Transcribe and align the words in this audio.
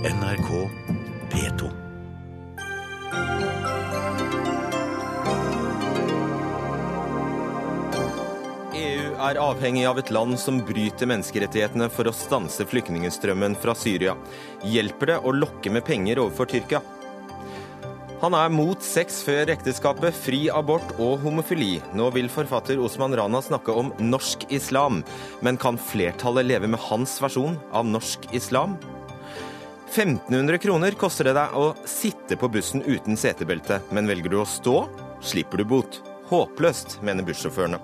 NRK 0.00 0.48
P2. 1.28 1.66
EU 8.80 9.10
er 9.20 9.40
avhengig 9.42 9.82
av 9.84 9.98
et 10.00 10.08
land 10.08 10.38
som 10.40 10.62
bryter 10.64 11.04
menneskerettighetene 11.10 11.90
for 11.92 12.08
å 12.08 12.14
stanse 12.16 12.64
flyktningstrømmen 12.70 13.58
fra 13.60 13.74
Syria. 13.76 14.14
Hjelper 14.64 15.10
det 15.12 15.18
å 15.20 15.34
lokke 15.36 15.68
med 15.74 15.84
penger 15.84 16.22
overfor 16.22 16.48
Tyrkia? 16.48 16.80
Han 18.22 18.36
er 18.38 18.48
mot 18.52 18.80
sex 18.80 19.18
før 19.26 19.52
ekteskapet, 19.52 20.16
fri 20.16 20.46
abort 20.48 20.94
og 20.96 21.20
homofili. 21.26 21.74
Nå 21.92 22.08
vil 22.16 22.32
forfatter 22.32 22.80
Osman 22.80 23.18
Rana 23.20 23.44
snakke 23.44 23.76
om 23.76 23.92
norsk 24.00 24.48
islam, 24.48 25.02
men 25.44 25.60
kan 25.60 25.76
flertallet 25.76 26.48
leve 26.48 26.72
med 26.72 26.80
hans 26.88 27.18
versjon 27.20 27.60
av 27.68 27.84
norsk 27.84 28.24
islam? 28.32 28.78
1500 29.90 30.58
kroner 30.58 30.94
koster 30.94 31.26
det 31.26 31.32
deg 31.34 31.54
å 31.58 31.72
sitte 31.88 32.36
på 32.38 32.48
bussen 32.52 32.84
uten 32.86 33.16
setebelte, 33.18 33.80
men 33.90 34.06
velger 34.06 34.30
du 34.30 34.36
å 34.38 34.46
stå, 34.46 34.84
slipper 35.18 35.58
du 35.58 35.66
bot. 35.66 35.98
Håpløst, 36.30 37.00
mener 37.02 37.26
bussjåførene. 37.26 37.80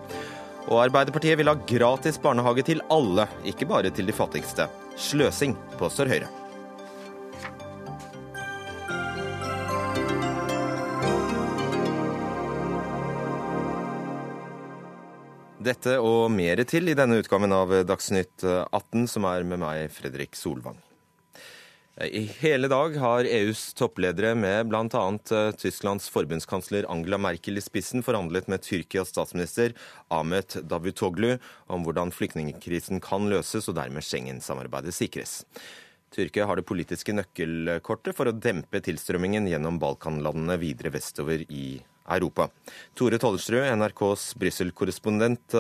Og 0.70 0.84
Arbeiderpartiet 0.84 1.34
vil 1.40 1.50
ha 1.50 1.56
gratis 1.66 2.20
barnehage 2.22 2.62
til 2.70 2.84
alle, 2.94 3.26
ikke 3.42 3.66
bare 3.66 3.90
til 3.90 4.06
de 4.06 4.14
fattigste. 4.14 4.68
Sløsing, 4.94 5.58
påstår 5.82 6.14
Høyre. 6.14 6.30
Dette 15.66 15.98
og 15.98 16.28
mer 16.30 16.62
til 16.70 16.86
i 16.86 16.94
denne 16.94 17.18
utgaven 17.18 17.50
av 17.50 17.80
Dagsnytt 17.82 18.46
18, 18.46 19.08
som 19.10 19.26
er 19.26 19.42
med 19.42 19.66
meg, 19.66 19.88
Fredrik 19.90 20.38
Solvang. 20.38 20.85
I 21.96 22.26
hele 22.40 22.68
dag 22.68 22.96
har 23.00 23.24
EUs 23.24 23.70
toppledere 23.72 24.34
med 24.36 24.68
bl.a. 24.68 25.04
Tysklands 25.56 26.10
forbundskansler 26.12 26.84
Angela 26.92 27.16
Merkel 27.16 27.56
i 27.56 27.62
spissen 27.64 28.04
forhandlet 28.04 28.50
med 28.52 28.60
Tyrkias 28.60 29.14
statsminister 29.14 29.72
Ahmet 30.12 30.58
Davutoglu 30.68 31.38
om 31.72 31.88
hvordan 31.88 32.12
flyktningkrisen 32.12 33.00
kan 33.00 33.30
løses 33.32 33.70
og 33.72 33.78
dermed 33.80 34.04
Schengen-samarbeidet 34.04 34.92
sikres. 34.92 35.38
Tyrkia 36.12 36.44
har 36.44 36.60
det 36.60 36.68
politiske 36.68 37.16
nøkkelkortet 37.16 38.12
for 38.16 38.28
å 38.28 38.36
dempe 38.36 38.84
tilstrømmingen 38.84 39.48
gjennom 39.48 39.80
Balkanlandene 39.80 40.60
videre 40.60 40.92
vestover 40.92 41.48
i 41.48 41.78
Europa. 42.06 42.46
Tore 42.94 43.18
Tollersrud, 43.18 43.64
NRKs 43.80 44.28
Brussel-korrespondent. 44.38 45.56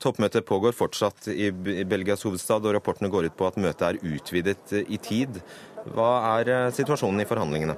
Toppmøtet 0.00 0.46
pågår 0.48 0.72
fortsatt 0.72 1.28
i 1.28 1.50
Belgias 1.84 2.24
hovedstad, 2.24 2.64
og 2.64 2.78
rapportene 2.78 3.10
går 3.12 3.28
ut 3.28 3.36
på 3.36 3.50
at 3.50 3.58
møtet 3.60 3.86
er 3.90 4.00
utvidet 4.14 4.72
i 4.80 4.96
tid. 4.96 5.42
Hva 5.88 6.10
er 6.40 6.70
situasjonen 6.76 7.22
i 7.22 7.28
forhandlingene? 7.28 7.76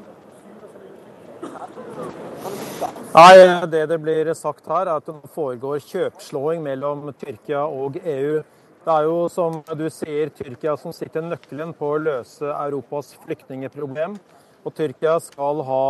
Nei, 3.13 3.67
Det 3.71 3.87
det 3.89 3.99
blir 4.01 4.33
sagt 4.35 4.67
her, 4.67 4.89
er 4.89 4.97
at 4.97 5.07
det 5.07 5.31
foregår 5.35 5.79
kjøpslåing 5.85 6.63
mellom 6.63 7.13
Tyrkia 7.21 7.63
og 7.67 7.97
EU. 8.03 8.43
Det 8.83 8.91
er 8.91 9.05
jo, 9.07 9.29
som 9.29 9.63
du 9.79 9.89
sier, 9.91 10.31
Tyrkia 10.35 10.77
som 10.77 10.93
sitter 10.93 11.23
nøkkelen 11.23 11.75
på 11.79 11.93
å 11.93 12.01
løse 12.03 12.43
Europas 12.51 13.13
flyktningeproblem. 13.23 14.17
Og 14.65 14.75
Tyrkia 14.75 15.21
skal 15.21 15.63
ha 15.63 15.85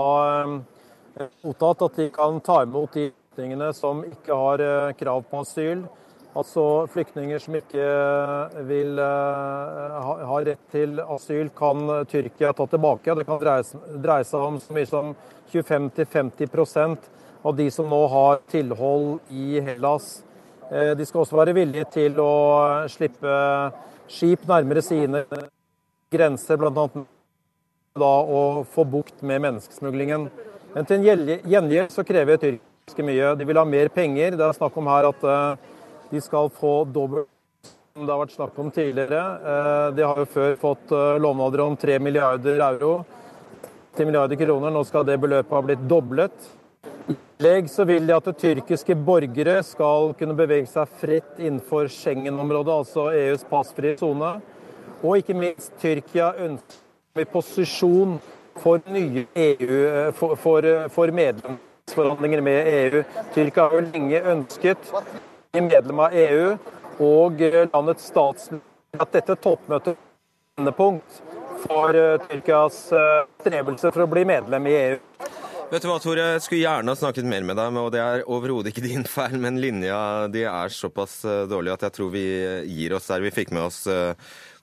mottatt 1.44 1.86
at 1.88 1.96
de 1.96 2.10
kan 2.12 2.40
ta 2.40 2.62
imot 2.66 2.92
de 2.92 3.08
flyktningene 3.12 3.72
som 3.72 4.04
ikke 4.04 4.36
har 4.36 4.92
krav 5.00 5.24
på 5.30 5.40
asyl. 5.46 5.86
Altså 6.32 6.86
flyktninger 6.88 7.42
som 7.44 7.56
ikke 7.58 7.86
vil 8.64 8.96
ha 8.96 10.38
rett 10.46 10.62
til 10.72 10.96
asyl, 11.04 11.50
kan 11.52 11.82
Tyrkia 12.08 12.54
ta 12.56 12.64
tilbake. 12.72 13.12
Det 13.18 13.26
kan 13.28 13.42
dreie 13.42 14.24
seg 14.24 14.40
om 14.40 14.56
så 14.62 14.72
mye 14.72 14.88
som 14.88 15.10
25-50% 15.52 17.10
av 17.44 17.56
de 17.58 17.66
som 17.74 17.88
nå 17.90 17.98
har 18.08 18.40
tilhold 18.48 19.18
i 19.28 19.60
Hellas. 19.60 20.22
De 20.72 21.04
skal 21.04 21.20
også 21.20 21.36
være 21.36 21.52
villige 21.58 21.84
til 21.92 22.16
å 22.22 22.32
slippe 22.88 23.34
skip 24.08 24.46
nærmere 24.48 24.80
sine 24.84 25.26
grenser, 26.12 26.56
bl.a. 26.56 26.86
da 28.00 28.12
å 28.24 28.62
få 28.72 28.86
bukt 28.88 29.20
med 29.20 29.44
menneskesmuglingen. 29.44 30.30
Men 30.72 30.88
til 30.88 31.04
gjengjeld 31.04 31.92
så 31.92 32.06
krever 32.08 32.40
tyrkiske 32.40 33.04
mye. 33.04 33.34
De 33.36 33.44
vil 33.44 33.60
ha 33.60 33.66
mer 33.68 33.92
penger. 33.92 34.38
Det 34.38 34.48
er 34.48 34.56
snakk 34.56 34.80
om 34.80 34.88
her 34.88 35.10
at 35.10 35.28
de 36.12 36.20
skal 36.20 36.50
få 36.52 36.82
dobbelt 36.84 37.28
som 37.92 38.06
det 38.06 38.12
har 38.12 38.22
vært 38.22 38.34
snakk 38.36 38.58
om 38.60 38.70
tidligere. 38.72 39.22
De 39.92 40.04
har 40.04 40.20
jo 40.22 40.28
før 40.32 40.54
fått 40.60 40.92
lovnader 41.20 41.60
om 41.64 41.74
3 41.76 41.98
milliarder 42.00 42.60
euro. 42.64 42.92
10 43.96 44.06
milliarder 44.08 44.36
kroner. 44.40 44.72
Nå 44.72 44.84
skal 44.88 45.04
det 45.04 45.18
beløpet 45.20 45.52
ha 45.52 45.62
blitt 45.64 45.82
doblet. 45.88 46.46
I 47.08 47.16
tillegg 47.16 47.68
så 47.68 47.84
vil 47.88 48.06
de 48.08 48.14
at 48.16 48.30
tyrkiske 48.40 48.96
borgere 49.04 49.58
skal 49.66 50.14
kunne 50.18 50.36
bevege 50.38 50.70
seg 50.70 50.94
fritt 51.00 51.40
innenfor 51.40 51.90
Schengen-området, 51.92 52.78
altså 52.80 53.10
EUs 53.12 53.44
passfrie 53.50 53.98
sone. 54.00 54.36
Og 55.02 55.18
ikke 55.18 55.36
minst 55.36 55.74
Tyrkia 55.82 56.30
ønsker 56.46 57.28
posisjon 57.32 58.16
for 58.62 58.80
nye 58.92 59.26
EU, 59.34 59.82
for, 60.16 60.36
for, 60.40 60.68
for 60.94 61.12
medlemsforhandlinger 61.12 62.44
med 62.44 62.72
EU. 62.78 63.04
Tyrkia 63.34 63.66
har 63.66 63.76
jo 63.76 63.84
lenge 63.90 64.24
ønsket 64.32 64.94
medlem 65.60 65.98
av 66.00 66.14
EU 66.16 66.54
og 67.04 67.42
landets 67.74 68.06
statsminister 68.08 69.02
at 69.04 69.12
dette 69.12 69.34
toppmøtet 69.36 69.98
er 69.98 70.62
endepunkt 70.62 71.18
for 71.66 71.96
Tyrkias 72.24 72.78
strevelse 73.42 73.92
for 73.92 74.04
å 74.04 74.08
bli 74.08 74.24
medlem 74.28 74.68
i 74.70 74.72
EU. 74.78 74.96
Vet 75.72 75.84
du 75.84 75.88
hva, 75.88 75.98
Tore, 76.00 76.24
jeg 76.34 76.42
skulle 76.44 76.62
gjerne 76.66 76.92
ha 76.92 77.00
snakket 77.00 77.28
mer 77.28 77.44
med 77.48 77.56
deg, 77.56 77.76
og 77.80 77.92
det 77.92 78.00
er 78.00 78.24
overhodet 78.28 78.72
ikke 78.72 78.84
din 78.84 79.04
feil, 79.08 79.38
men 79.40 79.60
linja 79.60 80.00
di 80.32 80.42
er 80.48 80.72
såpass 80.72 81.22
dårlig 81.48 81.72
at 81.72 81.86
jeg 81.86 81.96
tror 81.96 82.10
vi 82.12 82.24
gir 82.72 82.96
oss 82.96 83.08
der. 83.08 83.24
Vi 83.24 83.32
fikk 83.32 83.52
med 83.56 83.68
oss 83.68 83.86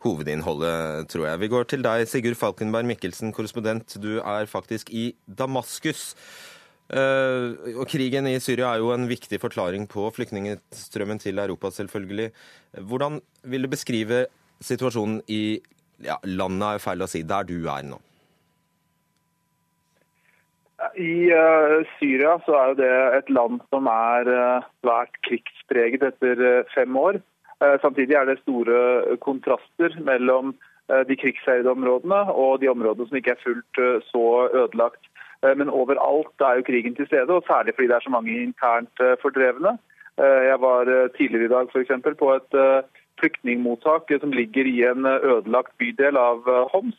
hovedinnholdet, 0.06 1.10
tror 1.10 1.26
jeg. 1.30 1.42
Vi 1.42 1.50
går 1.54 1.70
til 1.70 1.86
deg, 1.86 2.06
Sigurd 2.10 2.38
Falkenberg 2.38 2.90
Mikkelsen, 2.90 3.34
korrespondent. 3.34 3.98
Du 4.02 4.20
er 4.22 4.50
faktisk 4.50 4.94
i 4.94 5.12
Damaskus. 5.26 6.14
Uh, 6.90 7.54
og 7.78 7.86
Krigen 7.86 8.26
i 8.26 8.40
Syria 8.42 8.72
er 8.74 8.82
jo 8.82 8.90
en 8.96 9.06
viktig 9.10 9.38
forklaring 9.38 9.86
på 9.90 10.08
flyktningstrømmen 10.16 11.20
til 11.22 11.38
Europa, 11.38 11.70
selvfølgelig. 11.70 12.32
Hvordan 12.90 13.20
vil 13.46 13.66
du 13.66 13.70
beskrive 13.70 14.26
situasjonen 14.60 15.22
i 15.30 15.60
ja, 16.02 16.18
landet, 16.26 16.66
er 16.66 16.82
feil 16.82 17.06
å 17.06 17.10
si, 17.10 17.22
der 17.22 17.46
du 17.46 17.60
er 17.70 17.86
nå? 17.86 18.00
I 20.98 21.30
uh, 21.30 21.86
Syria 22.00 22.40
så 22.48 22.58
er 22.58 22.72
jo 22.72 22.80
det 22.80 22.92
et 23.20 23.30
land 23.38 23.62
som 23.70 23.92
er 23.94 24.32
uh, 24.34 24.68
svært 24.82 25.22
krigspreget 25.30 26.08
etter 26.10 26.66
fem 26.74 26.98
år. 26.98 27.22
Samtidig 27.84 28.16
er 28.16 28.24
det 28.24 28.38
store 28.40 29.18
kontraster 29.20 29.92
mellom 30.08 30.54
de 31.10 31.16
krigsherjede 31.20 31.68
områdene 31.68 32.22
og 32.32 32.62
de 32.62 32.70
områdene 32.72 33.10
som 33.10 33.18
ikke 33.20 33.34
er 33.34 33.42
fullt 33.44 33.80
så 34.08 34.22
ødelagt. 34.48 35.10
Men 35.42 35.70
overalt 35.72 36.44
er 36.44 36.58
jo 36.60 36.66
krigen 36.68 36.96
til 36.96 37.08
stede, 37.08 37.32
og 37.32 37.46
særlig 37.48 37.76
fordi 37.76 37.88
det 37.88 37.96
er 37.96 38.06
så 38.06 38.12
mange 38.12 38.34
internt 38.44 39.04
fordrevne. 39.22 39.78
Jeg 40.20 40.58
var 40.60 40.90
tidligere 41.16 41.46
i 41.46 41.54
dag 41.54 41.70
for 41.72 41.80
eksempel, 41.80 42.16
på 42.16 42.34
et 42.36 42.58
flyktningmottak 43.20 44.12
som 44.20 44.36
ligger 44.36 44.68
i 44.68 44.84
en 44.84 45.06
ødelagt 45.06 45.72
bydel 45.80 46.20
av 46.20 46.44
Homs, 46.74 46.98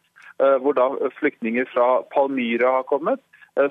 hvor 0.63 0.73
da 0.73 0.89
flyktninger 1.19 1.69
fra 1.75 2.01
Palmyra 2.15 2.73
har 2.79 2.89
kommet, 2.89 3.21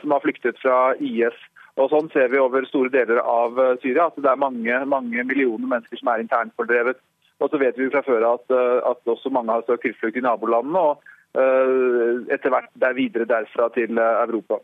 som 0.02 0.12
har 0.13 0.22
flyktet 0.22 0.62
fra 0.62 0.94
IS. 1.00 1.38
Og 1.80 1.90
Sånn 1.90 2.09
ser 2.13 2.30
vi 2.30 2.41
over 2.41 2.66
store 2.68 2.91
deler 2.94 3.22
av 3.24 3.57
Syria 3.81 4.09
at 4.09 4.18
det 4.19 4.30
er 4.30 4.41
mange, 4.41 4.81
mange 4.86 5.24
millioner 5.24 5.66
mennesker 5.66 6.01
som 6.01 6.12
er 6.13 6.25
internt 6.25 6.53
fordrevet. 6.59 7.00
Og 7.40 7.50
så 7.50 7.59
vet 7.62 7.78
vi 7.80 7.88
fra 7.94 8.03
før 8.03 8.25
at, 8.34 8.51
at 8.91 9.13
også 9.13 9.31
mange 9.31 9.56
har 9.56 9.63
søkt 9.66 9.86
tilflukt 9.88 10.19
i 10.19 10.25
nabolandene. 10.25 10.80
og 10.91 11.16
etter 11.36 12.54
hvert 12.54 12.72
der 12.81 12.98
videre 12.98 13.28
derfra 13.30 13.70
til 13.76 14.00
Europa. 14.00 14.60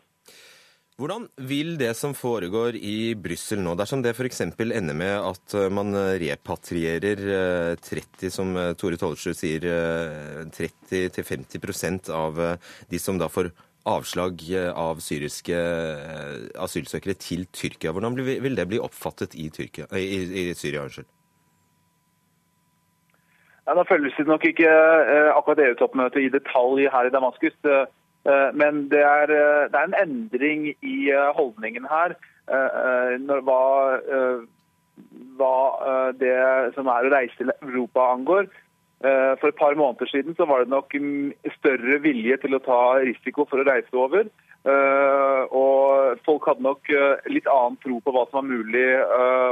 Hvordan 0.96 1.26
vil 1.44 1.74
det 1.76 1.90
som 1.98 2.14
foregår 2.16 2.78
i 2.80 3.12
Brussel 3.20 3.60
nå, 3.60 3.74
dersom 3.76 4.00
det 4.00 4.14
f.eks. 4.16 4.40
ender 4.46 4.96
med 4.96 5.12
at 5.28 5.56
man 5.68 5.92
repatrierer 5.92 7.20
30, 7.76 8.30
som 8.32 8.56
Tore 8.80 8.96
Tollersrud 8.96 9.36
sier, 9.36 9.68
30-50% 10.56 12.08
av 12.16 12.40
de 12.88 13.02
som 13.02 13.20
da 13.20 13.28
får 13.28 13.52
avslag 13.86 14.42
av 14.72 15.02
syriske 15.04 15.58
asylsøkere 16.64 17.14
til 17.20 17.44
Tyrkia. 17.52 17.92
Hvordan 17.92 18.16
vil 18.16 18.56
det 18.58 18.66
bli 18.70 18.80
oppfattet 18.82 19.36
i, 19.38 19.50
Tyrkia, 19.52 19.86
i, 19.94 20.48
i 20.48 20.54
Syria? 20.56 20.88
unnskyld? 20.88 21.12
Ja, 23.66 23.74
da 23.74 23.82
følges 23.82 24.14
det 24.14 24.28
nok 24.30 24.44
ikke 24.46 24.70
akkurat 25.34 25.58
EU-toppmøtet 25.64 26.22
i 26.22 26.30
detalj 26.30 26.86
her 26.92 27.08
i 27.08 27.14
Damaskus. 27.14 27.56
Men 28.54 28.84
det 28.92 29.02
er, 29.02 29.32
det 29.70 29.78
er 29.80 29.88
en 29.88 29.98
endring 29.98 30.68
i 30.86 31.10
holdningen 31.34 31.88
her. 31.90 32.14
Hva, 32.46 33.64
hva 35.38 35.56
det 36.20 36.36
som 36.78 36.92
er 36.94 37.08
å 37.08 37.12
reise 37.16 37.34
til 37.40 37.50
Europa 37.56 38.06
angår. 38.14 38.46
For 39.02 39.50
et 39.50 39.58
par 39.58 39.74
måneder 39.78 40.08
siden 40.14 40.38
så 40.38 40.46
var 40.46 40.62
det 40.62 40.72
nok 40.72 40.94
større 41.58 41.98
vilje 42.06 42.38
til 42.46 42.56
å 42.56 42.62
ta 42.62 42.80
risiko 43.02 43.44
for 43.50 43.62
å 43.62 43.66
reise 43.66 43.98
over. 43.98 44.30
Og 45.58 46.22
folk 46.26 46.46
hadde 46.48 46.66
nok 46.66 46.90
litt 47.30 47.50
annen 47.50 47.78
tro 47.82 47.98
på 47.98 48.14
hva 48.14 48.24
som 48.30 48.40
var 48.40 48.48
mulig 48.48 48.88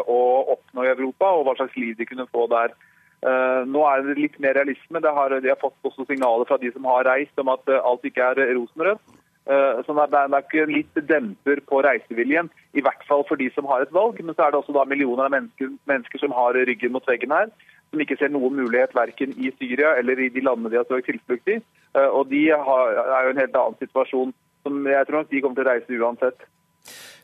å 0.06 0.20
oppnå 0.54 0.86
i 0.86 0.94
Europa, 0.94 1.34
og 1.34 1.48
hva 1.48 1.58
slags 1.58 1.76
liv 1.78 1.98
de 1.98 2.06
kunne 2.08 2.30
få 2.30 2.46
der. 2.54 2.74
Nå 3.24 3.82
er 3.88 4.02
det 4.04 4.18
litt 4.18 4.34
mer 4.42 4.52
realisme. 4.58 5.00
Det 5.00 5.12
har, 5.16 5.32
de 5.40 5.48
har 5.48 5.56
fått 5.60 5.86
også 5.88 6.04
signaler 6.04 6.44
fra 6.44 6.58
de 6.60 6.68
som 6.74 6.84
har 6.90 7.06
reist 7.08 7.40
om 7.40 7.48
at 7.48 7.70
alt 7.78 8.04
ikke 8.04 8.26
er 8.34 8.52
rosenrødt. 8.52 9.00
Eh, 9.44 9.80
så 9.84 9.92
det 9.92 10.16
er 10.16 10.34
ikke 10.38 10.64
litt 10.70 11.00
demper 11.08 11.60
på 11.68 11.82
reiseviljen, 11.84 12.48
i 12.72 12.80
hvert 12.84 13.02
fall 13.08 13.26
for 13.28 13.36
de 13.36 13.50
som 13.52 13.68
har 13.68 13.84
et 13.84 13.92
valg. 13.92 14.20
Men 14.24 14.36
så 14.36 14.46
er 14.46 14.54
det 14.54 14.60
også 14.62 14.76
da 14.76 14.86
millioner 14.88 15.26
av 15.26 15.34
mennesker, 15.34 15.74
mennesker 15.90 16.22
som 16.22 16.32
har 16.36 16.56
ryggen 16.56 16.94
mot 16.94 17.04
veggen 17.08 17.34
her, 17.34 17.52
som 17.90 18.00
ikke 18.00 18.16
ser 18.20 18.32
noen 18.32 18.56
mulighet 18.56 18.96
verken 18.96 19.36
i 19.36 19.52
Syria 19.58 19.94
eller 20.00 20.20
i 20.20 20.30
de 20.32 20.44
landene 20.44 20.72
de 20.72 20.80
har 20.80 20.88
søkt 20.88 21.10
tilflukt 21.10 21.52
i. 21.52 21.60
Eh, 21.94 22.08
og 22.08 22.32
de 22.32 22.46
har, 22.56 22.98
er 23.04 23.28
jo 23.28 23.34
en 23.34 23.44
helt 23.44 23.60
annen 23.60 23.80
situasjon 23.84 24.34
som 24.64 24.86
jeg 24.88 25.06
tror 25.06 25.20
nok 25.20 25.30
de 25.30 25.44
kommer 25.44 25.60
til 25.60 25.66
å 25.66 25.72
reise 25.72 26.00
uansett. 26.00 26.48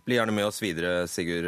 Bli 0.05 0.17
gjerne 0.17 0.33
med 0.33 0.47
oss 0.49 0.63
videre, 0.63 1.07
Sigurd. 1.09 1.47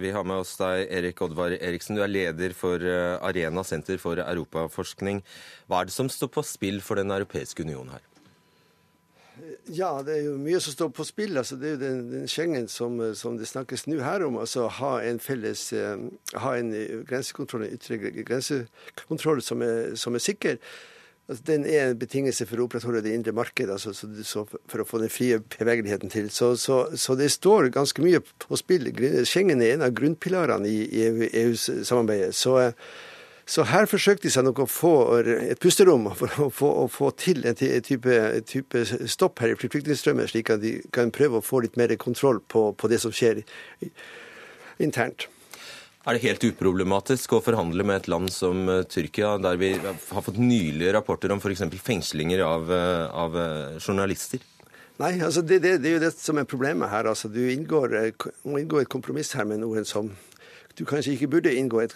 Vi 0.00 0.10
har 0.10 0.24
med 0.24 0.40
oss 0.40 0.54
deg, 0.60 0.86
Erik 0.88 1.20
Oddvar 1.24 1.52
Eriksen. 1.52 1.98
Du 1.98 2.04
er 2.04 2.10
leder 2.10 2.54
for 2.56 2.80
eh, 2.80 3.16
Arena 3.20 3.64
senter 3.66 4.00
for 4.00 4.20
europaforskning. 4.22 5.20
Hva 5.68 5.82
er 5.82 5.90
det 5.90 5.94
som 5.94 6.08
står 6.08 6.30
på 6.32 6.44
spill 6.46 6.80
for 6.84 7.00
Den 7.00 7.12
europeiske 7.12 7.66
union 7.66 7.92
her? 7.92 8.06
Ja, 9.70 9.90
det 10.02 10.16
er 10.16 10.22
jo 10.30 10.38
mye 10.40 10.60
som 10.64 10.74
står 10.74 10.88
på 10.96 11.04
spill. 11.04 11.36
Altså, 11.38 11.58
det 11.60 11.68
er 11.68 11.74
jo 11.76 11.82
den, 11.82 12.00
den 12.12 12.28
Schengen 12.28 12.68
som, 12.68 12.96
som, 13.14 13.36
det 13.38 13.48
snakkes 13.48 13.86
nå 13.86 14.00
her 14.02 14.24
om. 14.26 14.38
altså 14.40 14.68
Ha 14.80 14.94
en 15.06 15.20
felles, 15.20 15.72
eh, 15.72 16.06
ha 16.40 16.54
en 16.56 16.72
grensekontroll, 17.08 17.66
en 17.68 17.76
ytre 17.76 18.00
grensekontroll 18.24 19.44
som 19.44 19.62
er, 19.66 19.92
som 20.00 20.16
er 20.16 20.24
sikker. 20.24 20.58
Altså, 21.30 21.44
den 21.46 21.62
er 21.62 21.92
en 21.92 21.98
betingelse 21.98 22.42
for 22.50 22.58
å 22.58 22.64
opprettholde 22.66 23.04
det 23.04 23.12
indre 23.14 23.32
marked, 23.36 23.70
altså, 23.70 23.92
så, 23.94 24.08
så 24.26 24.42
for 24.50 24.82
å 24.82 24.86
få 24.88 24.98
den 24.98 25.12
frie 25.14 25.38
bevegeligheten 25.54 26.10
til. 26.10 26.26
Så, 26.34 26.56
så, 26.58 27.14
det 27.14 27.28
står 27.30 27.70
ganske 27.76 28.02
mye 28.02 28.18
på 28.42 28.58
spill. 28.58 28.88
Schengen 29.28 29.62
er 29.62 29.76
en 29.76 29.86
av 29.86 29.94
grunnpilarene 29.94 30.66
i, 30.66 31.06
EU-samarbeidet. 31.44 32.34
så 32.34 32.72
så 33.50 33.64
her 33.66 33.88
forsøkte 33.90 34.28
de 34.28 34.30
seg 34.30 34.44
nok 34.46 34.60
å 34.62 34.66
få 34.70 34.92
et 35.26 35.58
pusterom 35.58 36.04
for 36.14 36.42
å 36.44 36.44
få, 36.54 36.68
å 36.84 36.86
få 36.86 37.08
til 37.18 37.42
en 37.50 37.56
type, 37.58 38.18
type, 38.46 38.82
stopp 39.10 39.42
her 39.42 39.50
i 39.50 39.56
flyktningstrømmen, 39.58 40.28
slik 40.30 40.52
at 40.54 40.62
de 40.62 40.76
kan 40.94 41.10
prøve 41.10 41.40
å 41.40 41.42
få 41.42 41.64
litt 41.64 41.74
mer 41.80 41.90
kontroll 41.98 42.38
på, 42.46 42.68
på 42.78 42.90
det 42.92 43.00
som 43.02 43.10
skjer 43.10 43.42
internt. 44.78 45.26
Er 46.08 46.16
det 46.16 46.24
helt 46.24 46.44
uproblematisk 46.48 47.34
å 47.36 47.42
forhandle 47.44 47.84
med 47.84 47.98
et 48.00 48.06
land 48.08 48.30
som 48.32 48.62
eh, 48.72 48.86
Tyrkia, 48.88 49.34
der 49.36 49.58
vi 49.60 49.74
har 49.76 50.24
fått 50.24 50.38
nylige 50.40 50.94
rapporter 50.96 51.34
om 51.34 51.42
f.eks. 51.42 51.60
fengslinger 51.76 52.40
av, 52.46 52.72
eh, 52.72 53.04
av, 53.12 53.36
eh, 53.36 53.76
journalister? 53.76 54.40
Nei, 55.00 55.18
altså 55.20 55.42
det, 55.44 55.58
det, 55.60 55.74
det, 55.84 55.90
er 55.90 55.98
jo 55.98 56.02
det 56.06 56.12
som 56.16 56.40
er 56.40 56.48
problemet 56.48 56.88
her. 56.88 57.10
Altså, 57.10 57.28
du 57.28 57.42
inngår, 57.52 57.98
må 58.48 58.62
et 58.80 58.88
kompromiss 58.92 59.34
her 59.36 59.44
med 59.48 59.60
noen 59.60 59.84
som 59.88 60.08
du 60.78 60.84
kanskje 60.88 61.14
ikke 61.16 61.28
burde 61.34 61.52
inngå 61.54 61.80
et 61.82 61.94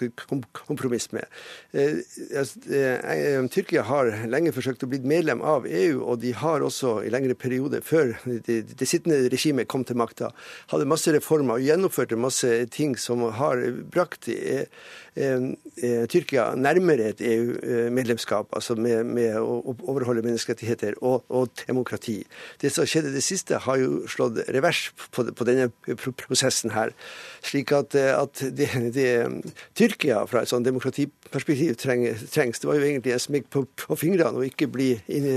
kompromiss 0.54 1.10
med. 1.14 1.26
Eh, 1.72 2.00
eh, 2.34 3.46
Tyrkia 3.52 3.84
har 3.88 4.10
lenge 4.30 4.52
forsøkt 4.54 4.84
å 4.84 4.90
bli 4.90 5.00
medlem 5.04 5.42
av 5.44 5.68
EU, 5.68 6.02
og 6.02 6.20
de 6.24 6.34
har 6.36 6.64
også 6.64 6.96
i 7.06 7.12
lengre 7.12 7.36
periode, 7.38 7.80
før 7.84 8.14
det, 8.24 8.88
sittende 8.88 9.30
regimet 9.32 9.68
kom 9.70 9.84
til 9.86 9.98
makta, 10.00 10.32
hadde 10.72 10.88
masse 10.90 11.12
reformer 11.14 11.58
og 11.58 11.66
gjennomførte 11.66 12.18
masse 12.20 12.50
ting 12.74 12.96
som 13.00 13.24
har 13.38 13.62
brakt 13.94 14.28
eh, 14.32 14.66
Tyrkia 15.14 16.54
nærmere 16.58 17.12
et 17.12 17.20
EU-medlemskap, 17.22 18.48
altså 18.52 18.74
med, 18.74 19.04
med, 19.06 19.36
å 19.38 19.76
overholde 19.86 20.24
menneskerettigheter 20.26 20.96
og, 21.00 21.22
og, 21.28 21.48
demokrati. 21.68 22.16
Det 22.60 22.72
som 22.74 22.86
skjedde 22.88 23.12
det 23.14 23.22
siste, 23.22 23.60
har 23.62 23.78
jo 23.78 24.08
slått 24.10 24.40
revers 24.54 24.88
på, 25.14 25.26
på 25.30 25.46
denne 25.46 25.68
prosessen 25.94 26.74
her. 26.74 26.90
Slik 27.46 27.72
at, 27.76 27.94
at 27.94 28.42
det, 28.58 28.68
det 28.94 29.08
Tyrkia 29.78 30.24
fra 30.30 30.42
et 30.42 30.50
sånn 30.50 30.66
demokratiperspektiv 30.66 31.76
trengs, 31.78 32.60
det 32.60 32.68
var 32.68 32.78
jo 32.78 32.88
egentlig 32.88 33.14
en 33.14 33.22
smekk 33.22 33.50
på, 33.54 33.64
på, 33.84 33.98
fingrene 34.00 34.40
og 34.40 34.48
ikke 34.48 34.70
bli 34.72 34.90
inn, 35.06 35.28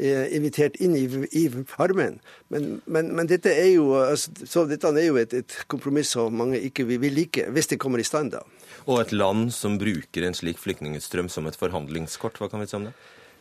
eh, 0.00 0.24
invitert 0.36 0.80
inn 0.80 0.96
i, 0.96 1.04
i 1.36 1.44
armen. 1.76 2.20
Men, 2.48 2.80
men, 2.86 3.12
men, 3.16 3.28
dette 3.30 3.52
er 3.52 3.72
jo, 3.74 3.92
altså, 4.00 4.64
dette 4.70 4.90
er 4.94 5.06
jo 5.06 5.20
et, 5.20 5.34
et, 5.42 5.58
kompromiss 5.70 6.14
som 6.16 6.34
mange 6.34 6.60
ikke 6.70 6.88
vil 6.88 7.12
like, 7.14 7.46
hvis 7.52 7.70
det 7.70 7.80
kommer 7.82 8.00
i 8.00 8.06
stand. 8.06 8.32
da. 8.32 8.44
Og 8.86 9.00
et 9.02 9.09
land 9.12 9.52
som 9.54 9.78
bruker 9.80 10.26
en 10.26 10.36
slik 10.36 10.60
flyktningstrøm 10.60 11.30
som 11.32 11.48
et 11.50 11.58
forhandlingskort, 11.58 12.40
hva 12.40 12.50
kan 12.50 12.62
vi 12.62 12.68
si 12.70 12.78
om 12.78 12.88
det? 12.88 12.94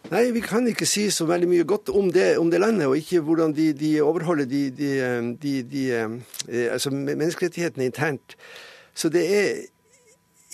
Nei, 0.07 0.29
vi 0.31 0.41
kan 0.41 0.67
ikke 0.69 0.87
si 0.87 1.09
så 1.11 1.27
veldig 1.27 1.49
mye 1.51 1.65
godt 1.67 1.91
om 1.91 2.07
det, 2.15 2.37
om 2.39 2.49
det 2.49 2.61
landet, 2.63 2.87
og 2.87 2.97
ikke 2.97 3.19
hvordan 3.25 3.51
de, 3.53 3.71
de 3.77 3.89
overholder 4.01 4.47
de, 4.47 4.61
de, 4.71 5.55
de 5.67 5.83
eh, 5.91 6.69
altså 6.71 6.93
menneskerettighetene 6.95 7.89
internt. 7.89 8.37
Så 8.95 9.11
det 9.13 9.25
er 9.27 9.51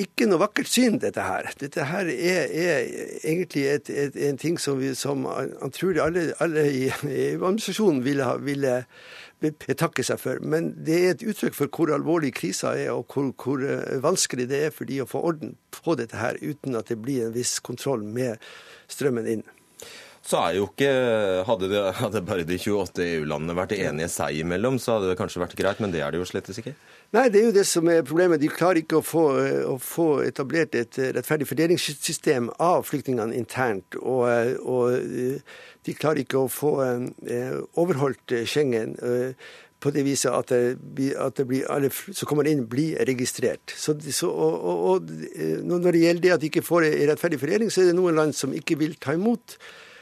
ikke 0.02 0.28
noe 0.28 0.42
vakkert 0.42 0.68
syn, 0.68 0.98
dette 1.00 1.24
her. 1.24 1.48
Dette 1.62 1.86
her 1.88 2.10
er, 2.12 2.50
er 2.52 2.90
egentlig 3.24 3.64
et, 3.72 3.90
et, 3.90 4.18
en 4.28 4.40
ting 4.42 4.58
som, 4.60 4.82
vi, 4.82 4.92
som 4.98 5.24
antrolig 5.30 6.02
alle, 6.04 6.26
alle 6.44 6.66
i 6.68 6.84
EU-administrasjonen 6.90 8.02
ville, 8.04 8.28
ville 8.44 8.74
betakke 9.52 10.06
seg 10.06 10.20
for. 10.22 10.42
Men 10.42 10.72
det 10.88 11.00
er 11.00 11.14
et 11.16 11.26
uttrykk 11.26 11.58
for 11.58 11.72
hvor 11.74 11.94
alvorlig 11.96 12.34
krisa 12.38 12.76
er, 12.78 12.94
og 12.94 13.12
hvor, 13.12 13.32
hvor 13.42 13.66
eh, 13.66 13.98
vanskelig 14.04 14.48
det 14.52 14.62
er 14.68 14.74
for 14.76 14.90
de 14.90 15.02
å 15.04 15.10
få 15.10 15.22
orden 15.32 15.56
på 15.76 15.98
dette 16.00 16.18
her, 16.20 16.40
uten 16.42 16.78
at 16.80 16.92
det 16.92 17.00
blir 17.02 17.28
en 17.28 17.36
viss 17.36 17.60
kontroll 17.64 18.06
med 18.06 18.42
strømmen 18.92 19.30
inn. 19.36 19.46
Så 20.26 20.40
er 20.42 20.56
jo 20.58 20.66
ikke 20.72 20.92
Hadde, 21.46 21.68
det, 21.70 21.82
hadde 22.00 22.24
bare 22.26 22.46
de 22.50 22.58
28 22.58 23.04
EU-landene 23.06 23.54
vært 23.58 23.76
enige 23.78 24.10
seg 24.10 24.40
imellom, 24.42 24.80
så 24.82 24.96
hadde 24.96 25.12
det 25.12 25.20
kanskje 25.20 25.44
vært 25.44 25.58
greit, 25.60 25.82
men 25.84 25.94
det 25.94 26.02
er 26.02 26.14
det 26.14 26.22
jo 26.22 26.26
slett 26.26 26.50
ikke. 26.50 26.74
Nei, 27.16 27.30
det 27.32 27.40
er 27.40 27.46
jo 27.46 27.56
det 27.56 27.64
som 27.70 27.88
er 27.88 28.02
problemet. 28.04 28.42
De 28.42 28.50
klarer 28.52 28.82
ikke 28.82 28.98
å 29.00 29.06
få, 29.06 29.22
å 29.72 29.76
få 29.80 30.08
etablert 30.26 30.74
et 30.76 30.98
rettferdig 31.16 31.46
fordelingssystem 31.48 32.50
av 32.60 32.84
flyktningene 32.90 33.38
internt. 33.38 33.96
Og, 34.02 34.26
og, 34.60 35.46
de 35.86 35.94
klarer 35.96 36.26
ikke 36.26 36.42
å 36.42 36.50
få 36.52 36.74
eh, 36.84 37.56
overholdt 37.80 38.34
Schengen 38.50 38.98
eh, 39.00 39.48
på 39.80 39.92
det 39.96 40.04
viset 40.04 40.34
at, 40.34 40.50
det, 40.50 41.12
at 41.22 41.38
det 41.38 41.46
blir, 41.48 41.64
alle 41.72 41.92
som 41.94 42.28
kommer 42.28 42.50
inn, 42.50 42.66
blir 42.68 42.98
registrert. 43.08 43.72
Så, 43.78 43.96
så, 44.10 44.28
og, 44.34 44.66
og, 44.90 45.14
eh, 45.38 45.62
når 45.64 45.92
det 45.92 46.02
gjelder 46.04 46.26
det 46.26 46.34
at 46.36 46.44
de 46.44 46.50
ikke 46.52 46.66
får 46.66 46.90
en 46.90 46.98
rettferdig 47.12 47.40
fordeling, 47.46 47.72
så 47.72 47.84
er 47.84 47.92
det 47.92 48.00
noen 48.00 48.18
land 48.20 48.36
som 48.36 48.56
ikke 48.56 48.80
vil 48.82 48.98
ta 49.00 49.16
imot 49.16 49.56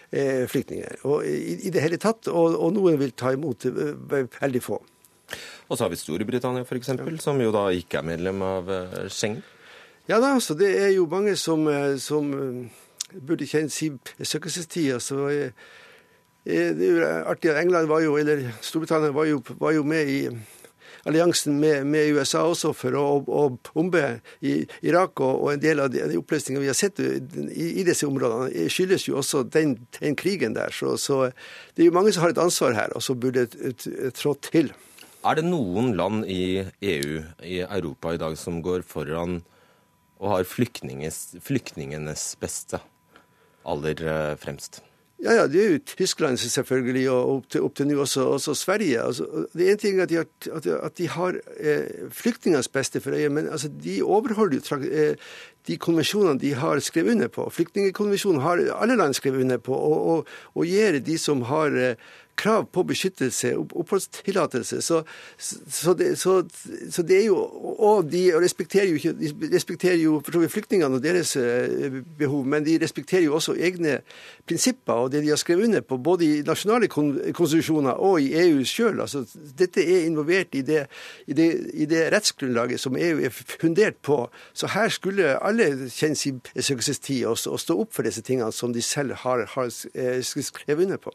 eh, 0.10 0.48
flyktninger 0.50 0.98
i, 1.28 1.38
i, 1.60 1.70
det 1.70 1.84
hele 1.84 2.02
tatt. 2.02 2.32
Og, 2.32 2.58
og 2.58 2.74
noen 2.80 2.98
vil 3.02 3.14
ta 3.14 3.36
imot 3.36 3.70
eh, 3.70 4.18
veldig 4.40 4.64
få. 4.66 4.82
Og 5.68 5.78
så 5.78 5.86
har 5.86 5.92
vi 5.94 6.00
Storbritannia 6.00 6.66
f.eks., 6.66 6.92
som 7.24 7.42
jo 7.42 7.54
da 7.56 7.68
ikke 7.74 8.02
er 8.02 8.08
medlem 8.08 8.42
av 8.46 8.72
eh, 8.72 8.98
Schengen. 9.10 9.44
Ja 10.10 10.20
da, 10.20 10.36
så 10.44 10.56
det 10.60 10.74
er 10.82 10.92
jo 10.98 11.08
mange 11.08 11.38
som, 11.40 11.64
eh, 11.72 11.96
som 12.02 12.34
burde 13.14 13.48
kjenne 13.48 13.72
sin 13.72 14.00
søkelsestid. 14.20 15.00
Så 15.02 15.30
det 16.44 16.74
er 16.76 16.84
jo 16.84 17.06
artig 17.30 17.54
at 17.54 17.62
England 17.62 17.88
var 17.88 18.04
jo, 18.04 18.18
eller 18.20 18.50
Storbritannia 18.62 19.16
var 19.16 19.30
jo, 19.30 19.40
var 19.60 19.78
jo 19.78 19.88
med 19.88 20.12
i 20.12 20.20
alliansen 21.04 21.60
med, 21.60 21.86
med, 21.88 22.16
USA 22.16 22.44
også 22.48 22.72
for 22.76 22.96
å, 22.96 23.06
å 23.28 23.44
bombe 23.74 24.04
i 24.46 24.62
Irak. 24.88 25.20
Og, 25.20 25.44
og, 25.44 25.50
en 25.54 25.64
del 25.64 25.84
av 25.84 25.92
de, 25.94 26.04
de 26.10 26.20
oppløsningene 26.20 26.64
vi 26.64 26.72
har 26.72 26.78
sett 26.78 27.02
i, 27.04 27.12
i, 27.82 27.84
disse 27.88 28.08
områdene, 28.08 28.70
skyldes 28.72 29.08
jo 29.10 29.20
også 29.22 29.44
den, 29.54 29.78
den 30.00 30.18
krigen 30.20 30.56
der. 30.58 30.74
Så, 30.76 30.96
så, 31.02 31.26
det 31.76 31.86
er 31.86 31.92
jo 31.92 31.98
mange 31.98 32.16
som 32.16 32.26
har 32.26 32.36
et 32.36 32.44
ansvar 32.44 32.78
her, 32.78 32.96
og 32.96 33.04
som 33.04 33.20
burde 33.20 33.48
trådt 34.16 34.52
til. 34.52 34.74
Er 35.24 35.38
det 35.40 35.46
noen 35.48 35.94
land 35.96 36.26
i 36.28 36.66
EU, 36.84 37.20
i 37.48 37.62
Europa 37.64 38.12
i 38.12 38.20
dag, 38.20 38.36
som 38.36 38.60
går 38.64 38.84
foran 38.84 39.40
og 40.20 40.32
har 40.34 40.48
flyktningenes 40.48 42.26
beste 42.42 42.80
aller 43.64 44.04
eh, 44.04 44.34
fremst? 44.40 44.82
Ja, 45.24 45.32
ja, 45.38 45.44
det 45.48 45.60
er 45.62 45.70
jo 45.72 45.80
Tyskland 45.88 46.38
selvfølgelig, 46.38 47.06
og 47.10 47.30
opp 47.34 47.46
til, 47.48 47.64
opp 47.64 47.76
til 47.80 47.88
nå 47.88 48.02
også, 48.04 48.26
også, 48.36 48.56
Sverige. 48.60 49.00
Altså, 49.00 49.46
det 49.56 49.68
er 49.68 49.72
en 49.72 49.80
ting 49.80 50.02
at 50.04 50.10
de 50.12 50.18
har, 50.20 50.28
at 50.84 50.98
de 50.98 51.08
har 51.08 51.38
eh, 51.56 52.10
flyktningenes 52.12 52.68
beste 52.68 53.00
for 53.00 53.16
øye, 53.16 53.30
men 53.30 53.48
altså, 53.48 53.72
de 53.72 54.02
overholder 54.04 54.60
jo 54.60 54.80
eh, 54.84 55.16
de 55.68 55.78
konvensjonene 55.78 56.40
de 56.40 56.52
har 56.60 56.84
skrevet 56.84 57.16
under 57.16 57.32
på. 57.32 57.48
Flyktningkonvensjonen 57.50 58.42
har 58.44 58.66
alle 58.76 59.00
land 59.00 59.16
skrevet 59.16 59.46
under 59.46 59.64
på, 59.64 59.72
og, 59.74 60.08
og, 60.12 60.28
og 60.56 60.68
gir 60.68 61.00
de 61.00 61.18
som 61.18 61.48
har 61.48 61.72
eh, 61.72 61.96
krav 62.36 62.66
på 62.72 62.84
beskyttelse, 62.84 63.54
oppholdstillatelse. 63.58 64.82
Så, 64.82 65.02
så, 65.38 65.94
det, 65.94 66.18
så, 66.20 66.44
så, 66.92 67.02
det, 67.02 67.20
er 67.22 67.26
jo 67.26 67.38
Og 67.84 68.12
de 68.12 68.24
respekterer 68.40 68.90
jo, 68.90 68.96
ikke, 68.96 69.14
de 69.14 69.50
respekterer 69.56 69.98
jo 70.02 70.22
flyktningene 70.50 70.96
og 70.96 71.04
deres 71.04 71.36
eh, 71.36 72.02
behov, 72.18 72.46
men 72.46 72.66
de 72.66 72.78
respekterer 72.82 73.24
jo 73.24 73.36
også 73.36 73.56
egne 73.56 74.00
prinsipper 74.48 74.94
og 74.94 75.12
det 75.12 75.24
de 75.24 75.30
har 75.30 75.40
skrevet 75.40 75.68
under 75.68 75.82
på, 75.82 75.98
både 75.98 76.26
i 76.26 76.42
nasjonale 76.46 76.88
konstitusjoner 76.88 77.92
og 77.92 78.22
i 78.22 78.34
EU 78.46 78.64
sjøl. 78.68 79.02
Altså, 79.02 79.26
dette 79.60 79.84
er 79.84 80.06
involvert 80.08 80.56
i 80.56 80.62
det, 80.62 80.86
i, 81.28 81.34
det, 81.34 81.50
i 81.74 81.86
det, 81.90 82.06
rettsgrunnlaget 82.14 82.80
som 82.80 82.98
EU 82.98 83.22
er 83.24 83.34
fundert 83.34 84.00
på. 84.02 84.30
Så 84.54 84.68
her 84.74 84.90
skulle 84.90 85.36
alle 85.44 85.90
kjenne 85.90 86.16
sin 86.16 86.42
besøkelsestid 86.54 87.26
og, 87.26 87.38
og 87.48 87.60
stå 87.60 87.78
opp 87.80 87.94
for 87.94 88.08
disse 88.08 88.22
tingene 88.22 88.52
som 88.52 88.74
de 88.74 88.82
selv 88.82 89.14
har, 89.24 89.46
har 89.56 89.70
eh, 89.94 90.24
skrevet 90.24 90.86
under 90.86 90.98
på. 90.98 91.14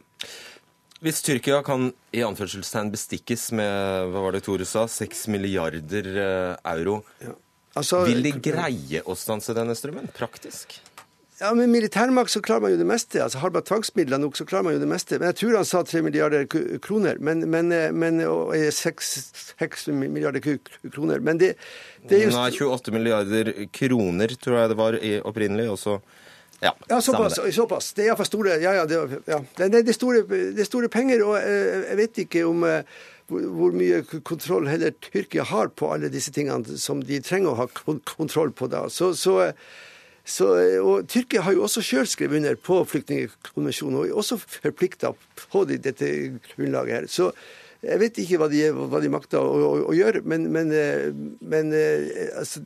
Hvis 1.04 1.20
Tyrkia 1.22 1.60
kan 1.62 1.92
i 2.10 2.24
anførselstegn 2.26 2.90
bestikkes 2.90 3.52
med 3.54 4.10
hva 4.10 4.22
var 4.24 4.34
det 4.34 4.42
Tore 4.48 4.66
sa, 4.66 4.88
6 4.90 5.28
milliarder 5.30 6.08
eh, 6.10 6.54
euro, 6.72 7.02
ja. 7.22 7.36
altså, 7.78 8.02
vil 8.08 8.24
de 8.24 8.32
greie 8.42 9.04
å 9.06 9.14
stanse 9.18 9.54
denne 9.54 9.76
strømmen 9.78 10.10
praktisk? 10.16 10.80
Ja, 11.38 11.52
Med 11.54 11.70
militærmakt 11.70 12.32
så 12.34 12.42
klarer 12.42 12.64
man 12.64 12.72
jo 12.72 12.80
det 12.80 12.88
meste. 12.90 13.22
altså 13.22 13.38
Har 13.38 13.52
man 13.54 13.62
tvangsmidler 13.62 14.18
nok, 14.18 14.34
så 14.34 14.42
klarer 14.42 14.66
man 14.66 14.74
jo 14.74 14.80
det 14.82 14.90
meste. 14.90 15.20
Men 15.20 15.30
Jeg 15.30 15.36
tror 15.38 15.56
han 15.60 15.68
sa 15.70 15.84
3 15.86 16.02
milliarder 16.02 16.48
kroner, 16.82 17.20
men, 17.22 17.46
men, 17.46 17.70
eh, 17.70 17.92
men 17.94 18.18
og 18.26 18.56
6, 18.56 19.14
6 19.54 19.86
milliarder 19.94 20.42
kroner. 20.42 21.22
Men 21.22 21.38
det, 21.38 21.54
det 22.10 22.24
er 22.24 22.26
jo 22.26 22.34
Nei, 22.34 22.50
28 22.50 22.96
milliarder 22.96 23.52
kroner, 23.70 24.34
tror 24.34 24.64
jeg 24.64 24.72
det 24.74 24.82
var 24.82 24.98
opprinnelig. 25.30 25.70
og 25.70 25.78
så 25.78 26.00
ja, 26.60 26.76
ja 26.88 27.00
såpass, 27.00 27.38
såpass. 27.54 27.92
Det 27.92 28.02
er 28.02 28.10
iallfall 28.10 28.26
store 28.26 28.56
Ja, 28.62 28.72
ja, 28.74 28.86
det, 28.86 28.98
ja. 29.26 29.38
Det, 29.56 29.68
det, 29.76 29.84
er 29.92 29.94
store, 29.94 30.24
det, 30.26 30.58
er 30.58 30.66
store, 30.66 30.88
penger. 30.90 31.22
Og 31.26 31.36
eh, 31.38 31.84
jeg 31.90 31.98
vet 32.00 32.22
ikke 32.24 32.46
om 32.48 32.64
eh, 32.66 32.96
hvor 33.28 33.76
mye 33.76 34.00
kontroll 34.26 34.66
heller 34.70 34.96
Tyrkia 35.04 35.46
har 35.52 35.70
på 35.70 35.92
alle 35.94 36.10
disse 36.10 36.32
tingene 36.34 36.78
som 36.80 37.04
de 37.04 37.20
trenger 37.22 37.52
å 37.52 37.60
ha 37.60 37.68
kontroll 38.16 38.50
på 38.56 38.70
da. 38.72 38.86
Så, 38.90 39.12
så, 39.18 39.52
så 40.24 40.50
og 40.82 41.06
Tyrkia 41.12 41.44
har 41.46 41.54
jo 41.54 41.66
også 41.68 41.84
sjøl 41.84 42.08
skrevet 42.10 42.40
under 42.40 42.58
på 42.58 42.80
flyktningkonvensjonen, 42.90 44.00
og 44.00 44.08
er 44.08 44.18
også 44.18 44.40
forplikta 44.42 45.12
på 45.44 45.64
dette 45.70 46.10
grunnlaget 46.50 46.94
her. 46.96 47.08
Så 47.12 47.30
jeg 47.84 48.00
vet 48.02 48.18
ikke 48.18 48.40
hva 48.40 48.48
de, 48.50 48.64
hva 48.74 48.98
de 49.04 49.12
makter 49.12 49.38
å, 49.38 49.52
å, 49.54 49.70
å, 49.92 49.94
gjøre, 49.94 50.24
men, 50.26 50.48
men, 50.50 50.74
eh, 50.74 51.12
men 51.38 51.70
altså, 52.34 52.64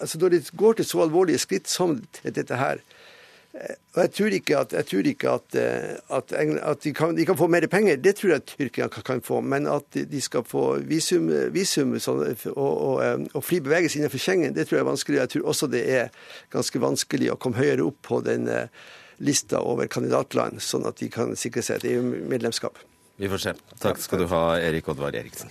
altså, 0.00 0.22
når 0.22 0.38
det 0.38 0.42
går 0.56 0.78
til 0.78 0.88
så 0.88 1.04
alvorlige 1.04 1.42
skritt 1.42 1.68
som 1.68 1.98
dette 2.24 2.56
her, 2.56 2.80
og 3.50 3.98
jeg 3.98 4.10
tror 4.14 4.34
ikke 4.36 4.58
at, 4.60 4.74
tror 4.86 5.06
ikke 5.10 5.30
at, 5.30 5.56
at, 5.58 6.32
England, 6.38 6.60
at 6.62 6.84
de, 6.84 6.92
kan, 6.94 7.16
de, 7.16 7.24
kan, 7.26 7.36
få 7.36 7.48
mer 7.50 7.66
penger, 7.66 7.96
det 7.98 8.14
tror 8.16 8.30
jeg 8.36 8.44
Tyrkia 8.46 8.86
kan 8.88 9.22
få. 9.26 9.40
Men 9.42 9.66
at 9.66 9.98
de 10.12 10.20
skal 10.22 10.44
få 10.46 10.78
visum, 10.86 11.26
visum 11.50 11.96
sånn, 11.98 12.22
og, 12.52 12.70
og, 12.70 12.94
eh, 13.02 13.26
og, 13.32 13.42
fri 13.44 13.58
bevegelse 13.64 13.98
innenfor 13.98 14.22
Schengen, 14.22 14.54
det 14.54 14.68
tror 14.68 14.78
jeg 14.78 14.84
er 14.84 14.90
vanskelig. 14.92 15.20
Jeg 15.24 15.34
tror 15.34 15.50
også 15.50 15.70
det 15.72 15.82
er 15.90 16.14
ganske 16.54 16.82
vanskelig 16.82 17.32
å 17.34 17.38
komme 17.42 17.58
høyere 17.58 17.88
opp 17.90 17.98
på 18.06 18.22
den 18.26 18.46
eh, 18.48 18.70
lista 19.18 19.64
over 19.66 19.90
kandidatland, 19.90 20.62
sånn 20.62 20.86
at 20.88 21.02
de 21.02 21.10
kan 21.12 21.34
sikre 21.36 21.66
seg 21.66 21.82
et 21.82 21.96
EU-medlemskap. 21.96 22.78
Vi 23.20 23.28
får 23.28 23.48
se. 23.48 23.56
Takk 23.82 23.98
skal 24.00 24.22
du 24.22 24.30
ha, 24.30 24.44
Erik 24.62 24.88
Oddvar 24.88 25.18
Eriksen. 25.18 25.50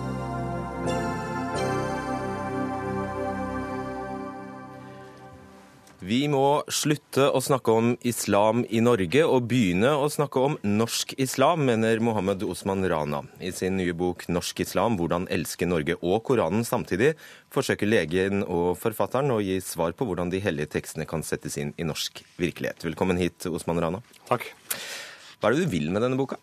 Vi 6.01 6.23
må 6.33 6.63
slutte 6.73 7.27
å 7.29 7.37
snakke 7.45 7.73
om 7.77 7.91
islam 8.09 8.63
i 8.73 8.79
Norge 8.81 9.21
og 9.21 9.43
begynne 9.51 9.91
å 10.01 10.07
snakke 10.09 10.41
om 10.41 10.55
norsk 10.65 11.11
islam, 11.21 11.61
mener 11.67 12.01
Mohammed 12.01 12.41
Osman 12.41 12.81
Rana. 12.89 13.19
I 13.37 13.51
sin 13.53 13.77
nye 13.77 13.93
bok 13.93 14.25
'Norsk 14.25 14.63
islam 14.63 14.97
hvordan 14.97 15.27
elske 15.29 15.67
Norge 15.69 15.99
og 16.01 16.23
Koranen 16.25 16.65
samtidig' 16.65 17.13
forsøker 17.53 17.85
legen 17.85 18.41
og 18.41 18.79
forfatteren 18.81 19.29
å 19.29 19.37
gi 19.45 19.59
svar 19.61 19.93
på 19.93 20.07
hvordan 20.09 20.33
de 20.33 20.41
hellige 20.41 20.73
tekstene 20.73 21.05
kan 21.05 21.21
settes 21.21 21.59
inn 21.61 21.75
i 21.77 21.85
norsk 21.85 22.23
virkelighet. 22.41 22.81
Velkommen 22.81 23.21
hit, 23.21 23.45
Osman 23.45 23.77
Rana. 23.77 24.01
Takk. 24.25 24.49
Hva 25.37 25.51
er 25.51 25.53
det 25.53 25.69
du 25.69 25.69
vil 25.69 25.91
med 25.91 26.01
denne 26.01 26.17
boka? 26.17 26.41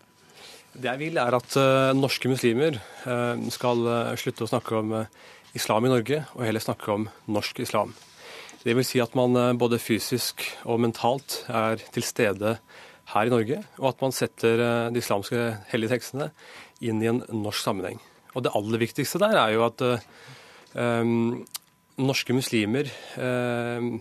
Det 0.70 0.86
jeg 0.86 0.98
vil, 1.02 1.18
er 1.18 1.34
at 1.34 1.56
uh, 1.58 1.90
norske 1.98 2.30
muslimer 2.30 2.78
uh, 3.10 3.34
skal 3.50 3.82
uh, 3.82 4.14
slutte 4.14 4.46
å 4.46 4.52
snakke 4.54 4.78
om 4.78 5.00
islam 5.52 5.82
i 5.84 5.90
Norge, 5.90 6.28
og 6.38 6.46
heller 6.46 6.62
snakke 6.62 6.94
om 6.94 7.10
norsk 7.26 7.58
islam. 7.66 7.90
Det 8.64 8.74
vil 8.74 8.86
si 8.86 9.00
at 9.02 9.14
man 9.18 9.36
eh, 9.38 9.54
både 9.58 9.80
fysisk 9.82 10.44
og 10.66 10.80
mentalt 10.82 11.42
er 11.48 11.80
til 11.94 12.06
stede 12.06 12.56
her 13.12 13.28
i 13.28 13.32
Norge, 13.32 13.62
og 13.78 13.92
at 13.92 14.02
man 14.04 14.14
setter 14.14 14.60
eh, 14.60 14.90
de 14.92 15.02
islamske 15.02 15.44
hellige 15.70 15.94
tekstene 15.94 16.30
inn 16.84 17.02
i 17.02 17.10
en 17.10 17.22
norsk 17.32 17.62
sammenheng. 17.64 18.00
Og 18.34 18.44
Det 18.44 18.54
aller 18.54 18.82
viktigste 18.82 19.20
der 19.22 19.38
er 19.40 19.54
jo 19.54 19.64
at 19.66 19.82
um, 20.76 21.46
norske 21.98 22.36
muslimer 22.36 22.90
um, 23.16 23.96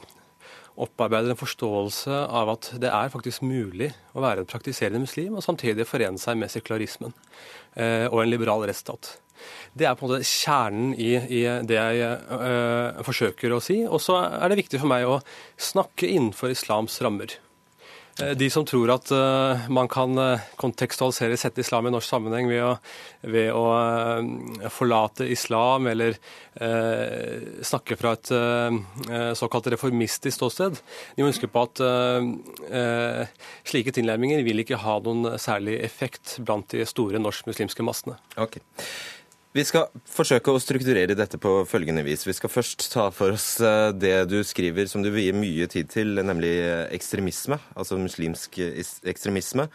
opparbeider 0.78 1.34
en 1.34 1.40
forståelse 1.40 2.24
av 2.40 2.52
at 2.54 2.72
det 2.82 2.92
er 2.94 3.14
faktisk 3.14 3.46
mulig 3.46 3.92
å 4.14 4.24
være 4.24 4.44
en 4.44 4.50
praktiserende 4.50 5.02
muslim 5.04 5.38
og 5.38 5.46
samtidig 5.46 5.88
forene 5.90 6.22
seg 6.22 6.38
med 6.40 6.54
sekularismen 6.54 7.14
uh, 7.14 8.08
og 8.12 8.22
en 8.24 8.32
liberal 8.32 8.66
rettsstat. 8.68 9.16
Det 9.78 9.86
er 9.86 9.98
på 9.98 10.06
en 10.06 10.12
måte 10.12 10.26
kjernen 10.26 10.94
i, 10.98 11.12
i 11.14 11.42
det 11.70 11.78
jeg 11.78 12.14
ø, 12.34 13.04
forsøker 13.06 13.54
å 13.54 13.60
si. 13.62 13.84
Og 13.86 14.02
så 14.02 14.16
er 14.26 14.50
det 14.50 14.58
viktig 14.64 14.80
for 14.82 14.90
meg 14.90 15.06
å 15.06 15.20
snakke 15.62 16.10
innenfor 16.10 16.50
islams 16.56 16.98
rammer. 17.06 17.36
Eh, 18.24 18.34
de 18.40 18.50
som 18.50 18.66
tror 18.66 18.92
at 18.94 19.12
uh, 19.14 19.68
man 19.74 19.90
kan 19.92 20.18
kontekstualisere 20.60 21.38
sette 21.40 21.62
islam 21.64 21.88
i 21.88 21.94
norsk 21.94 22.10
sammenheng 22.10 22.50
ved 22.50 22.64
å, 22.66 22.72
ved 23.30 23.52
å 23.56 23.66
forlate 24.74 25.28
islam 25.32 25.90
eller 25.92 26.18
eh, 26.62 27.62
snakke 27.66 27.98
fra 28.00 28.16
et 28.18 28.32
såkalt 29.38 29.70
reformistisk 29.74 30.36
ståsted, 30.38 30.80
de 31.16 31.24
må 31.24 31.30
huske 31.32 31.50
på 31.52 31.64
at 31.66 31.82
slike 33.68 33.94
tilnærminger 33.96 34.44
vil 34.46 34.64
ikke 34.64 34.80
ha 34.82 34.98
noen 35.04 35.38
særlig 35.42 35.78
effekt 35.86 36.38
blant 36.46 36.74
de 36.74 36.86
store 36.90 37.22
norsk-muslimske 37.22 37.86
massene. 37.86 38.18
Okay. 38.38 38.64
Vi 39.58 39.64
skal 39.66 39.88
forsøke 40.06 40.54
å 40.54 40.60
strukturere 40.62 41.16
dette 41.18 41.40
på 41.42 41.52
følgende 41.66 42.04
vis. 42.06 42.28
Vi 42.28 42.36
skal 42.38 42.52
først 42.52 42.84
ta 42.94 43.08
for 43.16 43.34
oss 43.34 43.56
eh, 43.64 43.90
det 43.96 44.28
du 44.30 44.36
skriver 44.46 44.86
som 44.92 45.02
du 45.02 45.10
vier 45.16 45.34
mye 45.34 45.66
tid 45.72 45.90
til, 45.90 46.20
nemlig 46.22 46.52
ekstremisme. 46.94 47.58
Altså 47.74 47.98
muslimsk 47.98 48.60
ekstremisme. 48.62 49.66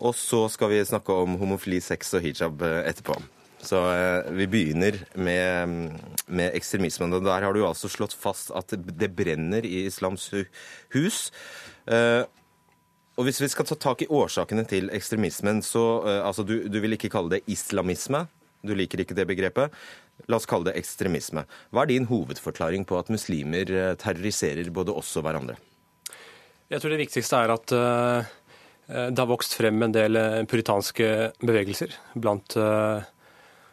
Og 0.00 0.16
så 0.16 0.46
skal 0.48 0.72
vi 0.72 0.80
snakke 0.88 1.12
om 1.12 1.36
homofili, 1.42 1.82
sex 1.84 2.14
og 2.16 2.24
hijab 2.24 2.64
eh, 2.64 2.78
etterpå. 2.88 3.18
Så 3.60 3.82
eh, 3.92 4.32
vi 4.40 4.48
begynner 4.48 4.96
med, 5.20 6.00
med 6.24 6.56
ekstremismen. 6.56 7.12
Og 7.12 7.28
der 7.28 7.44
har 7.44 7.52
du 7.52 7.60
altså 7.66 7.92
slått 7.92 8.16
fast 8.16 8.54
at 8.56 8.72
det 8.72 9.12
brenner 9.20 9.68
i 9.68 9.84
islams 9.90 10.30
hus. 10.96 11.26
Eh, 11.84 12.24
og 13.20 13.28
hvis 13.28 13.44
vi 13.44 13.52
skal 13.52 13.68
ta 13.68 13.76
tak 13.76 14.00
i 14.00 14.08
årsakene 14.08 14.64
til 14.64 14.88
ekstremismen, 14.96 15.60
så 15.60 15.88
eh, 16.08 16.22
altså 16.24 16.48
du, 16.48 16.62
du 16.72 16.80
vil 16.80 16.96
ikke 16.96 17.12
kalle 17.12 17.36
det 17.36 17.44
islamisme? 17.52 18.30
Du 18.66 18.74
liker 18.76 19.02
ikke 19.02 19.16
det 19.16 19.26
begrepet. 19.28 19.74
La 20.28 20.36
oss 20.36 20.48
kalle 20.48 20.70
det 20.70 20.76
ekstremisme. 20.80 21.46
Hva 21.72 21.84
er 21.84 21.92
din 21.92 22.08
hovedforklaring 22.10 22.84
på 22.88 22.98
at 23.00 23.12
muslimer 23.12 23.72
eh, 23.72 23.94
terroriserer 24.00 24.68
både 24.74 24.94
oss 24.96 25.14
og 25.16 25.24
hverandre? 25.26 25.56
Jeg 26.70 26.82
tror 26.82 26.94
det 26.94 27.00
viktigste 27.00 27.38
er 27.40 27.50
at 27.50 27.72
uh, 27.74 28.28
det 28.86 29.18
har 29.18 29.30
vokst 29.30 29.56
frem 29.58 29.80
en 29.82 29.94
del 29.94 30.18
puritanske 30.46 31.08
bevegelser 31.42 31.96
blant 32.14 32.54
uh, 32.54 33.02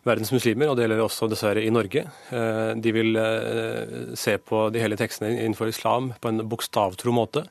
verdens 0.07 0.31
muslimer, 0.33 0.69
og 0.69 0.77
det 0.77 0.85
gjelder 0.85 1.03
også 1.03 1.27
dessverre 1.31 1.63
i 1.63 1.71
Norge. 1.73 2.03
Eh, 2.33 2.71
de 2.81 2.93
vil 2.95 3.19
eh, 3.19 4.13
se 4.19 4.37
på 4.39 4.67
de 4.73 4.81
hellige 4.81 5.03
tekstene 5.03 5.33
innenfor 5.35 5.71
islam 5.71 6.11
på 6.21 6.31
en 6.31 6.43
bokstavtro 6.49 7.13
måte. 7.15 7.45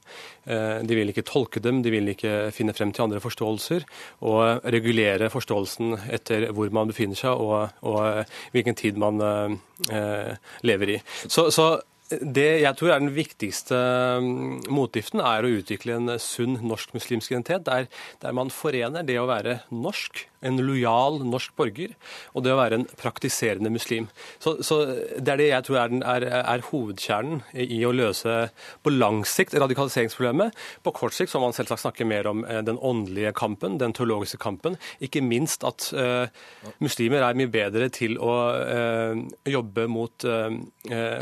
Eh, 0.44 0.82
de 0.86 0.98
vil 0.98 1.12
ikke 1.12 1.26
tolke 1.28 1.62
dem, 1.62 1.82
de 1.84 1.92
vil 1.94 2.12
ikke 2.12 2.50
finne 2.56 2.74
frem 2.76 2.94
til 2.96 3.06
andre 3.06 3.22
forståelser, 3.24 3.86
og 4.26 4.66
regulere 4.74 5.30
forståelsen 5.32 5.96
etter 6.16 6.48
hvor 6.56 6.72
man 6.74 6.90
befinner 6.92 7.18
seg 7.18 7.36
og, 7.36 7.76
og 7.86 8.24
hvilken 8.54 8.78
tid 8.78 8.98
man 9.00 9.20
lever 10.66 10.96
i. 10.96 10.98
Så, 11.28 11.48
så 11.54 11.76
Det 12.06 12.60
jeg 12.62 12.78
tror 12.78 12.92
er 12.94 13.02
den 13.02 13.14
viktigste 13.16 13.76
mm, 14.22 14.68
motgiften, 14.70 15.18
er 15.26 15.42
å 15.42 15.50
utvikle 15.58 15.96
en 15.96 16.12
sunn 16.22 16.54
norsk-muslimsk 16.62 17.32
identitet, 17.32 17.64
der, 17.66 17.88
der, 18.22 18.36
man 18.36 18.52
forener 18.54 19.02
det 19.06 19.16
å 19.18 19.26
være 19.26 19.58
norsk, 19.74 20.22
en 20.46 20.60
lojal 20.62 21.18
norsk 21.26 21.56
borger, 21.58 21.96
og 22.36 22.44
det 22.46 22.52
å 22.54 22.58
være 22.60 22.78
en 22.78 22.84
praktiserende 23.00 23.72
muslim. 23.74 24.06
Så, 24.38 24.60
så 24.62 24.78
Det 24.86 25.32
er 25.32 25.40
det 25.40 25.48
jeg 25.48 25.66
tror 25.66 25.80
er, 25.80 25.90
den, 25.90 26.04
er, 26.06 26.28
er, 26.38 26.62
hovedkjernen 26.68 27.42
i 27.66 27.80
å 27.88 27.94
løse 27.96 28.36
på 28.86 28.92
lang 28.94 29.24
sikt 29.26 29.56
radikaliseringsproblemet. 29.58 30.54
På 30.86 30.94
kort 30.94 31.16
sikt 31.16 31.32
så 31.32 31.40
må 31.42 31.48
man 31.48 31.58
selvsagt 31.58 31.82
snakke 31.82 32.06
mer 32.06 32.30
om 32.30 32.44
eh, 32.46 32.62
den 32.66 32.78
åndelige 32.78 33.34
kampen, 33.34 33.80
den 33.82 33.96
teologiske 33.96 34.38
kampen. 34.38 34.78
Ikke 35.02 35.24
minst 35.24 35.66
at 35.66 35.88
uh, 35.96 36.30
muslimer 36.84 37.24
er 37.26 37.38
mye 37.38 37.50
bedre 37.50 37.90
til 37.90 38.14
å 38.22 38.36
uh, 38.54 39.26
jobbe 39.50 39.88
mot 39.90 40.28
uh, 40.28 40.52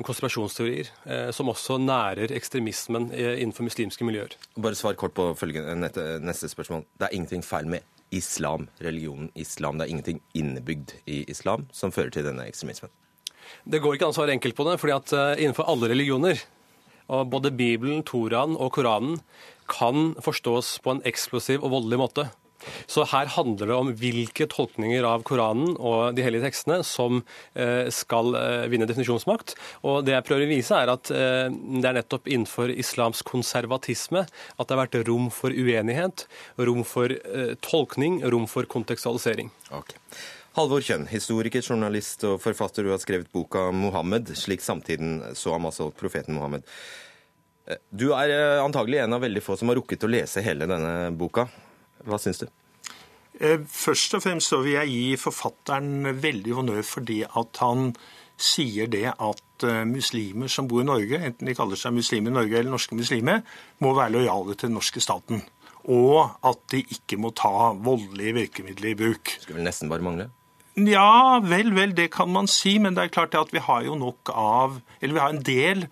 konspirasjonsteorier 0.04 0.73
teorier 0.74 0.90
eh, 1.06 1.30
som 1.32 1.48
også 1.48 1.78
nærer 1.78 2.32
ekstremismen 2.34 3.10
eh, 3.12 3.40
innenfor 3.40 3.66
muslimske 3.66 4.04
miljøer. 4.04 4.34
Bare 4.56 4.74
svar 4.74 4.94
kort 4.94 5.14
på 5.14 5.34
følgende, 5.34 5.90
neste 6.20 6.48
spørsmål. 6.48 6.84
Det 6.98 7.08
er 7.08 7.14
ingenting 7.14 7.44
feil 7.44 7.66
med 7.66 7.80
islam, 8.10 8.68
religionen 8.80 9.30
islam. 9.34 9.78
Det 9.78 9.86
er 9.86 9.90
ingenting 9.94 10.20
innebygd 10.34 10.94
i 11.06 11.24
islam 11.28 11.66
som 11.72 11.92
fører 11.92 12.10
til 12.10 12.24
denne 12.26 12.46
ekstremismen. 12.48 12.90
Det 13.64 13.80
går 13.80 13.96
ikke 13.96 14.08
an 14.08 14.14
å 14.14 14.16
svare 14.16 14.34
enkelt 14.34 14.56
på 14.56 14.66
det, 14.68 14.78
fordi 14.80 14.96
at 14.96 15.12
eh, 15.12 15.42
innenfor 15.44 15.68
alle 15.68 15.90
religioner, 15.92 16.40
og 17.12 17.28
både 17.28 17.52
Bibelen, 17.52 18.02
Toraen 18.02 18.56
og 18.56 18.72
Koranen, 18.72 19.18
kan 19.68 20.14
forstås 20.20 20.78
på 20.84 20.92
en 20.92 21.04
eksplosiv 21.08 21.62
og 21.64 21.72
voldelig 21.72 22.00
måte. 22.00 22.24
Så 22.86 23.06
her 23.10 23.30
handler 23.34 23.70
det 23.70 23.76
om 23.76 23.92
hvilke 23.98 24.46
tolkninger 24.50 25.06
av 25.08 25.24
Koranen 25.26 25.74
og 25.78 26.16
de 26.16 26.24
hellige 26.24 26.46
tekstene 26.46 26.80
som 26.86 27.22
eh, 27.54 27.90
skal 27.94 28.34
eh, 28.38 28.66
vinne 28.72 28.88
definisjonsmakt. 28.90 29.56
Og 29.86 30.04
det 30.06 30.16
jeg 30.16 30.26
prøver 30.28 30.46
å 30.46 30.52
vise, 30.52 30.78
er 30.78 30.92
at 30.92 31.12
eh, 31.14 31.48
det 31.50 31.90
er 31.90 31.98
nettopp 32.00 32.30
innenfor 32.30 32.72
islamsk 32.74 33.28
konservatisme 33.30 34.24
at 34.24 34.64
det 34.68 34.76
har 34.76 34.84
vært 34.84 35.00
rom 35.08 35.30
for 35.34 35.54
uenighet, 35.54 36.26
rom 36.60 36.84
for 36.86 37.12
tolkning, 37.64 38.20
rom 38.30 38.46
for 38.50 38.68
kontekstualisering. 38.70 39.50
Okay. 39.74 39.98
Halvor 40.54 40.84
Kjønn, 40.86 41.08
historiker, 41.10 41.64
journalist 41.66 42.22
og 42.28 42.38
forfatter. 42.42 42.86
Du 42.86 42.92
har 42.94 43.00
skrevet 43.02 43.32
boka 43.34 43.72
'Mohammed', 43.74 44.36
slik 44.38 44.62
samtiden 44.62 45.34
så 45.34 45.56
ham, 45.56 45.66
altså 45.66 45.90
profeten 45.90 46.36
Mohammed. 46.38 46.62
Du 47.90 48.12
er 48.12 48.60
antagelig 48.60 49.00
en 49.02 49.16
av 49.16 49.24
veldig 49.24 49.42
få 49.42 49.56
som 49.56 49.72
har 49.72 49.80
rukket 49.80 50.04
å 50.04 50.10
lese 50.12 50.44
hele 50.44 50.68
denne 50.70 51.10
boka. 51.16 51.48
Hva 52.08 52.20
syns 52.20 52.42
du? 52.42 52.48
Eh, 53.40 53.62
først 53.66 54.14
og 54.14 54.22
fremst 54.22 54.52
så 54.52 54.60
vil 54.62 54.76
jeg 54.76 54.92
gi 54.92 55.16
forfatteren 55.18 56.12
veldig 56.22 56.58
honnør 56.60 56.84
fordi 56.86 57.24
at 57.26 57.58
han 57.62 57.90
sier 58.40 58.86
det 58.90 59.08
at 59.10 59.66
eh, 59.66 59.82
muslimer 59.88 60.50
som 60.50 60.68
bor 60.70 60.84
i 60.84 60.86
Norge, 60.86 61.18
enten 61.18 61.50
de 61.50 61.56
kaller 61.56 61.78
seg 61.78 61.96
muslimer 61.96 62.30
i 62.30 62.36
Norge 62.38 62.60
eller 62.60 62.74
norske 62.74 62.98
muslimer, 62.98 63.42
må 63.82 63.94
være 63.96 64.14
lojale 64.16 64.54
til 64.54 64.70
den 64.70 64.78
norske 64.78 65.02
staten. 65.02 65.42
Og 65.90 66.30
at 66.46 66.62
de 66.72 66.80
ikke 66.96 67.18
må 67.20 67.34
ta 67.36 67.74
voldelige 67.74 68.38
virkemidler 68.38 68.94
i 68.94 68.98
bruk. 68.98 69.34
Skulle 69.40 69.58
vel 69.58 69.68
nesten 69.68 69.90
bare 69.90 70.04
mangle? 70.04 70.30
Ja, 70.74 71.38
vel, 71.44 71.74
vel, 71.76 71.92
det 71.94 72.08
kan 72.14 72.32
man 72.32 72.48
si. 72.50 72.78
Men 72.82 72.96
det 72.96 73.04
er 73.04 73.12
klart 73.14 73.36
at 73.38 73.52
vi 73.54 73.62
har 73.62 73.84
jo 73.86 73.94
nok 73.94 74.32
av 74.32 74.80
Eller 75.00 75.14
vi 75.14 75.22
har 75.22 75.34
en 75.34 75.44
del 75.44 75.84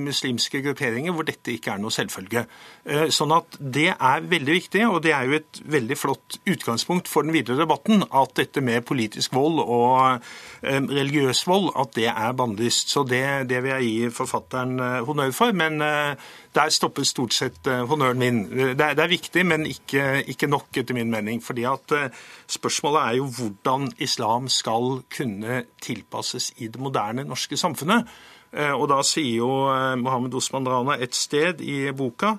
muslimske 0.00 0.62
grupperinger 0.64 1.12
hvor 1.12 1.26
dette 1.28 1.52
ikke 1.52 1.74
er 1.74 1.80
noe 1.82 1.92
selvfølge. 1.92 2.46
Eh, 2.84 3.08
sånn 3.14 3.32
at 3.36 3.58
Det 3.60 3.90
er 3.92 4.24
veldig 4.26 4.54
viktig, 4.56 4.82
og 4.88 5.02
det 5.04 5.12
er 5.12 5.28
jo 5.28 5.36
et 5.38 5.60
veldig 5.64 5.96
flott 5.98 6.38
utgangspunkt 6.48 7.08
for 7.08 7.22
den 7.22 7.34
videre 7.34 7.60
debatten, 7.60 8.02
at 8.02 8.34
dette 8.34 8.60
med 8.64 8.84
politisk 8.88 9.34
vold 9.34 9.60
og 9.62 10.22
eh, 10.62 10.80
religiøs 10.80 11.44
vold 11.46 11.70
at 11.76 11.94
det 11.94 12.08
er 12.10 12.32
bannlyst. 12.32 12.90
Så 12.90 13.04
det, 13.04 13.48
det, 13.50 13.62
vil 13.62 13.74
jeg 13.76 13.88
gi 13.88 14.10
forfatteren 14.10 14.78
honnør 15.06 15.32
for. 15.36 15.52
Men 15.52 15.78
der 15.78 16.68
stopper 16.72 17.04
stort 17.04 17.34
sett 17.34 17.66
honnøren 17.66 18.18
min. 18.18 18.42
Det 18.50 18.80
er, 18.80 18.96
det 18.96 19.04
er 19.04 19.12
viktig, 19.12 19.44
men 19.46 19.66
ikke, 19.66 20.24
ikke, 20.28 20.50
nok, 20.50 20.68
etter 20.76 20.94
min 20.94 21.10
mening. 21.10 21.42
fordi 21.42 21.64
at 21.68 21.92
Spørsmålet 22.52 23.00
er 23.00 23.16
jo 23.16 23.30
hvordan 23.32 23.92
islam 24.02 24.48
skal 24.52 25.00
kunne 25.16 25.62
tilpasses 25.82 26.52
i 26.60 26.68
det 26.68 26.80
moderne 26.80 27.24
norske 27.24 27.56
samfunnet. 27.56 28.08
Eh, 28.52 28.72
og 28.72 28.90
da 28.92 29.00
sier 29.06 29.38
jo 29.40 29.50
eh, 29.72 29.94
Mohammed 29.96 30.34
Osman 30.36 30.68
Rana 30.68 30.98
et 31.00 31.16
sted 31.16 31.62
i 31.64 31.86
boka 31.96 32.34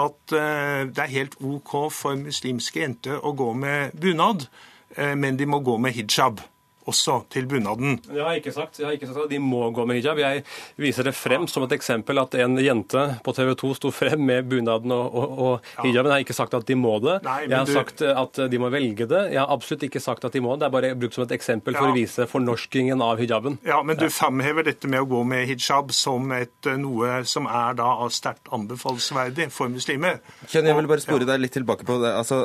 at 0.00 0.32
eh, 0.36 0.86
det 0.88 1.02
er 1.04 1.12
helt 1.12 1.36
OK 1.44 1.74
for 1.92 2.16
muslimske 2.16 2.80
jenter 2.80 3.20
å 3.20 3.34
gå 3.36 3.52
med 3.56 3.96
bunad, 3.98 4.48
men 4.96 5.36
de 5.36 5.44
må 5.44 5.58
gå 5.60 5.74
med 5.76 5.92
hijab 5.92 6.40
også 6.88 7.18
til 7.32 7.48
bunaden. 7.50 7.98
Det 8.06 8.22
har 8.22 8.36
jeg 8.36 8.44
ikke 8.44 8.54
sagt. 8.56 8.80
Jeg 8.80 8.88
har 8.88 8.96
ikke 8.96 9.10
sagt 9.10 9.24
at 9.26 9.32
de 9.32 9.40
må 9.42 9.64
gå 9.74 9.86
med 9.88 10.00
hijab. 10.00 10.20
Jeg 10.22 10.44
viser 10.80 11.08
det 11.08 11.14
frem 11.18 11.48
som 11.50 11.66
et 11.66 11.74
eksempel 11.76 12.22
at 12.22 12.36
en 12.38 12.58
jente 12.62 13.04
på 13.24 13.34
TV 13.36 13.52
2 13.58 13.74
sto 13.80 13.92
frem 13.94 14.22
med 14.30 14.48
bunaden 14.50 14.94
og, 14.94 15.06
og, 15.14 15.38
og 15.48 15.84
hijaben. 15.84 16.10
Jeg 16.12 16.20
har 16.20 16.26
ikke 16.26 16.38
sagt 16.38 16.56
at 16.58 16.66
de 16.68 16.78
må 16.78 16.96
det. 17.04 17.18
Nei, 17.26 17.40
jeg 17.48 17.56
har 17.58 17.68
du... 17.68 17.74
sagt 17.74 18.02
at 18.08 18.42
de 18.50 18.62
må 18.62 18.70
velge 18.72 19.08
det. 19.10 19.24
Jeg 19.34 19.42
har 19.42 19.52
absolutt 19.52 19.86
ikke 19.88 20.02
sagt 20.02 20.26
at 20.28 20.34
de 20.34 20.42
må. 20.44 20.56
Det 20.56 20.68
Det 20.68 20.74
er 20.74 20.80
bare 20.80 20.96
brukt 21.00 21.16
som 21.16 21.24
et 21.24 21.32
eksempel 21.32 21.76
for 21.76 21.88
ja. 21.88 21.92
å 21.92 21.96
vise 21.96 22.26
fornorskingen 22.28 23.00
av 23.04 23.20
hijaben. 23.22 23.58
Ja, 23.64 23.80
Men 23.82 23.96
du 23.96 24.08
framhever 24.12 24.66
dette 24.66 24.88
med 24.90 25.00
å 25.00 25.08
gå 25.08 25.22
med 25.24 25.46
hijab 25.48 25.92
som 25.96 26.32
et, 26.36 26.68
noe 26.76 27.22
som 27.28 27.48
er 27.48 27.78
da 27.78 27.88
sterkt 28.12 28.50
anbefalesverdig 28.52 29.48
for 29.54 29.72
muslimer. 29.72 30.20
Kjønn, 30.44 30.68
jeg 30.68 30.78
vil 30.78 30.90
bare 30.90 31.04
spore 31.04 31.28
deg 31.28 31.40
litt 31.40 31.56
tilbake 31.56 31.86
på 31.88 31.98
det. 32.02 32.12
Altså, 32.20 32.42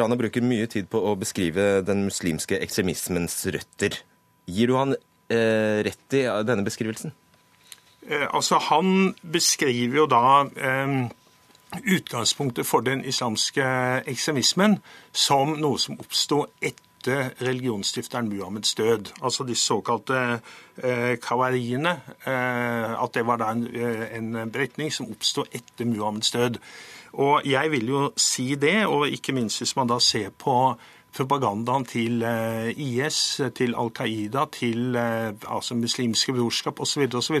Rana 0.00 0.18
bruker 0.20 0.44
mye 0.44 0.68
tid 0.70 0.90
på 0.92 1.00
å 1.00 1.14
beskrive 1.20 1.80
den 1.86 2.04
muslimske 2.10 2.60
ekstremismens 2.64 3.33
røtter. 3.54 3.98
Gir 4.46 4.70
du 4.70 4.78
han 4.78 4.94
eh, 4.94 5.82
rett 5.86 6.16
i 6.16 6.24
denne 6.46 6.64
beskrivelsen? 6.66 7.14
Eh, 8.08 8.28
altså, 8.30 8.58
Han 8.58 9.14
beskriver 9.22 9.96
jo 9.96 10.06
da 10.06 10.24
eh, 10.56 10.96
utgangspunktet 11.96 12.66
for 12.66 12.80
den 12.80 13.04
islamske 13.04 13.64
ekstremismen 14.06 14.78
som 15.12 15.56
noe 15.60 15.80
som 15.80 15.98
oppsto 16.00 16.44
etter 16.60 17.34
religionsstifteren 17.44 18.28
Muhammeds 18.28 18.74
død. 18.74 19.12
Altså 19.22 19.44
de 19.44 19.54
såkalte 19.54 20.40
eh, 20.82 21.16
kawariene. 21.20 22.00
Eh, 22.26 23.02
at 23.02 23.14
det 23.14 23.26
var 23.26 23.40
da 23.40 23.52
en, 23.52 23.66
eh, 23.66 24.16
en 24.16 24.50
beretning 24.52 24.92
som 24.92 25.10
oppsto 25.10 25.44
etter 25.52 25.88
Muhammeds 25.88 26.30
død. 26.30 26.60
Og 27.14 27.44
jeg 27.46 27.70
vil 27.70 27.88
jo 27.88 28.12
si 28.16 28.54
det, 28.54 28.86
og 28.86 29.08
ikke 29.08 29.32
minst 29.32 29.60
hvis 29.62 29.76
man 29.76 29.88
da 29.88 30.00
ser 30.02 30.30
på 30.30 30.74
propagandaen 31.14 31.84
til 31.88 32.22
eh, 32.26 32.70
IS, 32.74 33.40
til 33.56 33.74
Al 33.78 33.92
Qaida, 33.94 34.46
til 34.52 34.96
eh, 34.98 35.30
altså 35.46 35.76
muslimske 35.78 36.34
brorskap 36.34 36.80
osv. 36.80 37.06
osv. 37.14 37.40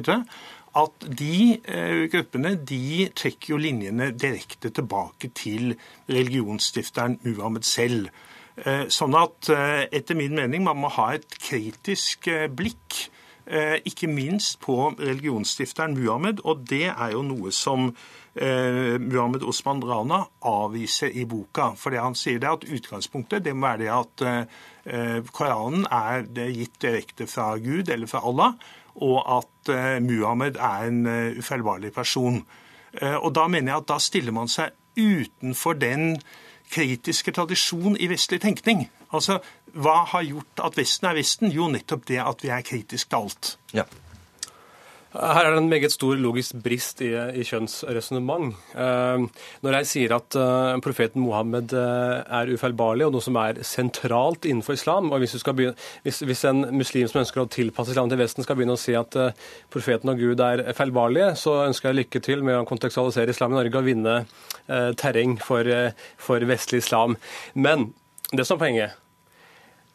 At 0.74 1.08
de 1.18 1.58
eh, 1.58 2.04
gruppene 2.12 2.54
de 2.56 3.08
trekker 3.16 3.54
jo 3.54 3.60
linjene 3.60 4.12
direkte 4.12 4.70
tilbake 4.74 5.30
til 5.34 5.74
religionsstifteren 6.10 7.20
Muhammed 7.24 7.66
selv. 7.68 8.08
Sånn 8.94 9.16
at 9.18 9.48
etter 9.90 10.14
min 10.14 10.36
mening 10.38 10.62
man 10.62 10.78
må 10.78 10.86
ha 10.94 11.08
et 11.16 11.24
kritisk 11.42 12.28
blikk 12.54 13.00
ikke 13.82 14.06
minst 14.06 14.60
på 14.62 14.76
religionsstifteren 14.94 15.96
Muhammed, 15.98 16.44
og 16.46 16.62
det 16.70 16.84
er 16.92 17.16
jo 17.16 17.24
noe 17.26 17.50
som 17.50 17.88
eh, 18.34 18.96
Muhammed 19.00 19.42
Osman 19.42 19.82
Rana 19.84 20.24
avviser 20.40 21.12
i 21.14 21.24
boka. 21.28 21.72
For 21.78 21.94
det 21.94 22.02
han 22.02 22.16
sier 22.18 22.40
det 22.42 22.50
at 22.50 22.68
utgangspunktet 22.68 23.44
det 23.44 23.54
må 23.56 23.68
være 23.68 23.82
det 23.84 23.92
at 23.94 24.24
eh, 24.28 25.20
Koranen 25.32 25.86
er 25.90 26.26
gitt 26.52 26.80
direkte 26.82 27.26
fra 27.30 27.54
Gud 27.58 27.88
eller 27.88 28.10
fra 28.10 28.24
Allah, 28.26 28.58
og 28.94 29.18
at 29.38 29.74
eh, 29.74 29.98
Muhammed 30.02 30.56
er 30.60 30.88
en 30.88 31.06
uh, 31.06 31.38
ufeilbarlig 31.38 31.92
person. 31.92 32.44
Eh, 33.00 33.16
og 33.16 33.34
da 33.34 33.48
mener 33.50 33.72
jeg 33.72 33.82
at 33.82 33.88
da 33.90 33.98
stiller 33.98 34.34
man 34.34 34.50
seg 34.50 34.74
utenfor 34.94 35.74
den 35.78 36.20
kritiske 36.70 37.34
tradisjon 37.34 37.98
i 37.98 38.08
vestlig 38.10 38.40
tenkning. 38.42 38.86
Altså, 39.14 39.40
Hva 39.74 40.04
har 40.12 40.22
gjort 40.22 40.62
at 40.62 40.76
Vesten 40.78 41.08
er 41.10 41.18
Vesten? 41.18 41.50
Jo, 41.50 41.66
nettopp 41.70 42.06
det 42.06 42.20
at 42.22 42.42
vi 42.42 42.52
er 42.54 42.62
kritiske 42.66 43.10
til 43.10 43.18
alt. 43.18 43.56
Ja. 43.74 43.84
Her 45.14 45.46
er 45.46 45.52
det 45.54 45.60
en 45.62 45.68
meget 45.70 45.92
stor 45.94 46.16
logisk 46.18 46.56
brist 46.64 46.98
i, 47.06 47.12
i 47.14 47.44
kjønnsresonnement. 47.46 48.56
Uh, 48.74 49.26
når 49.62 49.76
jeg 49.78 49.86
sier 49.86 50.14
at 50.16 50.34
uh, 50.34 50.74
profeten 50.82 51.22
Mohammed 51.22 51.70
uh, 51.78 52.24
er 52.26 52.50
ufeilbarlig, 52.50 53.06
og 53.06 53.14
noe 53.14 53.22
som 53.22 53.38
er 53.38 53.60
sentralt 53.62 54.48
innenfor 54.50 54.74
islam 54.74 55.12
og 55.14 55.22
hvis, 55.22 55.36
begynne, 55.46 55.76
hvis, 56.02 56.18
hvis, 56.26 56.42
en 56.50 56.66
muslim 56.74 57.06
som 57.10 57.22
ønsker 57.22 57.44
å 57.44 57.46
tilpasse 57.46 57.94
islam 57.94 58.10
til 58.10 58.18
Vesten, 58.24 58.42
skal 58.42 58.58
begynne 58.58 58.74
å 58.74 58.80
si 58.80 58.96
at 58.98 59.14
profeten 59.70 60.10
og 60.10 60.18
Gud 60.18 60.42
er 60.42 60.64
feilbarlige, 60.74 61.30
så 61.38 61.60
ønsker 61.68 61.92
jeg 61.92 62.00
lykke 62.00 62.24
til 62.24 62.42
med 62.42 62.58
å 62.58 62.66
kontekstualisere 62.66 63.30
islam 63.30 63.54
i 63.54 63.60
Norge 63.60 63.80
og 63.80 63.86
vinne 63.86 64.18
terreng 64.98 65.38
for, 65.38 65.68
for 66.18 66.42
vestlig 66.48 66.82
islam. 66.82 67.14
Men 67.54 67.92
det 68.34 68.48
som 68.48 68.58
er 68.58 68.64
poenget 68.64 69.00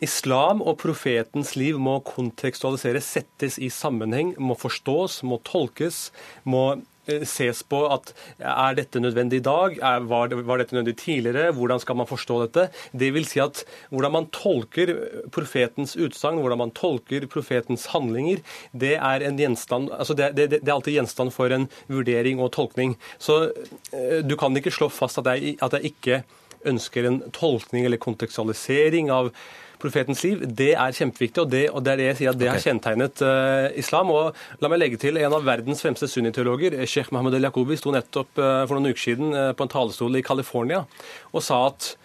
Islam 0.03 0.61
og 0.63 0.77
profetens 0.79 1.55
liv 1.59 1.79
må 1.81 1.97
kontekstualiseres, 2.07 3.07
settes 3.17 3.59
i 3.59 3.67
sammenheng, 3.73 4.31
må 4.39 4.55
forstås, 4.59 5.21
må 5.27 5.41
tolkes, 5.43 6.07
må 6.47 6.79
eh, 7.09 7.25
ses 7.27 7.59
på 7.67 7.81
at 7.91 8.13
er 8.39 8.77
dette 8.77 9.01
nødvendig 9.03 9.41
i 9.41 9.45
dag? 9.49 9.75
Er, 9.75 10.07
var, 10.07 10.31
var, 10.31 10.63
dette 10.63 10.77
nødvendig 10.77 10.95
tidligere? 11.03 11.51
Hvordan 11.57 11.83
skal 11.83 11.99
man 11.99 12.07
forstå 12.07 12.39
dette? 12.45 12.65
Det 12.95 13.11
vil 13.15 13.27
si 13.27 13.43
at 13.43 13.65
hvordan 13.91 14.15
man 14.15 14.31
tolker 14.35 14.95
profetens 15.35 15.97
utsagn, 15.99 16.39
hvordan 16.39 16.63
man 16.63 16.73
tolker 16.79 17.27
profetens 17.27 17.89
handlinger, 17.91 18.39
det 18.71 18.95
er, 18.95 19.27
en 19.27 19.39
gjenstand, 19.43 19.91
altså 19.91 20.15
det, 20.15 20.31
det, 20.39 20.49
det 20.55 20.63
er 20.63 20.77
alltid 20.79 20.95
gjenstand 20.95 21.35
for 21.35 21.51
en 21.51 21.67
vurdering 21.91 22.39
og 22.39 22.53
tolkning. 22.55 22.95
Så 23.19 23.49
eh, 23.91 24.21
du 24.23 24.39
kan 24.39 24.55
ikke 24.55 24.77
slå 24.79 24.87
fast 24.87 25.19
at 25.19 25.33
jeg, 25.35 25.57
at 25.59 25.75
jeg 25.75 25.91
ikke 25.91 26.23
ønsker 26.67 27.07
en 27.07 27.25
tolkning 27.35 27.85
eller 27.87 27.99
kontekstualisering 27.99 29.11
av 29.11 29.33
profetens 29.81 30.23
liv, 30.25 30.43
det 30.43 30.71
er 30.75 30.95
kjempeviktig. 30.95 31.43
Og 31.43 31.51
det, 31.51 31.63
og 31.73 31.83
det 31.85 31.93
er 31.93 32.01
det 32.01 32.07
jeg 32.09 32.19
sier 32.19 32.33
at 32.33 32.41
det 32.41 32.49
har 32.51 32.63
kjennetegnet 32.63 33.23
uh, 33.25 33.67
islam. 33.79 34.13
Og 34.15 34.61
la 34.63 34.71
meg 34.71 34.81
legge 34.83 34.99
til 35.01 35.19
en 35.21 35.37
av 35.37 35.47
verdens 35.47 35.83
fremste 35.85 36.09
sunniteologer, 36.11 36.77
sheikh 36.89 37.13
Mohammed 37.15 37.39
el-Yakubi, 37.39 37.79
sto 37.79 37.93
nettopp 37.95 38.41
uh, 38.41 38.63
for 38.65 38.77
noen 38.77 38.93
uker 38.93 39.05
siden 39.05 39.35
uh, 39.35 39.51
på 39.55 39.65
en 39.65 39.73
talerstol 39.75 40.19
i 40.19 40.25
California 40.25 40.85
og 41.33 41.43
sa 41.43 41.65
at 41.67 41.95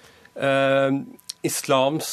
islams 1.46 2.08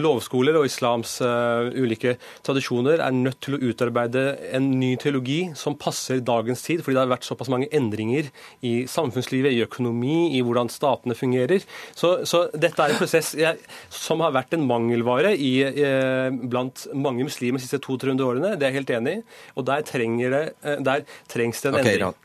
lovskoler 0.00 0.56
og 0.58 0.66
islams 0.68 1.16
uh, 1.22 1.70
ulike 1.74 2.16
tradisjoner 2.46 3.02
er 3.04 3.14
nødt 3.14 3.40
til 3.44 3.56
å 3.56 3.60
utarbeide 3.62 4.24
en 4.56 4.70
ny 4.80 4.94
teologi 5.00 5.38
som 5.58 5.76
passer 5.78 6.22
dagens 6.24 6.64
tid, 6.66 6.82
fordi 6.82 6.98
det 6.98 7.04
har 7.04 7.12
vært 7.12 7.28
såpass 7.28 7.50
mange 7.52 7.70
endringer 7.74 8.30
i 8.66 8.74
samfunnslivet, 8.90 9.54
i 9.54 9.62
økonomi, 9.66 10.34
i 10.38 10.42
hvordan 10.44 10.72
statene 10.72 11.16
fungerer. 11.18 11.64
Så, 11.94 12.16
så 12.28 12.46
dette 12.50 12.82
er 12.82 12.94
en 12.94 13.00
prosess 13.00 13.34
jeg, 13.38 13.62
som 13.92 14.24
har 14.24 14.34
vært 14.34 14.56
en 14.56 14.66
mangelvare 14.68 15.34
i, 15.38 15.54
uh, 15.78 16.28
blant 16.32 16.86
mange 16.94 17.26
muslimer 17.26 17.62
de 17.62 17.68
siste 17.68 17.82
200-300 17.84 18.28
årene. 18.28 18.54
Det 18.58 18.66
er 18.66 18.74
jeg 18.74 18.80
helt 18.82 18.94
enig 18.98 19.16
i. 19.18 19.24
Og 19.54 19.70
der, 19.70 19.86
det, 19.86 20.44
uh, 20.64 20.76
der 20.84 21.08
trengs 21.30 21.62
det 21.62 21.70
en 21.70 21.80
okay, 21.80 21.98
endring. 21.98 22.23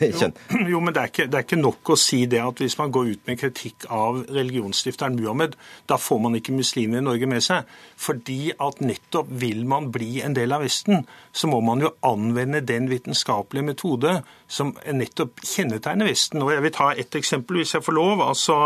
Jo, 0.00 0.30
jo, 0.72 0.80
men 0.80 0.94
det 0.94 1.02
er, 1.02 1.10
ikke, 1.10 1.26
det 1.30 1.38
er, 1.38 1.44
ikke, 1.44 1.58
nok 1.60 1.92
å 1.92 1.96
si 1.98 2.22
det 2.30 2.40
at 2.42 2.60
hvis 2.62 2.76
man 2.80 2.92
går 2.94 3.12
ut 3.12 3.28
med 3.28 3.38
kritikk 3.40 3.86
av 3.92 4.22
religionsstifteren 4.30 5.18
Muhammed, 5.18 5.56
da 5.90 5.98
får 6.00 6.20
man 6.24 6.36
ikke 6.38 6.54
muslimer 6.56 7.00
i 7.00 7.04
Norge 7.04 7.28
med 7.30 7.44
seg. 7.44 7.68
Fordi 8.00 8.52
at 8.56 8.80
nettopp 8.84 9.30
vil 9.42 9.64
man 9.68 9.90
bli 9.92 10.22
en 10.24 10.36
del 10.36 10.54
av 10.56 10.64
Vesten, 10.64 11.04
så 11.32 11.50
må 11.50 11.60
man 11.64 11.84
jo 11.84 11.92
anvende 12.06 12.62
den 12.64 12.88
vitenskapelige 12.90 13.68
metode 13.70 14.16
som 14.50 14.72
nettopp 14.86 15.44
kjennetegner 15.44 16.08
Vesten. 16.10 16.42
Og 16.44 16.54
Jeg 16.54 16.66
vil 16.66 16.76
ta 16.76 16.90
ett 16.96 17.20
eksempel, 17.20 17.60
hvis 17.60 17.76
jeg 17.76 17.86
får 17.86 17.98
lov. 17.98 18.24
Altså, 18.24 18.56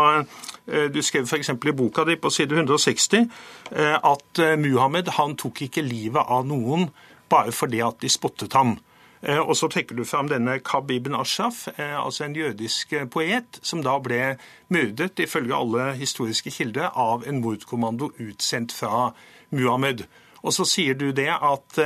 eh, 0.67 0.87
du 0.93 1.01
skrev 1.03 1.27
f.eks. 1.27 1.51
i 1.55 1.75
boka 1.75 2.05
di 2.07 2.15
på 2.15 2.31
side 2.31 2.55
160 2.55 3.25
eh, 3.71 3.97
at 3.99 4.43
eh, 4.43 4.55
Muhammed 4.59 5.11
han 5.19 5.35
tok 5.39 5.65
ikke 5.67 5.85
livet 5.85 6.23
av 6.23 6.47
noen 6.47 6.89
bare 7.29 7.53
fordi 7.55 7.81
at 7.83 8.01
de 8.01 8.09
spottet 8.11 8.53
ham. 8.53 8.75
Eh, 9.21 9.39
og 9.39 9.55
så 9.57 9.69
trekker 9.71 9.97
du 9.97 10.03
fram 10.07 10.29
denne 10.31 10.59
Kab 10.65 10.91
ibn 10.91 11.15
Ashraf, 11.17 11.65
eh, 11.77 11.95
altså 11.97 12.25
en 12.25 12.35
jødisk 12.35 12.93
eh, 12.93 13.07
poet, 13.09 13.59
som 13.63 13.81
da 13.85 13.97
ble 14.03 14.35
myrdet, 14.73 15.19
ifølge 15.23 15.55
alle 15.55 15.93
historiske 15.99 16.51
kilder, 16.51 16.91
av 16.93 17.25
en 17.27 17.41
mordkommando 17.41 18.11
utsendt 18.19 18.75
fra 18.75 19.09
Muhammed. 19.55 20.05
Og 20.45 20.53
så 20.53 20.61
sier 20.69 20.93
du 20.93 21.07
det 21.15 21.31
at 21.33 21.77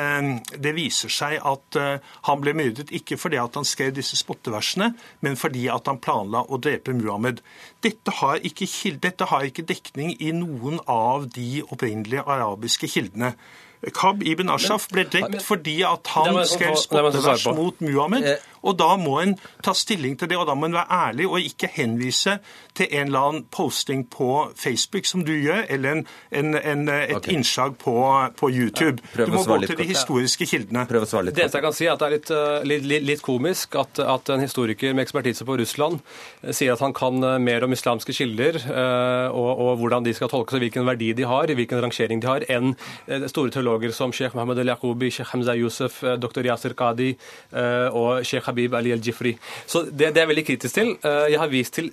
det 0.59 0.73
viser 0.75 1.07
seg 1.15 1.37
at 1.47 1.77
han 2.27 2.41
ble 2.43 2.51
myrdet 2.59 2.89
ikke 2.91 3.15
fordi 3.15 3.37
at 3.39 3.55
han 3.55 3.63
skrev 3.63 3.93
disse 3.95 4.19
spotteversene, 4.19 4.89
men 5.23 5.39
fordi 5.39 5.69
at 5.71 5.87
han 5.87 6.01
planla 6.03 6.41
å 6.43 6.59
drepe 6.59 6.91
Muhammed. 6.91 7.39
Dette 7.79 8.17
har 8.19 8.43
ikke, 8.43 8.67
dette 8.99 9.29
har 9.31 9.47
ikke 9.47 9.63
dekning 9.69 10.11
i 10.19 10.33
noen 10.35 10.83
av 10.91 11.29
de 11.37 11.63
opprinnelige 11.69 12.27
arabiske 12.27 12.91
kildene. 12.91 13.31
Kab 13.95 14.23
ibn 14.27 14.49
Ashraf 14.51 14.89
ble 14.91 15.05
drept 15.07 15.41
fordi 15.45 15.77
at 15.87 16.07
han 16.15 16.41
skrev 16.45 16.75
skottevers 16.75 17.45
mot 17.55 17.81
Muhammed. 17.81 18.25
Eh, 18.59 18.69
og 18.69 18.77
Da 18.79 18.95
må 18.97 19.19
en 19.21 19.35
ta 19.63 19.73
stilling 19.73 20.17
til 20.19 20.29
det, 20.29 20.37
og 20.37 20.47
da 20.47 20.55
må 20.55 20.69
en 20.69 20.77
være 20.77 20.87
ærlig 20.91 21.27
og 21.27 21.39
ikke 21.39 21.69
henvise 21.73 22.39
til 22.77 22.87
en 22.91 23.09
eller 23.09 23.19
annen 23.19 23.45
posting 23.51 24.05
på 24.07 24.51
Facebook, 24.55 25.05
som 25.05 25.23
du 25.25 25.33
gjør, 25.33 25.65
eller 25.69 25.97
en, 25.97 26.05
en, 26.31 26.55
en, 26.55 26.89
et 26.89 27.15
okay. 27.17 27.33
innslag 27.35 27.75
på, 27.81 27.95
på 28.39 28.49
YouTube. 28.49 29.03
Ja, 29.17 29.25
du 29.25 29.33
må 29.33 29.43
gå 29.43 29.59
til 29.65 29.77
de 29.79 29.87
historiske 29.89 30.47
kildene. 30.47 30.85
Prøv 30.89 31.03
å 31.03 31.09
svare 31.09 31.27
litt. 31.27 31.35
Det 31.35 31.49
jeg 31.49 31.65
kan 31.65 31.75
si, 31.75 31.87
er 31.87 31.95
at 31.95 32.03
det 32.03 32.07
er 32.07 32.15
litt, 32.15 32.31
litt, 32.71 32.87
litt, 32.93 33.07
litt 33.09 33.23
komisk 33.25 33.75
at, 33.79 33.99
at, 33.99 34.31
en 34.31 34.43
historiker 34.43 34.93
med 34.95 35.07
ekspertise 35.07 35.47
på 35.47 35.57
Russland 35.59 35.99
eh, 36.43 36.53
sier 36.55 36.75
at 36.75 36.83
han 36.83 36.95
kan 36.95 37.19
eh, 37.25 37.37
mer 37.43 37.65
om 37.65 37.75
islamske 37.75 38.15
kilder 38.15 38.59
og, 38.69 39.49
og 39.49 39.79
hvordan 39.81 40.05
de 40.05 40.13
skal 40.15 40.29
tolkes, 40.31 40.55
og 40.57 40.63
hvilken 40.63 40.85
verdi 40.87 41.11
de 41.17 41.25
har, 41.27 41.51
hvilken 41.55 41.81
rangering 41.83 42.21
de 42.21 42.29
har, 42.29 42.45
enn 42.51 42.73
store 43.29 43.51
teologer 43.53 43.91
som 43.95 44.13
sheikh 44.15 44.35
Mohammed 44.37 44.61
el-Yaqubi, 44.63 45.09
sheikh 45.13 45.33
Hamza 45.33 45.55
Yusuf, 45.57 45.99
doktor 46.21 46.45
Yasir 46.47 46.75
Qadi 46.77 47.11
og 47.95 48.25
sheikh 48.27 48.48
Habib 48.49 48.75
Ali 48.77 48.93
al-Jifri. 48.95 49.35
Så 49.65 49.85
det, 49.88 50.12
det 50.13 50.17
er 50.17 50.25
jeg 50.25 50.33
veldig 50.33 50.47
kritisk 50.51 50.79
til. 50.81 50.93
Eh, 50.99 51.25
jeg 51.33 51.41
har 51.41 51.53
vist 51.53 51.77
til 51.79 51.91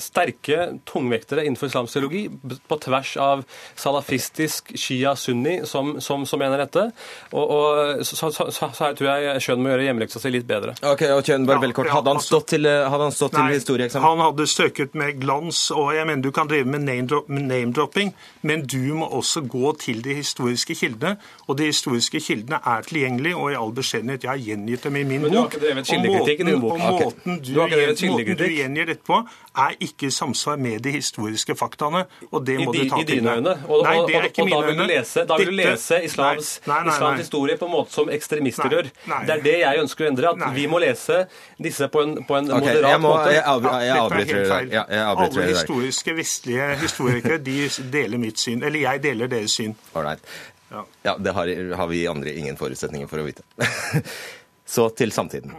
sterke 0.00 0.58
tungvektere 0.86 1.44
innenfor 1.44 1.70
islamsk 1.70 1.96
teologi 1.96 2.22
på 2.68 2.78
tvers 2.84 3.14
av 3.20 3.42
salafistisk 3.78 4.72
shia-sunni 4.78 5.60
som, 5.68 5.96
som, 6.00 6.26
som, 6.26 6.40
mener 6.40 6.62
dette. 6.64 6.86
Og, 7.32 7.44
og 7.44 8.04
så, 8.06 8.16
så, 8.16 8.30
så, 8.32 8.50
så, 8.50 8.70
her 8.84 8.96
tror 8.98 9.10
jeg 9.10 9.44
Kjønn 9.44 9.62
må 9.64 9.72
gjøre 9.72 9.86
hjemmeleksa 9.88 10.22
si 10.22 10.32
litt 10.32 10.46
bedre. 10.48 10.76
Ok, 10.86 11.04
og 11.12 11.22
Kjønn, 11.26 11.46
bare 11.48 11.64
veldig 11.64 11.76
kort. 11.76 11.92
Hadde 11.92 12.14
han 12.14 12.24
stått 12.24 12.48
til, 12.54 12.68
hadde 12.68 13.08
han 13.08 13.16
stått 13.16 13.36
nei, 13.36 13.46
til 13.50 13.60
historieeksamen? 13.60 14.06
Han 14.06 14.24
hadde 14.24 14.48
støkket 14.50 14.96
med 14.98 15.20
glans, 15.22 15.66
og 15.74 15.92
jeg 15.96 16.08
mener 16.08 16.24
du 16.24 16.32
kan 16.34 16.50
drive 16.50 16.70
med 16.70 16.86
name-dropping, 16.86 18.14
men 18.46 18.64
du 18.64 18.94
må 19.00 19.10
også 19.20 19.44
gå 19.50 19.74
til 19.80 20.02
de 20.04 20.16
historiske 20.20 20.76
kildene. 20.78 21.16
Og 21.48 21.58
de 21.60 21.70
historiske 21.70 22.22
kildene 22.22 22.60
er 22.66 22.86
tilgjengelige, 22.86 23.36
og 23.36 23.52
i 23.52 23.58
all 23.58 23.74
beskjedenhet, 23.76 24.24
jeg 24.24 24.32
har 24.32 24.40
gjengitt 24.40 24.86
dem 24.86 25.00
i 25.00 25.06
min 25.08 25.28
bok. 25.28 25.56
Drevet 25.70 25.88
kildekritikken 25.88 26.48
i 26.48 26.52
din 26.52 26.60
bok? 26.60 26.72
Og 26.72 26.80
måten 26.80 27.38
du, 27.44 27.52
måten 27.56 28.36
du 28.36 28.44
gjengir 28.46 28.88
dette 28.90 29.04
på, 29.06 29.20
er 29.64 29.76
ikke 29.82 30.08
i 30.08 30.10
samsvar 30.14 30.58
med 30.60 30.82
de 30.84 30.92
historiske 30.96 31.56
faktaene. 31.58 32.04
og 32.30 32.46
det 32.46 32.58
må 32.60 32.74
I, 32.74 32.84
du 32.84 32.90
ta 32.90 33.00
i 33.00 33.04
til 33.04 33.22
deg. 33.24 33.38
Øyne? 33.38 33.54
Og, 33.68 33.84
nei, 33.84 33.94
det 34.08 34.16
er 34.16 34.28
ikke 34.28 34.44
mine 34.44 34.60
øyne. 34.70 34.86
Og 35.00 35.28
da 35.28 35.38
vil 35.40 35.50
du 35.50 35.56
lese 35.58 36.00
islams, 36.04 36.52
nei, 36.66 36.80
nei, 36.84 36.94
islams, 36.94 37.20
historie 37.24 37.56
på 37.60 37.68
en 37.68 37.74
måte 37.74 37.94
som 37.94 38.12
ekstremister 38.12 38.76
gjør. 38.76 38.90
Det 39.26 39.36
er 39.36 39.44
det 39.46 39.56
jeg 39.62 39.82
ønsker 39.84 40.06
å 40.06 40.10
endre. 40.10 40.34
At 40.34 40.54
vi 40.56 40.66
må 40.70 40.82
lese 40.82 41.24
disse 41.58 41.88
på 41.92 42.04
en, 42.04 42.14
på 42.26 42.38
en 42.38 42.50
okay, 42.50 42.60
moderat 42.68 42.94
jeg 42.94 43.02
må, 43.02 43.14
måte. 43.14 43.34
Jeg, 43.34 43.42
jeg, 43.42 43.88
jeg 43.88 44.04
avbryter 44.04 44.46
deg. 44.54 44.78
Ja, 44.78 44.86
Alle 45.10 45.48
historiske 45.50 46.16
vestlige 46.16 46.70
historikere 46.84 47.42
de 47.50 47.58
deler 47.92 48.22
mitt 48.22 48.40
syn. 48.40 48.64
Eller 48.66 48.86
jeg 48.86 49.04
deler 49.10 49.30
deres 49.30 49.58
syn. 49.58 49.76
Ja. 50.70 50.84
ja, 51.02 51.16
det 51.18 51.32
har, 51.34 51.74
har 51.76 51.86
vi 51.90 52.04
andre 52.06 52.32
ingen 52.38 52.56
forutsetninger 52.56 53.10
for 53.10 53.22
å 53.22 53.26
vite. 53.26 53.42
Så 54.70 54.86
til 54.94 55.10
samtiden. 55.14 55.54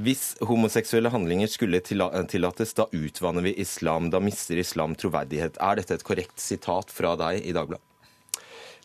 Hvis 0.00 0.32
homoseksuelle 0.46 1.12
handlinger 1.12 1.50
skulle 1.50 1.82
tillates, 1.84 2.72
da 2.74 2.88
utvanner 2.90 3.44
vi 3.44 3.54
islam. 3.62 4.08
Da 4.10 4.18
mister 4.22 4.58
islam 4.58 4.96
troverdighet. 4.98 5.60
Er 5.60 5.78
dette 5.78 5.98
et 5.98 6.06
korrekt 6.06 6.40
sitat 6.42 6.90
fra 6.90 7.14
deg 7.20 7.44
i 7.46 7.54
Dagbladet? 7.54 7.84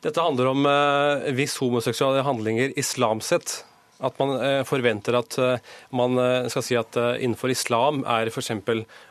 Dette 0.05 0.21
handler 0.21 0.51
om 0.51 0.67
eh, 0.69 1.31
hvis 1.33 1.55
homoseksuelle 1.57 2.21
handlinger 2.27 2.75
islamsett 2.77 3.63
at 4.03 4.17
man 4.19 4.35
eh, 4.43 4.61
forventer 4.67 5.17
at 5.19 5.37
eh, 5.39 5.75
man 5.95 6.19
eh, 6.19 6.47
skal 6.51 6.65
si 6.65 6.77
at 6.79 6.97
innenfor 6.99 7.53
islam 7.53 8.03
er 8.03 8.31
f.eks. 8.31 8.51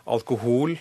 alkohol, 0.04 0.76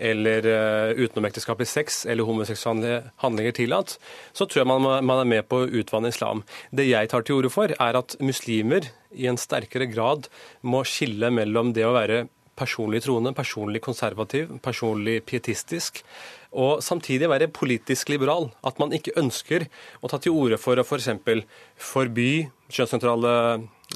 eller 0.00 0.46
uh, 0.48 0.96
utenomekteskapelig 0.96 1.68
sex 1.68 2.02
eller 2.08 2.26
homoseksuelle 2.26 3.12
handlinger 3.22 3.56
tillatt, 3.56 3.98
så 4.32 4.48
tror 4.48 4.64
jeg 4.64 4.70
man, 4.70 4.88
man, 5.04 5.22
er 5.22 5.30
med 5.36 5.48
på 5.50 5.62
å 5.62 5.70
utvanne 5.82 6.10
islam. 6.12 6.42
Det 6.72 6.88
jeg 6.88 7.12
tar 7.12 7.26
til 7.26 7.40
orde 7.40 7.52
for, 7.52 7.72
er 7.76 8.00
at 8.00 8.16
muslimer 8.24 8.88
i 9.12 9.28
en 9.30 9.40
sterkere 9.40 9.90
grad 9.90 10.30
må 10.62 10.82
skille 10.88 11.32
mellom 11.34 11.74
det 11.76 11.86
å 11.86 11.94
være 11.96 12.24
personlig 12.60 13.04
troende, 13.06 13.32
personlig 13.36 13.80
konservativ, 13.84 14.50
personlig 14.64 15.20
pietistisk, 15.28 16.02
og 16.50 16.80
samtidig 16.82 17.28
være 17.30 17.50
politisk 17.54 18.10
liberal. 18.10 18.50
At 18.66 18.80
man 18.82 18.94
ikke 18.94 19.14
ønsker 19.20 19.68
å 20.02 20.10
ta 20.10 20.18
til 20.18 20.34
orde 20.34 20.58
for 20.58 20.78
å 20.78 20.86
f.eks. 20.86 21.10
For 21.22 21.44
forby 21.90 22.30
kjønnsnøytrale 22.70 23.34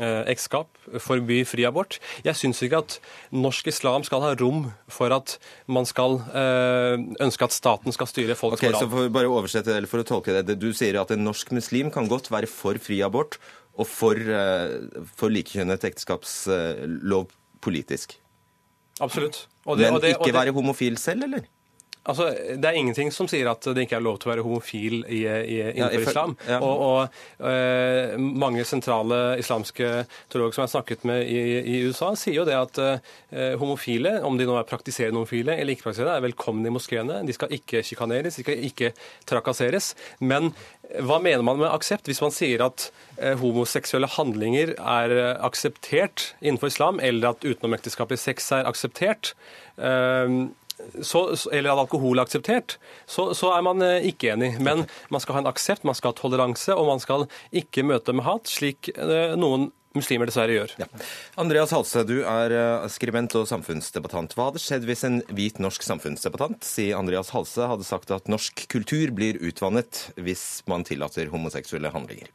eh, 0.03 0.23
ekteskap, 0.31 0.71
forby 1.03 1.41
fri 1.47 1.67
abort. 1.67 1.99
Jeg 2.27 2.39
syns 2.39 2.63
ikke 2.65 2.83
at 2.85 2.97
norsk 3.35 3.71
islam 3.71 4.07
skal 4.07 4.23
ha 4.25 4.33
rom 4.39 4.69
for 4.91 5.15
at 5.15 5.37
man 5.67 5.87
skal 5.89 6.21
øh, 6.31 6.97
ønske 7.23 7.49
at 7.49 7.55
staten 7.57 7.95
skal 7.95 8.11
styre 8.11 8.39
folks 8.39 8.61
okay, 8.61 8.73
moral. 8.73 8.87
Så 8.87 8.91
for, 8.95 9.13
bare 9.19 9.31
oversette, 9.31 9.75
eller 9.75 9.91
for 9.91 10.03
å 10.03 10.09
tolke 10.09 10.43
det, 10.43 10.59
Du 10.63 10.71
sier 10.77 10.99
at 11.03 11.15
en 11.15 11.25
norsk 11.27 11.55
muslim 11.55 11.93
kan 11.95 12.11
godt 12.11 12.31
være 12.35 12.51
for 12.51 12.79
fri 12.83 13.01
abort 13.07 13.39
og 13.75 13.89
for, 13.91 14.15
øh, 14.15 15.07
for 15.19 15.35
likekjønnet 15.35 15.87
ekteskapslov 15.91 17.27
politisk? 17.65 18.19
Absolutt. 19.03 19.47
Det, 19.65 19.91
Men 19.91 19.99
det, 20.03 20.15
ikke 20.15 20.35
være 20.35 20.55
homofil 20.55 20.99
selv, 21.01 21.27
eller? 21.27 21.47
Altså, 22.05 22.29
Det 22.61 22.69
er 22.69 22.77
ingenting 22.77 23.11
som 23.15 23.29
sier 23.31 23.49
at 23.49 23.65
det 23.65 23.87
ikke 23.87 23.97
er 23.97 24.05
lov 24.05 24.19
til 24.21 24.29
å 24.29 24.33
være 24.35 24.45
homofil 24.45 24.97
i, 25.09 25.23
i, 25.25 25.57
innenfor 25.73 26.03
ja, 26.05 26.11
islam. 26.11 26.35
ja. 26.49 26.59
Og, 26.61 26.83
og 26.85 27.49
eh, 27.49 28.17
mange 28.21 28.65
sentrale 28.69 29.21
islamske 29.41 29.91
teologer 30.33 30.57
som 30.57 30.63
jeg 30.65 30.69
har 30.69 30.75
snakket 30.75 31.07
med 31.09 31.25
i, 31.25 31.41
i 31.65 31.79
USA, 31.89 32.13
sier 32.19 32.43
jo 32.43 32.47
det 32.49 32.59
at 32.59 32.81
eh, 32.85 33.55
homofile, 33.61 34.19
om 34.29 34.37
de 34.37 34.49
nå 34.49 34.59
er 34.61 34.69
praktiserende 34.69 35.23
homofile 35.23 35.57
eller 35.57 35.73
ikke 35.73 35.89
praktiserende, 35.89 36.19
er 36.19 36.27
velkomne 36.27 36.69
i 36.69 36.75
moskeene. 36.75 37.23
De 37.25 37.37
skal 37.37 37.55
ikke 37.57 37.81
sjikaneres, 37.87 38.37
de 38.37 38.45
skal 38.45 38.67
ikke 38.69 38.93
trakasseres. 39.31 39.95
Men 40.21 40.53
hva 41.09 41.17
mener 41.25 41.45
man 41.47 41.63
med 41.63 41.73
aksept 41.73 42.11
hvis 42.11 42.21
man 42.21 42.35
sier 42.37 42.67
at 42.67 42.91
eh, 43.17 43.33
homoseksuelle 43.41 44.11
handlinger 44.19 44.75
er 44.77 45.17
akseptert 45.41 46.35
innenfor 46.45 46.69
islam, 46.69 47.01
eller 47.01 47.33
at 47.33 47.49
utenomekteskapelig 47.49 48.21
sex 48.21 48.53
er 48.59 48.69
akseptert? 48.69 49.33
Eh, 49.81 50.37
så, 51.03 51.25
eller 51.53 51.73
at 51.73 51.85
alkohol 51.85 52.19
er 52.19 52.27
akseptert, 52.27 52.77
så, 53.07 53.31
så 53.37 53.53
er 53.55 53.65
man 53.67 53.83
eh, 53.85 54.11
ikke 54.11 54.33
enig. 54.35 54.55
Men 54.65 54.85
man 55.13 55.23
skal 55.23 55.39
ha 55.39 55.45
en 55.45 55.51
aksept, 55.51 55.87
man 55.87 55.97
skal 55.99 56.13
ha 56.13 56.19
toleranse, 56.19 56.75
og 56.75 56.91
man 56.91 57.03
skal 57.03 57.29
ikke 57.55 57.87
møte 57.87 58.15
med 58.17 58.27
hat, 58.27 58.51
slik 58.51 58.93
eh, 58.97 59.35
noen 59.39 59.71
muslimer 59.95 60.29
dessverre 60.29 60.57
gjør. 60.57 60.75
Ja. 60.83 60.89
Andreas 61.41 61.73
Halse, 61.75 62.03
du 62.09 62.17
er 62.27 62.55
eh, 62.55 62.87
skribent 62.93 63.37
og 63.39 63.47
samfunnsdebattant. 63.51 64.35
Hva 64.37 64.51
hadde 64.51 64.63
skjedd 64.63 64.87
hvis 64.89 65.07
en 65.07 65.21
hvit 65.31 65.61
norsk 65.63 65.87
samfunnsdebattant, 65.87 66.67
sier 66.67 66.99
Andreas 66.99 67.31
Halse, 67.35 67.69
hadde 67.71 67.87
sagt 67.87 68.11
at 68.15 68.31
norsk 68.31 68.67
kultur 68.73 69.15
blir 69.15 69.39
utvannet 69.45 70.09
hvis 70.19 70.65
man 70.71 70.87
tillater 70.87 71.31
homoseksuelle 71.33 71.95
handlinger? 71.95 72.33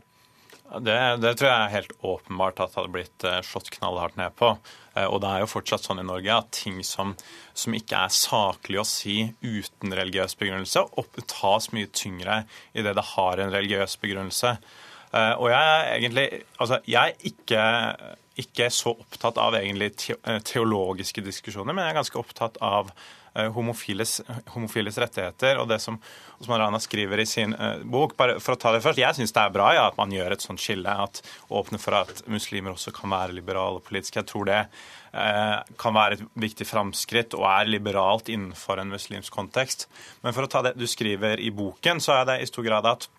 Det, 0.85 0.95
det 1.23 1.31
tror 1.39 1.49
jeg 1.49 1.61
er 1.65 1.71
helt 1.73 1.93
åpenbart 2.05 2.59
at 2.61 2.69
det 2.73 2.77
hadde 2.77 2.93
blitt 2.93 3.23
eh, 3.25 3.39
slått 3.45 3.71
knallhardt 3.73 4.19
ned 4.19 4.35
på. 4.37 4.51
Eh, 4.93 5.07
Og 5.09 5.17
det 5.23 5.31
er 5.31 5.41
jo 5.41 5.49
fortsatt 5.49 5.87
sånn 5.87 6.01
i 6.03 6.05
Norge 6.05 6.35
at 6.35 6.51
ting 6.53 6.83
som, 6.85 7.15
som 7.57 7.73
ikke 7.73 8.03
er 8.05 8.13
saklig 8.13 8.77
å 8.81 8.85
si 8.87 9.15
uten 9.41 9.95
religiøs 9.97 10.37
begrunnelse, 10.37 10.83
opp, 11.01 11.17
tas 11.31 11.71
mye 11.73 11.89
tyngre 11.89 12.43
i 12.77 12.85
det 12.85 12.95
har 13.15 13.41
en 13.41 13.53
religiøs 13.55 13.97
begrunnelse. 14.03 14.55
Eh, 15.09 15.33
Og 15.41 15.49
jeg 15.49 15.69
er 15.73 15.93
egentlig 15.97 16.27
Altså, 16.59 16.81
jeg 16.85 17.15
er 17.15 17.31
ikke, 17.33 17.63
ikke 18.45 18.69
så 18.69 18.93
opptatt 18.93 19.41
av 19.41 19.57
egentlig 19.57 19.95
teologiske 20.45 21.25
diskusjoner, 21.25 21.73
men 21.73 21.87
jeg 21.87 21.95
er 21.95 22.01
ganske 22.03 22.21
opptatt 22.21 22.61
av 22.61 22.93
homofiles, 23.55 24.19
homofiles 24.53 24.97
rettigheter. 25.01 25.59
Og 25.61 25.69
det 25.69 25.79
som 25.83 25.99
Osman 26.39 26.61
Rana 26.61 26.79
skriver 26.79 27.21
i 27.21 27.27
sin 27.29 27.53
eh, 27.53 27.83
bok, 27.83 28.15
bare 28.19 28.37
for 28.43 28.55
å 28.55 28.59
ta 28.59 28.73
det 28.73 28.83
først, 28.85 29.01
jeg 29.01 29.17
syns 29.17 29.35
det 29.35 29.43
er 29.43 29.55
bra 29.55 29.71
ja, 29.75 29.87
at 29.89 29.99
man 29.99 30.13
gjør 30.13 30.35
et 30.35 30.45
sånt 30.45 30.63
skille. 30.63 30.93
At 31.05 31.21
åpner 31.49 31.81
for 31.81 31.99
at 31.99 32.23
muslimer 32.31 32.75
også 32.75 32.93
kan 32.95 33.13
være 33.13 33.37
liberale 33.37 33.83
politiske. 33.85 34.21
Jeg 34.21 34.29
tror 34.31 34.49
det 34.49 34.59
eh, 34.59 35.55
kan 35.81 35.97
være 35.97 36.19
et 36.19 36.25
viktig 36.47 36.67
framskritt 36.69 37.37
og 37.37 37.47
er 37.51 37.71
liberalt 37.71 38.31
innenfor 38.31 38.81
en 38.81 38.93
muslimsk 38.95 39.35
kontekst. 39.35 39.87
Men 40.25 40.35
for 40.35 40.47
å 40.47 40.51
ta 40.51 40.63
det 40.65 40.77
du 40.79 40.87
skriver 40.89 41.41
i 41.43 41.51
boken, 41.55 42.03
så 42.03 42.19
er 42.19 42.29
det 42.29 42.41
i 42.43 42.49
stor 42.49 42.67
grad 42.67 42.89
at 42.89 43.09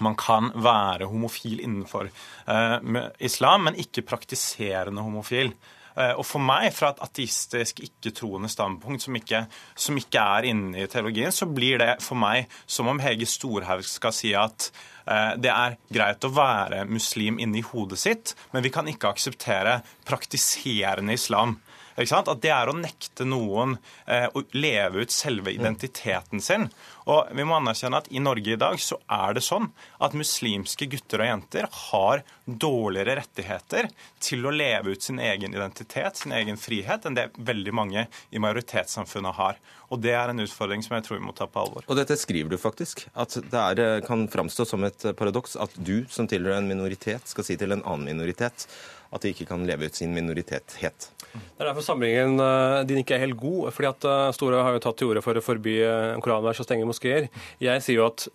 man 0.00 0.16
kan 0.16 0.48
være 0.56 1.10
homofil 1.10 1.60
innenfor 1.60 2.08
eh, 2.08 3.04
islam, 3.18 3.68
men 3.68 3.78
ikke 3.80 4.06
praktiserende 4.08 5.04
homofil. 5.04 5.52
Eh, 6.00 6.12
Og 6.16 6.26
for 6.26 6.42
meg, 6.42 6.70
fra 6.76 6.92
et 6.94 7.02
ateistisk, 7.04 7.82
ikke-troende 7.86 8.50
standpunkt 8.50 9.04
som 9.04 9.16
ikke, 9.18 9.44
som 9.74 9.98
ikke 10.00 10.24
er 10.36 10.48
inne 10.52 10.84
i 10.84 10.88
teologien, 10.90 11.32
så 11.34 11.48
blir 11.48 11.80
det 11.82 11.96
for 12.04 12.18
meg 12.20 12.50
som 12.66 12.88
om 12.90 13.00
Hege 13.02 13.28
Storhaug 13.28 13.84
skal 13.86 14.14
si 14.16 14.32
at 14.38 14.70
eh, 15.06 15.34
det 15.40 15.52
er 15.52 15.78
greit 15.92 16.24
å 16.26 16.32
være 16.34 16.84
muslim 16.90 17.40
inni 17.42 17.64
hodet 17.66 18.00
sitt, 18.00 18.34
men 18.54 18.64
vi 18.64 18.72
kan 18.74 18.88
ikke 18.88 19.12
akseptere 19.12 19.80
praktiserende 20.08 21.16
islam. 21.16 21.58
At 22.00 22.30
det 22.40 22.52
er 22.54 22.70
å 22.70 22.76
nekte 22.76 23.26
noen 23.28 23.76
eh, 24.06 24.26
å 24.32 24.42
leve 24.56 25.04
ut 25.04 25.12
selve 25.12 25.52
identiteten 25.52 26.40
sin. 26.40 26.68
Og 27.10 27.28
vi 27.36 27.44
må 27.44 27.58
anerkjenne 27.58 28.00
at 28.00 28.08
i 28.12 28.22
Norge 28.22 28.54
i 28.54 28.60
dag 28.60 28.78
så 28.80 28.96
er 29.10 29.34
det 29.36 29.42
sånn 29.44 29.68
at 30.00 30.16
muslimske 30.16 30.88
gutter 30.90 31.24
og 31.24 31.30
jenter 31.30 31.68
har 31.90 32.22
dårligere 32.46 33.18
rettigheter 33.20 33.90
til 34.22 34.46
å 34.46 34.54
leve 34.54 34.94
ut 34.94 35.04
sin 35.04 35.20
egen 35.20 35.56
identitet, 35.56 36.22
sin 36.22 36.32
egen 36.36 36.60
frihet, 36.60 37.04
enn 37.04 37.18
det 37.18 37.30
veldig 37.36 37.74
mange 37.76 38.06
i 38.30 38.42
majoritetssamfunnet 38.42 39.36
har. 39.36 39.60
Og 39.90 40.00
det 40.00 40.14
er 40.14 40.30
en 40.30 40.44
utfordring 40.44 40.84
som 40.86 40.96
jeg 40.96 41.06
tror 41.06 41.18
vi 41.18 41.26
må 41.26 41.34
ta 41.36 41.48
på 41.50 41.64
alvor. 41.64 41.84
Og 41.90 41.98
dette 41.98 42.16
skriver 42.18 42.54
du 42.54 42.60
faktisk. 42.62 43.04
At 43.18 43.34
det 43.36 43.60
er, 43.60 43.80
eh, 43.80 44.06
kan 44.06 44.28
framstå 44.30 44.66
som 44.66 44.84
et 44.84 45.10
paradoks 45.18 45.56
at 45.56 45.74
du 45.76 46.06
som 46.08 46.28
tilhører 46.30 46.62
en 46.62 46.70
minoritet, 46.70 47.26
skal 47.26 47.44
si 47.44 47.56
til 47.56 47.72
en 47.72 47.82
annen 47.82 48.06
minoritet 48.06 48.68
at 49.10 49.24
de 49.24 49.32
ikke 49.34 49.48
kan 49.50 49.66
leve 49.66 49.90
ut 49.90 49.98
sin 49.98 50.14
minoritethet. 50.14 51.10
Det 51.32 51.62
er 51.62 51.68
derfor 51.68 51.84
samlingen 51.84 52.40
eh, 52.42 52.80
din 52.88 53.02
ikke 53.02 53.14
er 53.16 53.24
helt 53.24 53.38
god. 53.38 53.70
fordi 53.72 53.90
at 53.90 54.06
eh, 54.08 54.32
Store 54.36 54.62
har 54.64 54.74
jo 54.74 54.82
tatt 54.82 54.98
til 55.00 55.10
orde 55.12 55.22
for 55.24 55.38
å 55.38 55.44
forby 55.44 55.76
eh, 55.84 56.16
koranvers 56.24 56.62
og 56.62 56.66
stenge 56.66 56.88
moskeer. 56.88 57.28
Jeg 57.62 57.84
sier 57.84 58.00
jo 58.00 58.08
at 58.08 58.26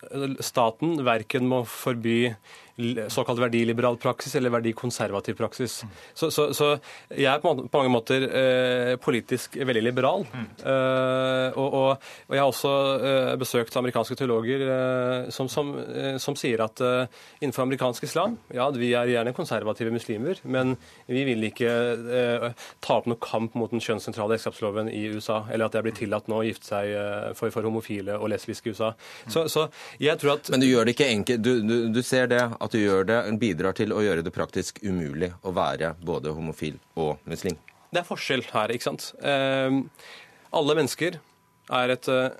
staten 0.45 1.01
verken 1.05 1.49
må 1.51 1.63
forby 1.67 2.35
såkalt 3.09 3.39
verdiliberal 3.39 3.97
praksis 3.97 4.35
eller 4.35 4.51
verdikonservativ 4.51 5.37
praksis. 5.39 5.77
Så, 6.13 6.31
så, 6.31 6.49
så 6.53 6.73
jeg 7.09 7.29
er 7.31 7.39
på, 7.43 7.53
mange 7.71 7.91
måter 7.91 8.25
eh, 8.27 8.95
politisk 8.99 9.55
veldig 9.55 9.83
liberal. 9.85 10.25
Eh, 10.59 11.55
og, 11.55 11.67
og, 11.67 12.07
og 12.27 12.35
jeg 12.35 12.41
har 12.41 12.51
også 12.51 12.73
eh, 12.99 13.31
besøkt 13.39 13.77
amerikanske 13.79 14.17
teologer 14.19 14.65
eh, 14.67 15.29
som, 15.31 15.49
som, 15.51 15.71
eh, 15.79 16.17
som 16.21 16.35
sier 16.39 16.65
at 16.65 16.83
eh, 16.83 17.21
innenfor 17.39 17.63
amerikansk 17.63 18.07
islam, 18.09 18.35
ja, 18.53 18.67
vi 18.75 18.91
er 18.97 19.13
gjerne 19.13 19.35
konservative 19.35 19.93
muslimer, 19.95 20.41
men 20.43 20.75
vi 21.07 21.23
vil 21.29 21.47
ikke 21.47 21.71
eh, 21.71 22.47
ta 22.83 22.99
opp 22.99 23.07
noe 23.09 23.21
kamp 23.23 23.55
mot 23.55 23.71
den 23.71 23.83
kjønnssentrale 23.83 24.35
ekteskapsloven 24.35 24.91
i 24.91 25.05
USA, 25.15 25.45
eller 25.47 25.69
at 25.69 25.75
det 25.75 25.81
er 25.81 25.87
blitt 25.87 25.99
tillatt 26.03 26.27
nå 26.31 26.41
å 26.41 26.45
gifte 26.47 26.73
seg 26.73 26.91
eh, 26.91 27.31
for, 27.39 27.53
for 27.55 27.67
homofile 27.67 28.19
og 28.19 28.29
lesbiske 28.33 28.71
i 28.71 28.75
USA. 28.75 28.91
Så, 29.31 29.47
så 29.51 29.67
jeg 30.01 30.19
tror 30.19 30.35
at 30.35 30.51
Men 30.51 30.63
du 30.63 30.67
gjør 30.67 30.87
det 30.87 30.95
ikke 30.95 31.09
enkelt. 31.13 31.43
Du, 31.45 31.53
du, 31.63 31.75
du 31.93 32.01
ser 32.05 32.27
det, 32.31 32.41
at 32.65 32.73
du 32.73 32.81
det, 33.07 33.19
bidrar 33.41 33.75
til 33.77 33.93
å 33.93 34.01
gjøre 34.03 34.25
det 34.25 34.33
praktisk 34.33 34.81
umulig 34.83 35.31
å 35.45 35.53
være 35.55 35.93
både 36.05 36.33
homofil 36.35 36.79
og 36.97 37.21
muslim. 37.29 37.57
Det 37.93 38.01
er 38.01 38.07
forskjell 38.07 38.43
her, 38.51 38.73
ikke 38.73 38.89
sant. 38.89 39.11
Eh, 39.21 39.79
alle 40.55 40.77
mennesker 40.77 41.19
er 41.79 41.93
et 41.93 42.09
eh, 42.11 42.35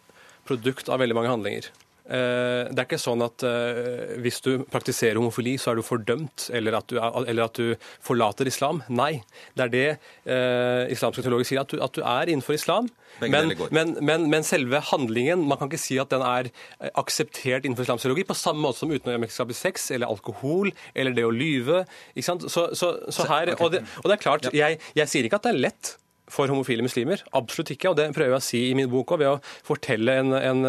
produkt 0.48 0.90
av 0.92 1.02
veldig 1.02 1.18
mange 1.18 1.32
handlinger. 1.32 1.70
Eh, 2.06 2.68
det 2.70 2.78
er 2.78 2.86
ikke 2.86 3.02
sånn 3.02 3.24
at 3.26 3.44
eh, 3.48 4.16
hvis 4.22 4.38
du 4.46 4.52
praktiserer 4.70 5.18
homofili, 5.18 5.56
så 5.62 5.72
er 5.72 5.80
du 5.80 5.86
fordømt, 5.86 6.50
eller 6.54 6.78
at 6.78 6.92
du, 6.92 7.00
er, 7.02 7.16
eller 7.32 7.48
at 7.48 7.58
du 7.58 7.88
forlater 8.06 8.50
islam. 8.50 8.84
Nei. 8.94 9.24
Det 9.58 9.66
er 9.66 9.74
det 9.74 9.88
eh, 9.90 10.94
islamske 10.94 11.26
teologer 11.26 11.50
sier, 11.50 11.64
at 11.64 11.74
du, 11.74 11.82
at 11.82 11.98
du 11.98 12.04
er 12.06 12.30
innenfor 12.30 12.58
islam. 12.60 12.92
Men, 13.22 13.54
men, 13.72 13.96
men, 14.04 14.26
men 14.28 14.44
selve 14.44 14.82
handlingen 14.90 15.46
Man 15.48 15.56
kan 15.56 15.70
ikke 15.70 15.80
si 15.80 15.96
at 16.02 16.12
den 16.12 16.20
er 16.26 16.50
eh, 16.50 16.90
akseptert 17.00 17.64
innenfor 17.64 17.88
islamsk 17.88 18.06
teologi, 18.06 18.28
på 18.28 18.38
samme 18.38 18.62
måte 18.62 18.84
som 18.84 18.92
utenomekteskapelig 18.92 19.58
sex 19.58 19.90
eller 19.96 20.12
alkohol 20.12 20.74
eller 20.94 21.16
det 21.16 21.26
å 21.26 21.34
lyve. 21.34 21.86
Så, 22.20 22.38
så, 22.52 22.90
så 23.10 23.30
her, 23.32 23.56
og, 23.56 23.70
det, 23.74 23.86
og 24.04 24.10
det 24.10 24.18
er 24.18 24.26
klart, 24.26 24.50
jeg, 24.54 24.82
jeg 24.98 25.12
sier 25.12 25.28
ikke 25.28 25.40
at 25.40 25.48
det 25.48 25.56
er 25.56 25.64
lett 25.70 25.96
for 26.32 26.50
homofile 26.52 26.84
muslimer. 26.86 27.22
Absolutt 27.38 27.72
ikke. 27.76 27.92
Og 27.92 27.98
det 28.00 28.08
prøver 28.16 28.36
jeg 28.36 28.42
å 28.42 28.46
si 28.46 28.62
i 28.70 28.76
min 28.78 28.90
bok 28.92 29.14
òg, 29.16 29.22
ved 29.22 29.32
å 29.34 29.40
fortelle 29.66 30.18
en, 30.22 30.34
en, 30.34 30.64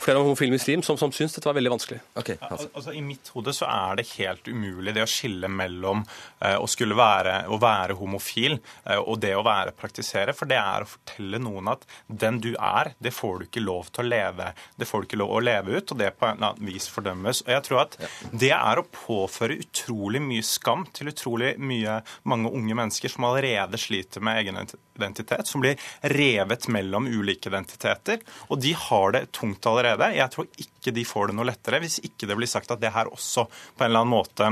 flere 0.00 0.20
om 0.20 0.30
homofile 0.30 0.54
muslim 0.54 0.82
som, 0.86 0.98
som 1.00 1.12
syns 1.14 1.36
dette 1.36 1.48
var 1.48 1.56
veldig 1.58 1.74
vanskelig. 1.74 2.00
Okay, 2.16 2.38
altså. 2.40 2.68
al- 2.68 2.80
altså 2.80 2.94
I 2.96 3.02
mitt 3.04 3.30
hode 3.34 3.54
så 3.56 3.68
er 3.70 4.00
det 4.00 4.06
helt 4.14 4.48
umulig 4.48 4.94
det 4.96 5.04
å 5.04 5.10
skille 5.10 5.50
mellom 5.52 6.04
eh, 6.40 6.56
å 6.56 6.68
skulle 6.70 6.96
være, 6.98 7.44
å 7.52 7.58
være 7.62 7.98
homofil 7.98 8.56
eh, 8.56 8.98
og 9.00 9.20
det 9.22 9.34
å 9.36 9.44
være 9.46 9.74
praktisere. 9.78 10.34
For 10.36 10.50
det 10.50 10.60
er 10.60 10.84
å 10.84 10.90
fortelle 10.94 11.40
noen 11.42 11.72
at 11.74 11.84
den 12.08 12.40
du 12.44 12.52
er, 12.54 12.94
det 12.98 13.14
får 13.14 13.38
du 13.38 13.46
ikke 13.48 13.64
lov 13.64 13.92
til 13.92 14.06
å 14.06 14.12
leve. 14.14 14.50
Det 14.80 14.88
får 14.88 15.04
du 15.04 15.10
ikke 15.10 15.20
lov 15.20 15.36
å 15.36 15.44
leve 15.44 15.78
ut, 15.78 15.92
og 15.94 16.00
det 16.00 16.12
på 16.18 16.28
en 16.30 16.40
annen 16.40 16.68
vis 16.72 16.88
fordømmes. 16.92 17.44
Og 17.46 17.52
jeg 17.54 17.66
tror 17.68 17.84
at 17.84 17.98
det 18.32 18.52
er 18.56 18.80
å 18.80 18.86
påføre 18.88 19.58
utrolig 19.60 20.22
mye 20.24 20.44
skam 20.46 20.86
til 20.94 21.12
utrolig 21.12 21.54
mye 21.60 22.00
mange 22.30 22.52
unge 22.54 22.76
mennesker 22.78 23.12
som 23.12 23.26
allerede 23.28 23.78
sliter 23.80 24.24
med 24.24 24.40
egen 24.42 24.53
identitet, 24.54 25.46
som 25.50 25.64
blir 25.64 25.80
revet 26.14 26.68
mellom 26.72 27.08
ulike 27.10 27.50
identiteter. 27.50 28.20
Og 28.48 28.60
de 28.62 28.74
har 28.86 29.16
det 29.16 29.26
tungt 29.32 29.66
allerede. 29.66 30.12
Jeg 30.16 30.30
tror 30.34 30.46
ikke 30.56 30.94
de 30.94 31.04
får 31.08 31.30
det 31.32 31.38
noe 31.40 31.50
lettere 31.50 31.82
hvis 31.84 32.00
ikke 32.04 32.28
det 32.30 32.38
blir 32.38 32.50
sagt 32.50 32.70
at 32.74 32.80
det 32.82 32.94
her 32.94 33.10
også 33.12 33.48
på 33.48 33.84
en 33.84 33.90
eller 33.90 34.04
annen 34.04 34.14
måte 34.14 34.48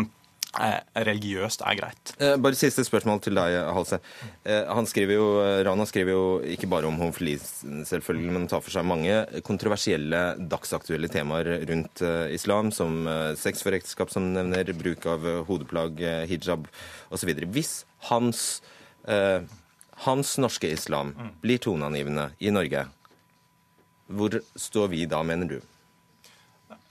eh, 0.60 0.80
religiøst 1.06 1.62
er 1.64 1.78
greit. 1.78 2.12
Eh, 2.18 2.34
Bare 2.42 2.58
siste 2.58 2.84
spørsmål 2.84 3.22
til 3.24 3.38
deg, 3.38 3.54
Halse. 3.76 4.00
Eh, 4.44 4.64
Han 4.68 4.88
skriver 4.90 5.16
jo, 5.16 5.28
Rana 5.64 5.86
skriver 5.88 6.12
jo 6.12 6.24
ikke 6.54 6.68
bare 6.72 6.90
om 6.90 6.98
homofili, 7.00 7.38
selvfølgelig, 7.38 8.34
men 8.34 8.48
tar 8.50 8.60
for 8.64 8.74
seg 8.74 8.84
mange 8.88 9.16
kontroversielle 9.46 10.22
dagsaktuelle 10.52 11.08
temaer 11.12 11.54
rundt 11.70 12.04
islam, 12.34 12.72
som 12.74 13.06
sex 13.40 13.64
for 13.64 13.78
ekteskap, 13.78 14.12
som 14.12 14.32
nevner, 14.34 14.74
bruk 14.76 15.06
av 15.08 15.24
hodeplagg, 15.48 16.02
hijab 16.28 16.68
osv. 17.12 17.32
Hvis 17.54 17.82
hans, 18.10 18.60
eh, 19.08 19.40
hans 20.06 20.38
norske 20.38 20.70
islam 20.72 21.14
blir 21.40 21.58
toneangivende 21.58 22.30
i 22.38 22.50
Norge, 22.50 22.86
hvor 24.06 24.40
står 24.56 24.88
vi 24.92 25.04
da, 25.06 25.22
mener 25.22 25.48
du? 25.48 25.60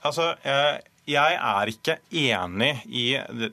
Altså, 0.02 0.34
jeg, 0.44 0.82
jeg 1.08 1.34
er 1.34 1.70
ikke 1.72 1.96
enig 2.14 2.70
i 2.86 3.06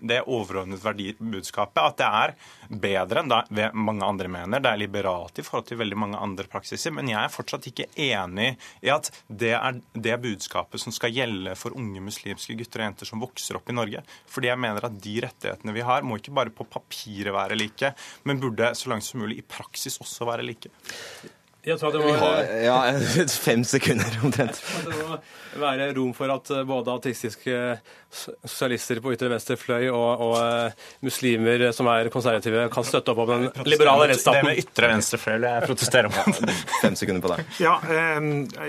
det 0.05 0.19
overordnede 0.27 0.81
verdibudskapet. 0.83 1.81
At 1.81 1.97
det 1.97 2.09
er 2.09 2.33
bedre 2.69 3.23
enn 3.23 3.33
det 3.49 3.69
mange 3.73 4.05
andre 4.05 4.29
mener. 4.29 4.61
Det 4.61 4.69
er 4.69 4.81
liberalt 4.81 5.41
i 5.41 5.45
forhold 5.45 5.65
til 5.69 5.79
veldig 5.81 5.97
mange 5.97 6.19
andre 6.21 6.45
praksiser. 6.51 6.93
Men 6.93 7.09
jeg 7.09 7.17
er 7.23 7.33
fortsatt 7.33 7.65
ikke 7.71 7.89
enig 8.05 8.51
i 8.85 8.93
at 8.93 9.09
det 9.27 9.55
er 9.57 9.81
det 9.93 10.19
budskapet 10.21 10.83
som 10.83 10.93
skal 10.95 11.15
gjelde 11.15 11.55
for 11.57 11.77
unge 11.77 12.03
muslimske 12.05 12.57
gutter 12.59 12.83
og 12.83 12.89
jenter 12.89 13.09
som 13.09 13.25
vokser 13.25 13.57
opp 13.57 13.73
i 13.73 13.77
Norge. 13.79 14.05
Fordi 14.29 14.51
jeg 14.51 14.61
mener 14.61 14.85
at 14.85 15.01
de 15.01 15.17
rettighetene 15.25 15.75
vi 15.75 15.85
har, 15.89 16.05
må 16.05 16.19
ikke 16.19 16.35
bare 16.37 16.53
på 16.53 16.69
papiret 16.69 17.33
være 17.33 17.57
like, 17.57 17.93
men 18.29 18.41
burde 18.41 18.75
så 18.77 18.93
langt 18.93 19.07
som 19.07 19.23
mulig 19.23 19.41
i 19.41 19.49
praksis 19.57 19.97
også 20.03 20.29
være 20.29 20.45
like. 20.45 20.69
Jeg 21.67 21.75
tror 21.75 21.91
det 21.91 21.99
må, 21.99 22.11
har, 22.15 22.45
ja, 22.63 22.75
fem 23.47 23.65
sekunder 23.67 24.13
omtrent. 24.23 24.61
Det 24.85 24.93
må 24.95 25.17
være 25.59 25.89
rom 25.97 26.13
for 26.15 26.31
at 26.31 26.51
eh, 26.55 26.61
både 26.67 26.93
ateistiske 26.93 27.57
sosialister 28.09 29.01
på 29.03 29.11
ytre 29.11 29.27
venstre 29.33 29.57
fløy 29.59 29.89
og, 29.89 30.23
og 30.23 30.35
uh, 30.39 30.85
muslimer 31.03 31.65
som 31.75 31.89
er 31.91 32.07
konservative, 32.13 32.63
kan 32.71 32.87
støtte 32.87 33.11
opp 33.11 33.19
om 33.25 33.33
den 33.33 33.67
liberale 33.67 34.07
rettsstaten. 34.13 34.47
Det 34.47 34.53
med 34.53 34.63
ytre 34.63 34.91
venstre 34.93 35.19
fløy 35.19 35.35
vil 35.35 35.49
jeg 35.49 35.67
protestere 35.67 36.13
mot. 36.15 36.55
fem 36.79 36.95
sekunder 37.01 37.25
på 37.27 37.33
deg. 37.33 37.51
Ja, 37.65 37.75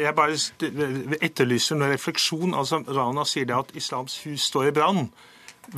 jeg 0.02 0.16
bare 0.18 1.22
etterlyser 1.30 1.78
noen 1.78 1.94
refleksjon. 1.94 2.58
Altså, 2.58 2.82
Rana 2.90 3.22
sier 3.28 3.46
det 3.46 3.54
at 3.54 3.72
Islams 3.78 4.18
hus 4.26 4.50
står 4.50 4.72
i 4.72 4.74
brann. 4.80 5.06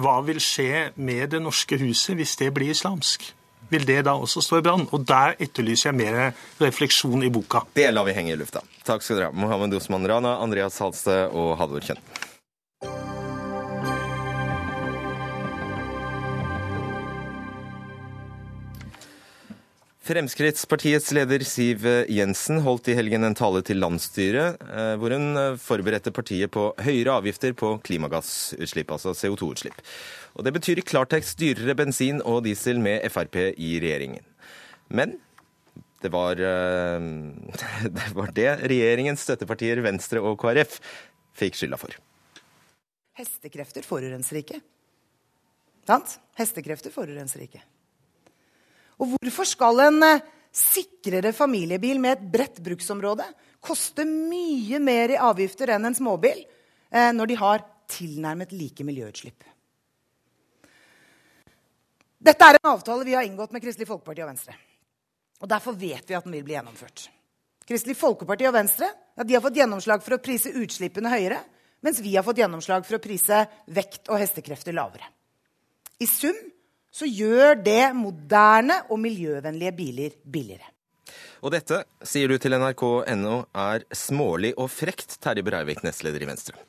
Hva 0.00 0.16
vil 0.24 0.40
skje 0.40 0.88
med 0.96 1.36
det 1.36 1.44
norske 1.44 1.76
huset 1.82 2.16
hvis 2.16 2.38
det 2.40 2.54
blir 2.56 2.72
islamsk? 2.72 3.34
Vil 3.72 3.86
det 3.88 4.02
da 4.08 4.16
også 4.18 4.42
stå 4.44 4.60
i 4.60 4.66
brann. 4.66 4.86
Og 4.92 5.06
der 5.08 5.36
etterlyser 5.42 5.90
jeg 5.90 6.00
mer 6.00 6.20
refleksjon 6.62 7.24
i 7.24 7.32
boka. 7.32 7.64
Det 7.76 7.88
lar 7.92 8.06
vi 8.08 8.16
henge 8.16 8.34
i 8.34 8.40
lufta. 8.40 8.64
Takk 8.86 9.04
skal 9.04 9.18
dere 9.18 9.30
ha, 9.30 9.36
Mohammed 9.44 9.78
Osman 9.78 10.06
Rana, 10.08 10.36
Andreas 10.44 10.78
Halse 10.82 11.24
og 11.30 11.56
Halvor 11.60 11.84
Kjønn. 11.86 12.02
Fremskrittspartiets 20.02 21.12
leder 21.14 21.44
Siv 21.46 21.84
Jensen 22.10 22.58
holdt 22.64 22.88
i 22.90 22.94
helgen 22.98 23.22
en 23.22 23.36
tale 23.38 23.60
til 23.62 23.78
landsstyret, 23.78 24.58
eh, 24.66 24.94
hvor 24.98 25.14
hun 25.14 25.38
eh, 25.38 25.58
forberedte 25.62 26.10
partiet 26.10 26.50
på 26.50 26.64
høyere 26.82 27.20
avgifter 27.20 27.54
på 27.54 27.76
klimagassutslipp, 27.86 28.90
altså 28.90 29.12
CO2-utslipp. 29.14 29.78
Og 30.34 30.42
Det 30.42 30.52
betyr 30.56 30.80
i 30.82 30.84
klartekst 30.88 31.38
dyrere 31.38 31.76
bensin 31.78 32.18
og 32.18 32.42
diesel 32.48 32.82
med 32.82 33.06
Frp 33.14 33.38
i 33.54 33.76
regjeringen. 33.78 34.26
Men 34.90 35.14
det 36.02 36.10
var, 36.10 36.34
eh, 36.34 37.06
det 37.98 38.08
var 38.18 38.34
det 38.34 38.50
regjeringens 38.74 39.22
støttepartier 39.22 39.84
Venstre 39.86 40.18
og 40.18 40.34
KrF 40.42 40.80
fikk 41.38 41.60
skylda 41.60 41.78
for. 41.78 41.94
Hestekrefter 43.22 43.86
forurenser 43.86 44.42
ikke. 44.42 44.58
Sant? 45.86 46.18
Hestekrefter 46.42 46.90
forurenser 46.90 47.46
ikke. 47.46 47.62
Og 49.02 49.16
hvorfor 49.16 49.48
skal 49.48 49.82
en 49.88 50.02
eh, 50.06 50.24
sikrere 50.54 51.32
familiebil 51.34 51.98
med 52.02 52.16
et 52.16 52.26
bredt 52.34 52.60
bruksområde 52.62 53.26
koste 53.62 54.04
mye 54.06 54.78
mer 54.82 55.14
i 55.14 55.20
avgifter 55.20 55.72
enn 55.74 55.88
en 55.88 55.96
småbil 55.96 56.44
eh, 56.44 57.10
når 57.14 57.32
de 57.32 57.38
har 57.40 57.64
tilnærmet 57.90 58.54
like 58.54 58.86
miljøutslipp? 58.86 59.48
Dette 62.22 62.46
er 62.46 62.60
en 62.60 62.70
avtale 62.70 63.06
vi 63.06 63.16
har 63.16 63.26
inngått 63.26 63.50
med 63.50 63.64
Kristelig 63.64 63.88
Folkeparti 63.88 64.22
og 64.22 64.30
Venstre. 64.30 64.54
Og 65.42 65.50
Derfor 65.50 65.74
vet 65.74 66.06
vi 66.06 66.14
at 66.14 66.22
den 66.28 66.36
vil 66.36 66.44
bli 66.46 66.54
gjennomført. 66.54 67.08
Kristelig 67.66 67.96
Folkeparti 67.98 68.46
og 68.46 68.54
Venstre 68.54 68.86
ja, 68.86 69.24
har 69.24 69.42
fått 69.42 69.58
gjennomslag 69.58 70.04
for 70.04 70.14
å 70.14 70.22
prise 70.22 70.52
utslippene 70.54 71.10
høyere, 71.10 71.40
mens 71.82 71.98
vi 72.02 72.14
har 72.14 72.22
fått 72.26 72.38
gjennomslag 72.38 72.86
for 72.86 72.98
å 72.98 73.02
prise 73.02 73.42
vekt 73.74 74.06
og 74.06 74.22
hestekrefter 74.22 74.76
lavere. 74.76 75.08
I 75.98 76.06
sum 76.06 76.38
så 76.92 77.08
gjør 77.08 77.56
det 77.64 77.94
moderne 77.96 78.82
og 78.90 79.00
miljøvennlige 79.00 79.72
biler 79.76 80.18
billigere. 80.22 80.68
Og 81.42 81.50
dette, 81.50 81.80
sier 82.06 82.30
du 82.30 82.36
til 82.38 82.54
nrk.no, 82.54 83.38
er 83.50 83.86
smålig 83.96 84.52
og 84.54 84.68
frekt, 84.70 85.16
Terje 85.22 85.42
Breivik, 85.42 85.82
nestleder 85.82 86.22
i 86.22 86.28
Venstre. 86.28 86.60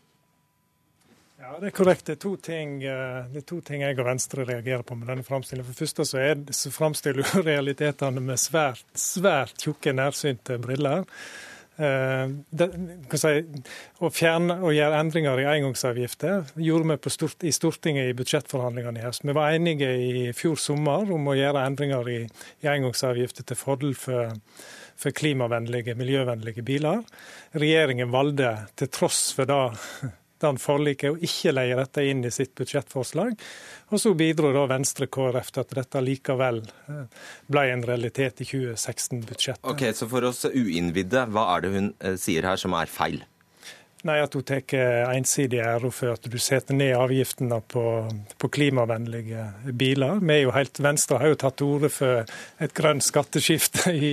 Ja, 1.43 1.59
Det 1.59 1.67
er 1.67 1.75
korrekt. 1.75 2.05
Det 2.07 2.15
er, 2.15 2.21
to 2.23 2.35
ting, 2.37 2.83
eh, 2.83 3.37
er 3.37 3.45
to 3.45 3.59
ting 3.61 3.83
jeg 3.83 3.99
og 3.99 4.07
Venstre 4.07 4.45
reagerer 4.47 4.81
på 4.81 4.95
med 4.95 5.11
denne 5.11 5.25
framstillingen. 5.27 5.67
For 5.67 5.75
det 5.75 5.83
første 5.83 6.05
så, 6.07 6.17
er, 6.17 6.53
så 6.55 6.71
framstiller 6.71 7.21
du 7.21 7.41
realitetene 7.51 8.23
med 8.23 8.39
svært, 8.41 8.85
svært 8.95 9.59
tjukke, 9.59 9.93
nærsynte 9.93 10.57
briller. 10.63 11.03
Eh, 11.73 12.27
det, 12.53 12.67
si, 13.17 13.31
å 14.05 14.09
fjerne 14.13 14.59
og 14.61 14.75
gjøre 14.75 14.99
endringer 15.01 15.41
i 15.41 15.47
engangsavgifter 15.55 16.53
gjorde 16.61 16.97
vi 17.01 17.13
stort, 17.13 17.41
i 17.41 17.53
Stortinget 17.55 18.11
i 18.11 18.15
budsjettforhandlingene 18.17 19.01
i 19.01 19.05
høst. 19.07 19.25
Vi 19.25 19.33
var 19.33 19.55
enige 19.57 19.89
i 19.97 20.27
fjor 20.37 20.59
sommer 20.61 21.09
om 21.15 21.31
å 21.31 21.37
gjøre 21.37 21.65
endringer 21.65 22.09
i, 22.13 22.19
i 22.61 22.69
engangsavgifter 22.69 23.47
til 23.49 23.57
fordel 23.57 23.95
for, 23.97 24.35
for 24.99 25.17
klimavennlige, 25.17 25.97
miljøvennlige 25.97 26.65
biler. 26.67 27.01
Regjeringen 27.57 28.13
valgte, 28.13 28.53
til 28.77 28.93
tross 28.93 29.31
for 29.33 29.49
det 29.49 30.13
den 30.41 30.59
forliket 30.61 31.13
og 31.13 31.23
ikke 31.23 31.53
leie 31.53 31.77
dette 31.77 32.05
inn 32.09 32.23
i 32.25 32.31
sitt 32.33 32.53
budsjettforslag. 32.57 33.35
Og 33.93 34.01
så 34.01 34.13
bidro 34.17 34.53
da 34.55 34.65
Venstre 34.71 35.07
KrF 35.11 35.51
til 35.53 35.63
at 35.63 35.75
dette 35.79 36.03
likevel 36.03 36.63
eh, 36.63 37.27
ble 37.51 37.65
en 37.73 37.85
realitet 37.87 38.43
i 38.43 38.49
2016-budsjettet. 38.49 39.67
Ok, 39.69 39.85
Så 39.95 40.09
for 40.11 40.29
oss 40.29 40.45
uinnvidde, 40.49 41.27
hva 41.33 41.49
er 41.55 41.65
det 41.65 41.73
hun 41.75 41.93
eh, 41.99 42.17
sier 42.19 42.49
her 42.49 42.59
som 42.59 42.75
er 42.77 42.91
feil? 42.91 43.21
Nei, 44.03 44.17
At 44.19 44.33
hun 44.35 44.43
tar 44.43 44.73
ensidig 45.15 45.61
ære 45.63 45.91
for 45.95 46.17
at 46.17 46.25
du 46.27 46.35
setter 46.41 46.75
ned 46.75 46.91
avgiftene 46.97 47.61
på, 47.71 47.83
på, 48.37 48.49
klimavennlige 48.51 49.45
biler. 49.79 50.19
Vi 50.19 50.33
er 50.33 50.41
jo 50.43 50.51
helt, 50.51 50.81
Venstre 50.83 51.21
har 51.21 51.31
jo 51.31 51.37
tatt 51.39 51.55
til 51.61 51.71
orde 51.77 51.89
for 51.93 52.25
et 52.59 52.73
grønt 52.75 53.05
skatteskifte 53.05 53.93
i, 53.95 54.09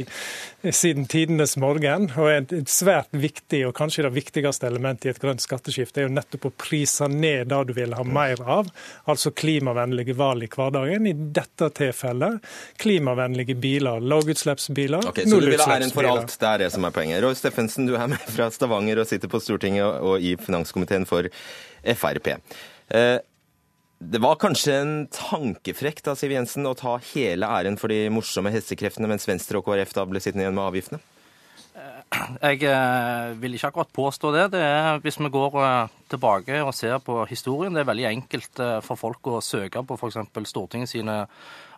siden 0.70 1.08
tidenes 1.10 1.56
morgen. 1.58 2.06
Og 2.14 2.30
et, 2.30 2.54
et, 2.54 2.70
svært 2.70 3.10
viktig, 3.10 3.64
og 3.66 3.74
kanskje 3.80 4.04
det 4.06 4.12
viktigste 4.14 4.68
elementet 4.70 5.08
i 5.08 5.12
et 5.14 5.20
grønt 5.22 5.42
skatteskifte, 5.42 6.04
er 6.04 6.06
jo 6.06 6.14
nettopp 6.14 6.46
å 6.46 6.52
prise 6.54 7.10
ned 7.10 7.50
det 7.50 7.60
du 7.66 7.74
vil 7.74 7.98
ha 7.98 8.06
mer 8.06 8.38
av, 8.46 8.70
altså 9.10 9.34
klimavennlige 9.34 10.14
valg 10.14 10.46
i 10.46 10.50
hverdagen. 10.54 11.10
I 11.10 11.16
dette 11.40 11.70
tilfellet 11.80 12.38
klimavennlige 12.78 13.58
biler. 13.58 13.98
Lavutslippsbiler, 14.00 15.10
okay, 15.10 15.26
Så 15.26 15.42
du 15.42 15.50
vil 15.50 15.60
ha 15.66 15.80
æren 15.80 15.90
for 15.94 16.06
alt, 16.06 16.38
det 16.38 16.52
er 16.54 16.64
det 16.64 16.70
som 16.76 16.86
er 16.86 16.94
poenget. 16.94 17.22
Roy 17.26 17.34
Steffensen, 17.34 17.90
du 17.90 17.96
er 17.98 18.06
med 18.14 18.22
fra 18.30 18.50
Stavanger 18.54 19.02
og 19.02 19.10
sitter 19.10 19.30
på 19.30 19.42
Stortinget 19.42 19.79
og 19.84 20.22
i 20.22 20.36
finanskomiteen 20.40 21.08
for 21.08 21.28
Frp. 21.84 22.34
Eh, 22.90 23.18
det 24.00 24.20
var 24.22 24.40
kanskje 24.40 24.74
en 24.80 24.92
tankefrekk 25.12 26.02
da, 26.06 26.16
Siv 26.16 26.32
Jensen 26.32 26.68
å 26.68 26.76
ta 26.76 26.96
hele 27.12 27.48
æren 27.48 27.76
for 27.80 27.92
de 27.92 28.06
morsomme 28.12 28.52
hestekreftene, 28.52 29.10
mens 29.10 29.28
Venstre 29.28 29.60
og 29.60 29.66
KrF 29.66 29.92
da 29.96 30.06
ble 30.08 30.22
sittende 30.22 30.46
igjen 30.46 30.56
med 30.56 30.68
avgiftene? 30.70 31.02
Jeg 32.10 32.64
eh, 32.66 33.26
vil 33.38 33.54
ikke 33.54 33.68
akkurat 33.68 33.92
påstå 33.94 34.32
det. 34.34 34.46
det 34.56 34.62
er, 34.66 34.96
hvis 35.04 35.20
vi 35.20 35.30
går 35.30 35.58
eh, 35.62 35.92
tilbake 36.10 36.62
og 36.64 36.72
ser 36.74 36.96
på 37.04 37.20
historien, 37.30 37.76
det 37.76 37.84
er 37.84 37.90
veldig 37.92 38.08
enkelt 38.08 38.64
for 38.86 38.98
folk 38.98 39.30
å 39.30 39.42
søke 39.44 39.84
på 39.86 39.98
f.eks. 40.00 40.18
Stortinget 40.50 40.90
sine 40.90 41.20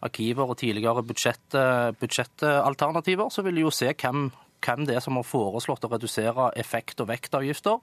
arkiver 0.03 0.49
og 0.49 0.57
tidligere 0.63 1.05
budsjett, 1.05 1.59
budsjettalternativer, 2.01 3.29
så 3.31 3.45
vil 3.45 3.61
de 3.61 3.67
jo 3.67 3.75
se 3.75 3.93
hvem 3.93 4.31
hvem 4.63 4.87
det 4.87 4.97
er 4.97 5.05
som 5.05 5.19
har 5.19 5.27
foreslått 5.27 5.85
å 5.87 5.91
redusere 5.93 6.51
effekt- 6.61 7.01
og 7.03 7.09
vektavgifter, 7.11 7.79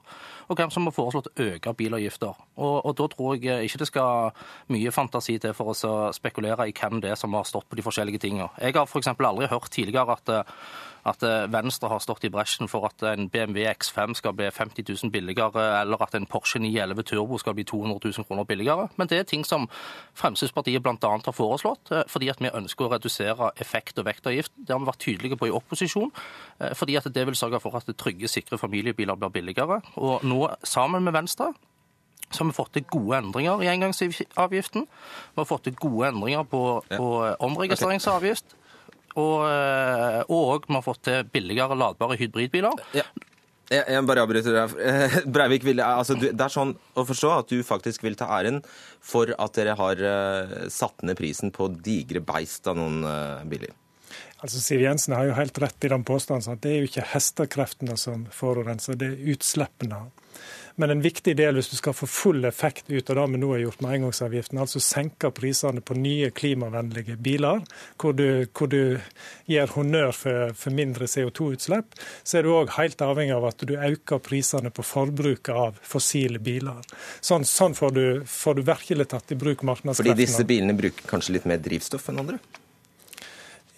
og 0.48 0.58
hvem 0.58 0.72
som 0.72 0.88
har 0.88 0.96
foreslått 0.96 1.30
å 1.30 1.46
øke 1.50 1.74
bilavgifter. 1.76 2.34
Og, 2.56 2.76
og 2.86 2.96
Da 3.00 3.08
tror 3.08 3.36
jeg 3.38 3.68
ikke 3.68 3.82
det 3.82 3.90
skal 3.90 4.30
mye 4.72 4.92
fantasi 4.94 5.38
til 5.40 5.54
for 5.56 5.72
å 5.72 5.94
spekulere 6.16 6.68
i 6.68 6.76
hvem 6.76 7.00
det 7.00 7.14
er 7.14 7.20
som 7.20 7.34
har 7.36 7.48
stått 7.48 7.68
på 7.70 7.78
de 7.78 7.86
forskjellige 7.86 8.22
tingene. 8.26 8.50
Jeg 8.60 8.76
har 8.76 8.88
f.eks. 8.88 9.12
aldri 9.14 9.50
hørt 9.50 9.70
tidligere 9.70 10.18
at 10.18 10.34
at 11.08 11.22
eh, 11.22 11.46
Venstre 11.52 11.88
har 11.88 12.02
stått 12.02 12.24
i 12.24 12.30
bresjen 12.32 12.68
for 12.68 12.86
at 12.88 13.04
en 13.08 13.28
BMW 13.32 13.64
X5 13.70 14.14
skal 14.18 14.34
bli 14.36 14.50
50 14.52 14.84
000 14.88 15.12
billigere, 15.12 15.64
eller 15.80 16.02
at 16.02 16.14
en 16.14 16.26
Porsche 16.26 16.60
911 16.60 17.06
Turbo 17.10 17.38
skal 17.40 17.56
bli 17.56 17.64
200 17.64 18.00
000 18.04 18.28
kroner 18.28 18.44
billigere. 18.44 18.88
Men 18.96 19.08
det 19.08 19.18
er 19.18 19.28
ting 19.28 19.46
som 19.46 19.68
Fremskrittspartiet 20.18 20.82
bl.a. 20.82 20.96
har 21.00 21.36
foreslått, 21.36 21.92
eh, 21.92 22.04
fordi 22.08 22.30
at 22.32 22.42
vi 22.42 22.52
ønsker 22.52 22.86
å 22.86 22.92
redusere 22.94 23.52
effekt- 23.60 23.98
og 23.98 24.06
vektavgift. 24.10 24.52
Det 24.56 24.74
har 24.74 24.82
vi 24.82 24.90
vært 24.90 25.04
tydelige 25.06 25.40
på 25.40 25.48
i 25.48 25.56
opposisjon, 25.56 26.12
eh, 26.60 26.74
fordi 26.74 26.96
at 27.00 27.08
det 27.14 27.26
vil 27.26 27.38
sørge 27.38 27.60
for 27.60 27.76
at 27.76 27.88
trygge, 27.96 28.28
sikre 28.28 28.58
familiebiler 28.58 29.16
blir 29.16 29.34
billigere. 29.40 29.82
Og 29.96 30.24
nå, 30.24 30.46
sammen 30.64 31.04
med 31.04 31.16
Venstre, 31.16 31.52
så 32.30 32.44
har 32.44 32.50
vi 32.50 32.54
fått 32.54 32.72
til 32.76 32.84
gode 32.86 33.18
endringer 33.18 33.62
i 33.64 33.66
engangsavgiften. 33.72 34.86
Vi 34.86 35.40
har 35.40 35.48
fått 35.48 35.64
til 35.66 35.74
gode 35.74 36.12
endringer 36.12 36.44
på, 36.46 36.84
på 36.86 37.08
omregistreringsavgift. 37.42 38.54
Og, 39.18 39.42
eh, 39.48 40.20
og 40.30 40.68
vi 40.68 40.76
har 40.76 40.86
fått 40.86 41.02
til 41.08 41.26
billigere 41.32 41.78
ladbare 41.78 42.18
hybridbiler. 42.20 42.78
Ja. 42.96 43.06
Jeg, 43.70 43.84
jeg 43.86 44.06
bare 44.06 44.24
avbryter 44.26 44.56
deg. 44.56 44.72
Breivik, 45.34 45.64
vil, 45.66 45.82
altså, 45.84 46.16
det 46.18 46.34
er 46.34 46.50
sånn 46.50 46.72
å 46.98 47.04
forstå 47.06 47.28
at 47.36 47.52
du 47.52 47.60
faktisk 47.66 48.02
vil 48.02 48.18
ta 48.18 48.26
æren 48.40 48.58
for 48.98 49.30
at 49.38 49.54
dere 49.54 49.76
har 49.78 50.02
uh, 50.02 50.56
satt 50.70 51.04
ned 51.06 51.18
prisen 51.20 51.54
på 51.54 51.68
digre 51.78 52.22
beist 52.26 52.66
av 52.70 52.80
noen 52.80 53.04
uh, 53.06 53.44
biler? 53.46 53.70
Altså 54.40 54.58
Siv 54.58 54.82
Jensen 54.82 55.14
har 55.14 55.28
jo 55.28 55.36
helt 55.36 55.58
rett 55.62 55.86
i 55.86 55.90
den 55.92 56.02
påstanden 56.08 56.56
at 56.56 56.62
det 56.64 56.72
er 56.72 56.80
jo 56.80 56.88
ikke 56.88 57.06
hestekreftene 57.12 57.94
som 58.00 58.24
forurenser, 58.34 58.98
det 58.98 59.12
er 59.12 59.32
utslippene. 59.36 60.02
Men 60.80 60.94
en 60.94 61.02
viktig 61.04 61.34
del 61.36 61.58
hvis 61.58 61.68
du 61.68 61.76
skal 61.76 61.92
få 61.96 62.06
full 62.08 62.46
effekt 62.48 62.88
ut 62.88 63.10
av 63.12 63.18
det 63.18 63.26
vi 63.34 63.40
nå 63.42 63.50
har 63.52 63.60
gjort 63.66 63.82
med 63.84 63.98
engangsavgiften, 63.98 64.60
altså 64.62 64.80
senke 64.80 65.28
prisene 65.36 65.82
på 65.84 65.96
nye 65.98 66.30
klimavennlige 66.32 67.18
biler, 67.20 67.60
hvor 68.00 68.16
du, 68.16 68.46
hvor 68.56 68.70
du 68.72 68.96
gir 69.50 69.74
honnør 69.74 70.14
for, 70.16 70.54
for 70.56 70.76
mindre 70.76 71.08
CO2-utslipp, 71.10 71.98
så 72.24 72.40
er 72.40 72.46
du 72.46 72.54
òg 72.54 72.72
helt 72.78 73.04
avhengig 73.04 73.36
av 73.36 73.50
at 73.50 73.66
du 73.68 73.74
øker 73.76 74.22
prisene 74.24 74.72
på 74.72 74.86
forbruket 74.86 75.52
av 75.52 75.76
fossile 75.84 76.40
biler. 76.40 76.80
Sånn, 77.20 77.44
sånn 77.44 77.76
får, 77.76 77.94
du, 77.98 78.06
får, 78.24 78.56
du, 78.56 78.64
virkelig 78.70 79.10
tatt 79.12 79.36
i 79.36 79.38
bruk 79.40 79.66
markedskreftene. 79.66 80.14
Fordi 80.14 80.24
disse 80.24 80.48
bilene 80.48 80.76
bruker 80.80 81.12
kanskje 81.12 81.36
litt 81.36 81.50
mer 81.50 81.60
drivstoff 81.60 82.08
enn 82.08 82.24
andre? 82.24 82.40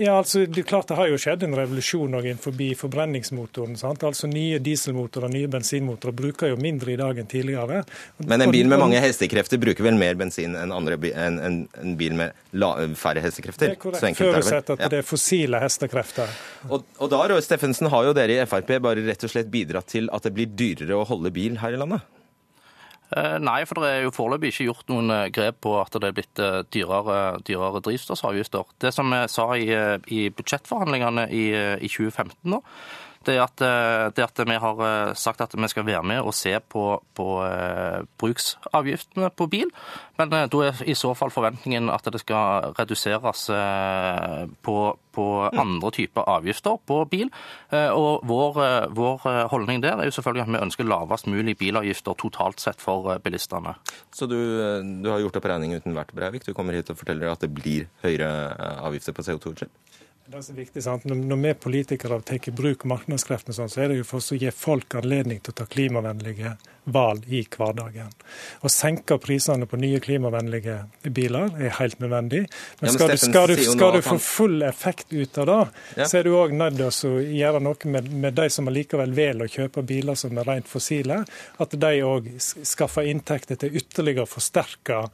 Ja, 0.01 0.17
altså, 0.19 0.47
det 0.47 0.63
er 0.63 0.67
klart 0.67 0.89
det 0.89 0.97
har 0.97 1.11
jo 1.11 1.19
skjedd 1.21 1.43
en 1.45 1.57
revolusjon 1.57 2.15
innenfor 2.17 2.55
forbrenningsmotoren. 2.81 3.77
Sant? 3.77 4.05
Altså 4.07 4.31
Nye 4.31 4.61
dieselmotorer 4.63 5.29
og 5.29 5.35
nye 5.35 5.51
bensinmotorer 5.53 6.17
bruker 6.17 6.53
jo 6.53 6.61
mindre 6.61 6.95
i 6.95 6.99
dag 7.01 7.19
enn 7.21 7.29
tidligere. 7.29 7.83
Men 8.25 8.47
en 8.47 8.55
bil 8.55 8.71
med 8.71 8.81
mange 8.81 9.03
hestekrefter 9.03 9.61
bruker 9.63 9.85
vel 9.85 9.99
mer 10.01 10.17
bensin 10.21 10.57
enn 10.59 10.73
andre, 10.73 10.97
en, 11.13 11.39
en, 11.43 11.61
en 11.83 11.99
bil 12.01 12.17
med 12.19 12.33
la, 12.57 12.73
færre 12.99 13.25
hestekrefter? 13.25 13.75
Det 13.75 13.77
er 13.77 13.83
korrekt, 13.85 14.23
forutsatt 14.23 14.73
at 14.77 14.87
ja. 14.87 14.91
det 14.93 15.03
er 15.03 15.07
fossile 15.07 15.61
hestekrefter. 15.63 16.33
Og, 16.71 16.89
og 16.99 17.13
da, 17.13 17.23
Roy 17.33 17.45
Steffensen, 17.45 17.91
har 17.93 18.09
jo 18.09 18.17
dere 18.17 18.41
i 18.41 18.49
Frp 18.49 18.75
bare 18.83 19.05
rett 19.05 19.29
og 19.29 19.35
slett 19.35 19.53
bidratt 19.53 19.93
til 19.93 20.09
at 20.13 20.25
det 20.25 20.35
blir 20.37 20.51
dyrere 20.57 20.99
å 20.99 21.07
holde 21.09 21.33
bil 21.35 21.61
her 21.63 21.77
i 21.77 21.81
landet? 21.81 22.09
Eh, 23.13 23.37
nei, 23.45 23.61
for 23.69 23.83
det 23.83 23.91
er 23.93 24.05
jo 24.07 24.15
foreløpig 24.15 24.53
ikke 24.53 24.69
gjort 24.71 24.89
noen 24.93 25.13
eh, 25.13 25.29
grep 25.35 25.59
på 25.67 25.75
at 25.81 25.93
det 26.01 26.09
er 26.09 26.17
blitt 26.17 26.41
eh, 26.41 26.63
dyrere, 26.73 27.19
dyrere 27.45 27.83
drivstoffavgifter. 27.85 28.71
Det 28.81 28.93
som 28.95 29.13
vi 29.13 29.21
sa 29.29 29.47
i, 29.59 29.69
i 30.17 30.21
budsjettforhandlingene 30.33 31.27
i, 31.29 31.45
i 31.53 31.91
2015 31.93 32.55
nå, 32.55 32.63
det 33.27 33.39
at, 33.43 33.63
eh, 33.65 34.07
det 34.17 34.25
at, 34.25 34.41
vi 34.49 34.57
har 34.65 34.83
eh, 34.87 35.15
sagt 35.19 35.41
at 35.41 35.55
vi 35.57 35.69
skal 35.71 35.87
være 35.87 36.03
med 36.07 36.23
og 36.23 36.35
se 36.35 36.55
på, 36.61 36.85
på 37.17 37.27
uh, 37.43 38.03
bruksavgiftene 38.19 39.31
på 39.37 39.47
bil. 39.51 39.71
Men 40.21 40.33
uh, 40.33 40.45
da 40.51 40.61
er 40.69 40.83
i 40.89 40.97
så 40.99 41.13
fall 41.19 41.33
forventningen 41.35 41.91
at 41.93 42.09
det 42.13 42.23
skal 42.23 42.73
reduseres 42.79 43.45
uh, 43.51 44.45
på, 44.63 44.77
på, 45.15 45.27
andre 45.49 45.93
typer 45.95 46.29
avgifter 46.29 46.79
på 46.87 47.03
bil. 47.11 47.29
Og 47.73 48.25
vår, 48.29 48.61
vår, 48.97 49.27
holdning 49.53 49.83
der 49.85 50.01
er 50.01 50.09
jo 50.09 50.15
selvfølgelig 50.17 50.47
at 50.47 50.53
vi 50.55 50.63
ønsker 50.67 50.89
lavest 50.89 51.29
mulig 51.29 51.57
bilavgifter 51.61 52.17
totalt 52.19 52.61
sett 52.61 52.81
for 52.81 53.11
bilistene. 53.25 53.75
Så 54.13 54.27
du, 54.27 54.39
du 55.05 55.11
har 55.13 55.21
gjort 55.21 55.37
opp 55.41 55.51
regning 55.53 55.77
uten 55.77 55.97
hvert, 55.97 56.15
Breivik. 56.17 56.47
Du 56.49 56.55
kommer 56.57 56.77
hit 56.77 56.91
og 56.93 57.01
forteller 57.01 57.33
at 57.33 57.45
det 57.45 57.53
blir 57.53 57.91
høyere 58.05 58.33
avgifter 58.89 59.17
på 59.17 59.27
CO2-utslipp? 59.29 59.77
Det 60.33 60.39
er 60.39 60.45
så 60.47 60.55
viktig, 60.57 60.81
sant? 60.81 61.03
Når 61.05 61.41
vi 61.43 61.51
politikere 61.61 62.17
tar 62.25 62.47
i 62.49 62.53
bruk 62.57 62.87
markedskreftene, 62.89 63.53
sånn, 63.53 63.69
så 63.69 63.83
er 63.85 63.91
det 63.93 63.99
jo 63.99 64.07
for 64.09 64.25
å 64.25 64.39
gi 64.41 64.49
folk 64.57 64.95
anledning 64.97 65.43
til 65.45 65.53
å 65.53 65.59
ta 65.59 65.67
klimavennlige 65.69 66.55
valg 66.85 67.27
i 67.31 67.43
hverdagen. 67.47 68.11
Å 68.65 68.71
senke 68.73 69.19
prisene 69.23 69.69
på 69.71 69.79
nye 69.79 70.01
klimavennlige 70.03 70.79
biler 71.15 71.53
er 71.63 71.77
helt 71.79 72.01
nødvendig. 72.03 72.41
Men 72.81 72.95
skal, 72.95 73.13
du, 73.13 73.21
skal, 73.23 73.53
du, 73.53 73.61
skal 73.63 73.93
du, 73.95 74.01
få 74.03 74.17
full 74.19 74.65
effekt 74.67 75.13
ut 75.13 75.39
av 75.39 75.47
det, 75.51 76.07
så 76.09 76.19
er 76.19 76.27
du 76.27 76.33
òg 76.35 76.55
nødt 76.57 76.81
til 76.81 77.13
å 77.13 77.21
gjøre 77.23 77.61
noe 77.63 77.93
med, 77.93 78.09
med 78.25 78.35
de 78.39 78.49
som 78.51 78.71
allikevel 78.71 79.15
velger 79.15 79.47
å 79.47 79.53
kjøpe 79.53 79.85
biler 79.87 80.19
som 80.19 80.41
er 80.41 80.49
rent 80.49 80.71
fossile. 80.71 81.21
At 81.63 81.77
de 81.85 81.93
òg 82.07 82.33
skaffer 82.41 83.07
inntekter 83.13 83.61
til 83.63 83.79
ytterligere 83.79 84.27
å 84.27 84.33
forsterke, 84.33 85.05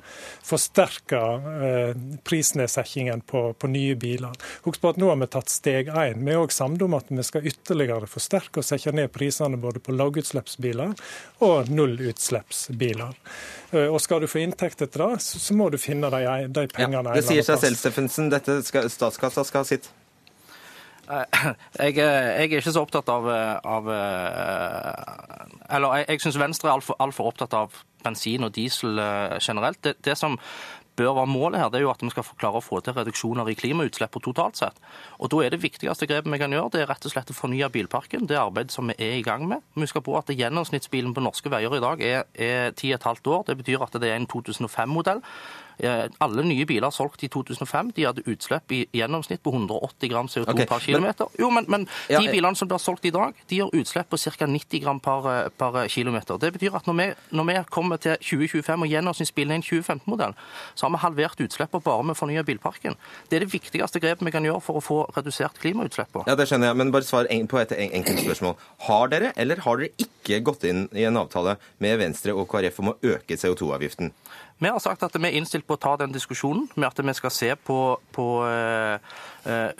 forsterke 0.48 1.22
eh, 1.68 1.92
prisnedsettingen 2.24 3.26
på, 3.28 3.50
på, 3.58 3.72
nye 3.74 3.98
biler. 4.00 4.32
Husk 4.64 4.80
på 4.80 4.94
at 4.94 5.00
nå 5.00 5.07
har 5.10 5.18
vi 5.20 5.26
tatt 5.30 5.50
steg 5.52 5.90
én. 5.90 6.24
Vi 6.24 6.32
er 6.32 6.40
òg 6.40 6.52
samde 6.54 6.84
om 6.86 6.96
at 6.98 7.10
vi 7.10 7.24
skal 7.26 7.46
ytterligere 7.48 8.08
forsterke 8.10 8.62
og 8.62 8.66
sette 8.66 8.92
ned 8.94 9.10
prisene 9.14 9.58
både 9.60 9.82
på 9.84 9.94
lavutslippsbiler 9.96 10.94
og 11.44 11.70
nullutslippsbiler. 11.72 13.16
Eh, 13.72 13.86
og 13.86 14.00
Skal 14.04 14.22
du 14.24 14.28
få 14.30 14.42
inntekt 14.44 14.82
etter 14.84 15.04
det, 15.04 15.22
så 15.24 15.56
må 15.56 15.70
du 15.72 15.78
finne 15.80 16.10
de, 16.14 16.24
de 16.48 16.66
pengene. 16.72 17.10
Ja, 17.12 17.20
det 17.20 17.26
sier 17.28 17.46
seg 17.46 17.62
selv, 17.64 17.80
Steffensen. 17.80 18.30
Dette 18.32 18.60
skal, 18.66 18.88
statskassa 18.92 19.44
skal 19.48 19.64
ha 19.64 19.68
sitt. 19.68 19.90
Eh, 21.08 21.36
jeg, 21.84 21.98
jeg, 21.98 22.06
er 22.06 22.48
ikke 22.48 22.72
så 22.72 22.84
opptatt 22.84 23.08
av, 23.12 23.28
av 23.64 23.92
Eller 25.68 26.00
jeg, 26.00 26.08
jeg 26.12 26.24
syns 26.26 26.40
Venstre 26.40 26.68
er 26.68 26.76
altfor 26.76 26.98
alt 27.00 27.22
opptatt 27.24 27.56
av 27.56 27.84
bensin 28.04 28.46
og 28.46 28.52
diesel 28.54 29.00
generelt. 29.42 29.80
Det, 29.82 29.96
det, 30.06 30.14
som 30.20 30.38
bør 30.98 31.14
være 31.20 31.30
målet 31.30 31.62
her, 31.62 31.70
det 31.72 31.80
er 31.80 31.86
jo 31.86 31.92
at 31.92 32.02
vi 32.02 32.10
skal 32.12 32.26
klare 32.40 32.60
å 32.60 32.64
få 32.64 32.80
til 32.82 32.96
reduksjoner 32.96 33.48
i 33.50 33.56
klimautslipp 33.58 34.18
totalt 34.24 34.58
sett. 34.58 34.82
Og 35.18 35.30
Da 35.32 35.44
er 35.44 35.54
det 35.54 35.62
viktigste 35.62 36.08
grepet 36.10 36.32
vi 36.32 36.40
kan 36.40 36.52
gjøre, 36.52 36.72
det 36.74 36.82
er 36.82 36.90
rett 36.90 37.06
og 37.06 37.12
slett 37.14 37.30
å 37.30 37.36
fornye 37.36 37.70
bilparken. 37.70 38.26
Det 38.26 38.36
er 38.36 38.46
arbeid 38.46 38.74
som 38.74 38.90
vi 38.90 38.98
er 38.98 39.18
i 39.18 39.22
gang 39.22 39.46
med. 39.48 39.62
Vi 39.74 39.86
husker 39.86 40.04
på 40.04 40.16
at 40.18 40.30
Gjennomsnittsbilen 40.34 41.14
på 41.14 41.24
norske 41.24 41.50
veier 41.52 41.74
i 41.76 41.82
dag 41.84 42.02
er, 42.02 42.26
er 42.34 42.72
10,5 42.72 43.30
år. 43.30 43.46
Det 43.46 43.58
betyr 43.62 43.86
at 43.86 43.98
det 44.00 44.10
er 44.10 44.18
en 44.18 44.28
2005-modell. 44.30 45.22
Eh, 45.78 46.04
alle 46.18 46.42
nye 46.42 46.66
biler 46.66 46.90
solgt 46.90 47.22
i 47.22 47.30
2005 47.30 47.92
de 47.94 48.06
hadde 48.08 48.24
utslipp 48.26 48.72
i 48.74 48.80
gjennomsnitt 48.98 49.42
på 49.44 49.52
180 49.54 50.10
gram 50.10 50.26
CO2 50.26 50.50
okay, 50.50 50.66
per 50.66 50.82
km. 50.82 51.06
Jo, 51.38 51.50
men, 51.54 51.68
men 51.70 51.86
ja, 52.10 52.18
de 52.18 52.32
bilene 52.32 52.58
som 52.58 52.70
blir 52.70 52.82
solgt 52.82 53.06
i 53.06 53.12
dag, 53.14 53.36
de 53.48 53.60
har 53.62 53.74
utslipp 53.74 54.10
på 54.10 54.18
ca. 54.18 54.48
90 54.50 54.82
gram 54.82 55.00
per, 55.00 55.28
eh, 55.32 55.50
per 55.54 55.78
km. 55.88 56.18
Det 56.40 56.52
betyr 56.56 56.74
at 56.80 56.88
når 56.90 56.98
vi, 56.98 57.08
når 57.38 57.48
vi 57.50 57.58
kommer 57.70 58.02
til 58.02 58.18
2025 58.18 58.86
og 58.86 58.92
gjennomsnittsbilen 58.94 59.54
er 59.54 59.60
en 59.60 59.66
2015-modell, 59.68 60.34
så 60.74 60.86
har 60.86 60.94
vi 60.96 61.02
halvert 61.04 61.44
utslippene 61.46 61.84
bare 61.84 62.08
med 62.08 62.16
å 62.16 62.20
fornye 62.22 62.44
bilparken. 62.48 62.98
Det 63.30 63.38
er 63.38 63.46
det 63.46 63.52
viktigste 63.54 64.02
grepet 64.02 64.26
vi 64.26 64.34
kan 64.34 64.46
gjøre 64.46 64.64
for 64.64 64.80
å 64.80 64.84
få 64.84 64.98
redusert 65.16 65.60
klimautslippene. 65.62 66.26
Ja, 66.26 66.34
det 66.38 66.48
skjønner 66.50 66.72
jeg, 66.72 66.80
men 66.82 66.92
bare 66.94 67.06
svar 67.06 67.30
på 67.48 67.62
et 67.62 67.76
enkelt 67.78 68.24
spørsmål. 68.24 68.58
Har 68.88 69.14
dere 69.14 69.32
eller 69.36 69.62
har 69.62 69.78
dere 69.78 69.94
ikke 70.08 70.42
gått 70.44 70.66
inn 70.68 70.86
i 70.96 71.06
en 71.08 71.16
avtale 71.20 71.56
med 71.82 71.98
Venstre 72.02 72.34
og 72.34 72.48
KrF 72.50 72.82
om 72.82 72.92
å 72.92 72.98
øke 73.14 73.38
CO2-avgiften? 73.38 74.12
Vi 74.58 74.66
har 74.66 74.80
sagt 74.82 75.04
at 75.06 75.14
vi 75.14 75.28
er 75.28 75.36
innstilt 75.38 75.66
på 75.68 75.76
å 75.76 75.80
ta 75.80 75.92
den 76.00 76.10
diskusjonen 76.10 76.64
med 76.74 76.88
at 76.88 76.98
vi 76.98 77.14
skal 77.14 77.30
se 77.30 77.52
på, 77.54 77.78
på 78.14 78.26
eh, 78.48 79.18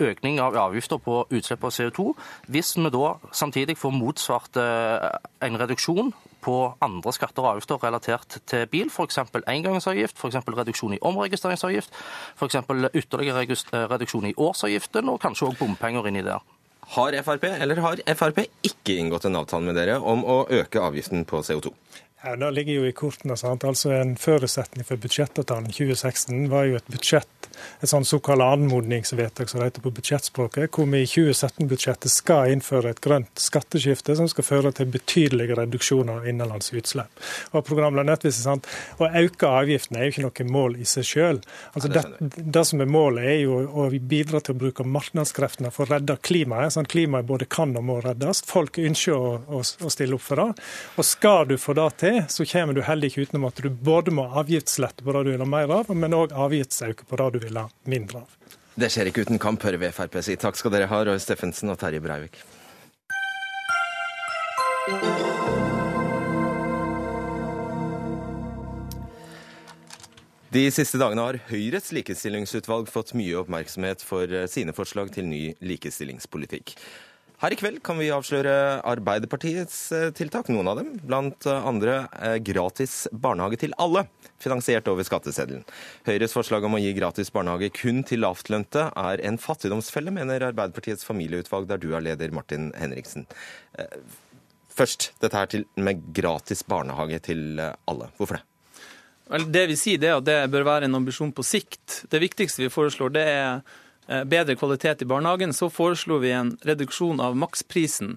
økning 0.06 0.38
av 0.38 0.54
avgifter 0.68 1.00
på 1.02 1.24
utslipp 1.34 1.66
av 1.66 1.74
CO2. 1.74 2.12
Hvis 2.46 2.76
vi 2.78 2.92
da 2.94 3.16
samtidig 3.34 3.74
får 3.80 3.96
motsvart 3.96 4.60
eh, 4.62 5.08
en 5.48 5.58
reduksjon 5.58 6.12
på 6.46 6.54
andre 6.84 7.14
skatter 7.16 7.42
og 7.42 7.56
avgifter 7.56 7.82
relatert 7.82 8.38
til 8.46 8.68
bil, 8.70 8.86
f.eks. 8.86 9.18
engangsavgift, 9.50 10.14
f.eks. 10.14 10.38
reduksjon 10.46 10.94
i 10.94 11.02
omregistreringsavgift, 11.10 11.98
f.eks. 12.38 12.60
ytterligere 12.94 13.88
reduksjon 13.90 14.30
i 14.30 14.36
årsavgiften 14.38 15.10
og 15.10 15.18
kanskje 15.26 15.50
òg 15.50 15.58
bompenger 15.58 16.06
inni 16.06 16.22
der. 16.22 16.46
Har 16.94 17.12
Frp 17.20 17.50
eller 17.50 17.82
har 17.84 18.00
Frp 18.16 18.46
ikke 18.64 18.94
inngått 18.96 19.26
en 19.28 19.42
avtale 19.42 19.66
med 19.66 19.76
dere 19.76 19.98
om 19.98 20.22
å 20.24 20.44
øke 20.48 20.80
avgiften 20.80 21.26
på 21.28 21.42
CO2? 21.44 21.74
Ja, 22.22 22.36
Det 22.36 22.50
ligger 22.50 22.72
jo 22.72 22.86
i 22.86 22.92
kortene. 22.92 23.36
sant? 23.36 23.64
Altså 23.64 23.92
En 23.92 24.16
forutsetning 24.16 24.84
for 24.84 24.96
budsjettavtalen 24.96 25.70
2016 25.70 26.48
var 26.50 26.64
jo 26.64 26.76
et 26.76 26.88
budsjett 26.90 27.38
et 27.78 27.90
sånn 27.90 28.06
såkalt 28.06 28.42
anmodningsvedtak 28.42 29.50
som 29.50 29.60
det 29.60 29.70
heter 29.70 29.84
på 29.84 29.92
budsjettspråket, 29.94 30.70
hvor 30.74 30.88
vi 30.90 31.02
i 31.04 31.08
2017-budsjettet 31.08 32.12
skal 32.12 32.52
innføre 32.52 32.92
et 32.92 33.02
grønt 33.04 33.42
skatteskifte 33.42 34.16
som 34.18 34.28
skal 34.30 34.46
føre 34.46 34.72
til 34.76 34.90
betydelige 34.92 35.56
reduksjoner 35.58 36.20
av 36.20 36.28
innenlands 36.28 36.72
utslipp. 36.74 37.22
Og 37.52 37.66
programleder 37.66 38.32
sant? 38.34 38.66
Å 38.98 39.10
øke 39.22 39.50
avgiftene 39.60 40.00
er 40.00 40.08
jo 40.08 40.14
ikke 40.14 40.26
noe 40.26 40.48
mål 40.58 40.78
i 40.82 40.88
seg 40.88 41.06
sjøl. 41.06 41.42
Altså, 41.72 41.90
det, 41.92 42.04
det, 42.38 42.64
som 42.66 42.82
er 42.82 42.90
målet, 42.90 43.28
er 43.34 43.38
jo 43.44 43.60
å 43.66 43.88
bidra 43.98 44.42
til 44.42 44.56
å 44.56 44.60
bruke 44.64 44.86
markedskreftene 44.86 45.72
for 45.74 45.86
å 45.86 45.96
redde 45.96 46.18
klimaet. 46.24 46.74
sånn 46.74 46.88
Klimaet 46.88 47.28
både 47.28 47.48
kan 47.50 47.76
og 47.78 47.86
må 47.86 48.00
reddes. 48.04 48.42
Folk 48.48 48.80
ønsker 48.82 49.14
å, 49.14 49.34
å, 49.46 49.62
å 49.62 49.92
stille 49.92 50.18
opp 50.18 50.24
for 50.24 50.42
det. 50.42 50.66
Og 50.98 51.06
skal 51.06 51.46
du 51.50 51.56
få 51.60 51.76
det 51.78 51.88
til, 52.02 52.07
så 52.28 52.46
kommer 52.48 52.76
du 52.76 52.82
heller 52.86 53.08
ikke 53.08 53.26
utenom 53.26 53.48
at 53.48 53.60
du 53.62 53.68
både 53.70 54.12
må 54.14 54.26
avgiftslette 54.40 55.04
på 55.04 55.14
det 55.16 55.24
du 55.26 55.32
vil 55.34 55.44
ha 55.44 55.48
mer 55.48 55.72
av, 55.80 55.90
men 55.94 56.16
òg 56.16 56.34
avgiftsøke 56.36 57.08
på 57.08 57.18
det 57.20 57.28
du 57.34 57.40
vil 57.46 57.60
ha 57.60 57.66
mindre 57.88 58.24
av. 58.24 58.36
Det 58.78 58.90
skjer 58.94 59.10
ikke 59.10 59.24
uten 59.26 59.40
kamp, 59.42 59.64
hører 59.66 59.80
vi 59.82 59.90
Frp 59.90 60.20
si. 60.22 60.36
Takk 60.38 60.58
skal 60.58 60.74
dere 60.74 60.86
ha, 60.90 61.02
Roy 61.08 61.18
Steffensen 61.22 61.72
og 61.72 61.80
Terje 61.80 62.02
Breivik. 62.04 62.38
De 70.48 70.62
siste 70.72 70.96
dagene 70.96 71.26
har 71.26 71.36
Høyres 71.50 71.90
likestillingsutvalg 71.92 72.86
fått 72.88 73.12
mye 73.18 73.36
oppmerksomhet 73.42 74.00
for 74.00 74.30
sine 74.48 74.72
forslag 74.72 75.10
til 75.12 75.26
ny 75.28 75.42
likestillingspolitikk. 75.60 76.72
Her 77.38 77.54
i 77.54 77.56
kveld 77.58 77.78
kan 77.86 78.00
vi 78.00 78.08
avsløre 78.10 78.52
Arbeiderpartiets 78.82 79.76
eh, 79.94 80.08
tiltak, 80.10 80.48
noen 80.50 80.70
av 80.72 80.80
dem. 80.80 80.88
Blant 81.06 81.46
eh, 81.46 81.68
andre 81.70 82.00
eh, 82.18 82.38
gratis 82.42 83.04
barnehage 83.14 83.60
til 83.62 83.76
alle, 83.78 84.08
finansiert 84.42 84.90
over 84.90 85.06
skatteseddelen. 85.06 85.62
Høyres 86.08 86.34
forslag 86.34 86.66
om 86.66 86.74
å 86.74 86.82
gi 86.82 86.90
gratis 86.98 87.30
barnehage 87.30 87.70
kun 87.78 88.02
til 88.08 88.24
lavtlønte 88.26 88.88
er 88.90 89.22
en 89.30 89.38
fattigdomsfelle, 89.38 90.10
mener 90.18 90.48
Arbeiderpartiets 90.48 91.06
familieutvalg, 91.06 91.70
der 91.70 91.78
du 91.78 91.92
er 91.94 92.02
leder, 92.08 92.34
Martin 92.34 92.72
Henriksen. 92.74 93.28
Først 94.74 95.12
dette 95.22 95.38
her 95.38 95.62
med 95.78 96.08
gratis 96.14 96.66
barnehage 96.66 97.22
til 97.30 97.62
alle. 97.62 98.10
Hvorfor 98.18 98.40
det? 98.40 98.46
Vel, 99.28 99.46
det 99.52 99.68
vi 99.70 99.78
sier, 99.78 100.02
er 100.02 100.18
at 100.18 100.26
det 100.26 100.40
bør 100.50 100.66
være 100.66 100.88
en 100.88 100.98
ambisjon 100.98 101.30
på 101.36 101.46
sikt. 101.46 102.02
Det 102.10 102.18
viktigste 102.22 102.64
vi 102.64 102.72
foreslår, 102.72 103.14
det 103.14 103.28
er 103.30 103.60
bedre 104.08 104.56
kvalitet 104.56 105.04
i 105.04 105.08
barnehagen, 105.08 105.52
så 105.52 105.68
foreslo 105.72 106.16
vi 106.22 106.32
en 106.32 106.54
reduksjon 106.64 107.20
av 107.20 107.36
maksprisen 107.36 108.16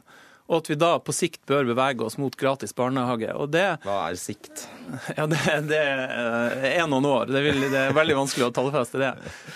og 0.52 0.58
at 0.60 0.68
vi 0.68 0.76
da 0.76 0.89
på 1.00 1.14
sikt 1.16 1.46
bør 1.48 1.70
bevege 1.70 2.04
oss 2.04 2.18
mot 2.20 2.34
gratis 2.36 2.74
barnehage. 2.76 3.30
Og 3.39 3.54
det, 3.54 3.64
Hva 3.86 4.10
er 4.10 4.18
sikt? 4.20 4.66
Ja, 5.16 5.24
det, 5.30 5.39
det 5.70 5.80
er 5.80 6.89
noen 6.92 7.06
år. 7.08 7.30
Det, 7.32 7.39
vil, 7.46 7.62
det, 7.72 7.80
er 7.80 7.96
veldig 7.96 8.18
vanskelig 8.18 8.50
å 8.50 8.52
tallfeste 8.58 9.00
det. 9.00 9.12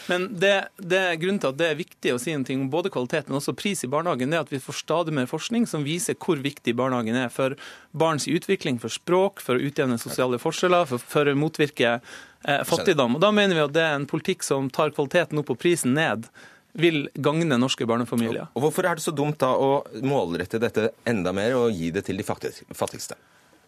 Men 0.08 0.30
det, 0.40 0.54
det, 0.80 1.02
grunnen 1.20 1.42
til 1.44 1.52
at 1.52 1.58
det 1.60 1.68
er 1.68 1.82
viktig 1.82 2.14
å 2.16 2.22
si 2.22 2.32
noe 2.32 2.56
om 2.56 2.70
både 2.72 2.94
kvalitet, 2.94 3.28
men 3.28 3.42
også 3.42 3.56
pris 3.60 3.84
i 3.84 3.92
barnehagen, 3.92 4.32
det 4.32 4.40
er 4.40 4.46
at 4.48 4.54
vi 4.54 4.62
får 4.64 4.80
stadig 4.86 5.16
mer 5.18 5.28
forskning 5.28 5.68
som 5.68 5.84
viser 5.84 6.16
hvor 6.16 6.40
viktig 6.40 6.78
barnehagen 6.80 7.20
er 7.20 7.34
for 7.34 7.58
barns 7.92 8.30
utvikling, 8.32 8.80
for 8.80 8.94
språk, 8.94 9.44
for 9.44 9.60
å 9.60 9.68
utjevne 9.68 10.00
sosiale 10.00 10.40
forskjeller, 10.40 10.88
for, 10.88 11.04
for 11.04 11.28
å 11.28 11.36
motvirke 11.36 11.98
eh, 11.98 12.16
fattigdom. 12.46 13.18
Og 13.18 13.24
da 13.24 13.32
mener 13.36 13.58
vi 13.58 13.64
at 13.66 13.74
det 13.76 13.86
er 13.86 13.96
en 13.98 14.10
politikk 14.10 14.46
som 14.46 14.70
tar 14.74 14.93
kvaliteten 14.96 15.41
opp 15.41 15.50
og 15.54 15.60
prisen 15.62 15.96
ned 15.98 16.28
vil 16.76 17.06
gagne 17.16 17.58
norske 17.60 17.88
barnefamilier. 17.88 18.50
Og 18.54 18.66
Hvorfor 18.68 18.88
er 18.89 19.00
det 19.00 19.06
så 19.06 19.14
dumt 19.16 19.39
da 19.39 19.54
å 19.56 19.86
målrette 20.04 20.60
dette 20.60 20.89
enda 21.08 21.32
mer 21.36 21.56
og 21.58 21.72
gi 21.72 21.91
det 21.96 22.06
til 22.10 22.20
de 22.20 22.26
fattigste? 22.28 23.18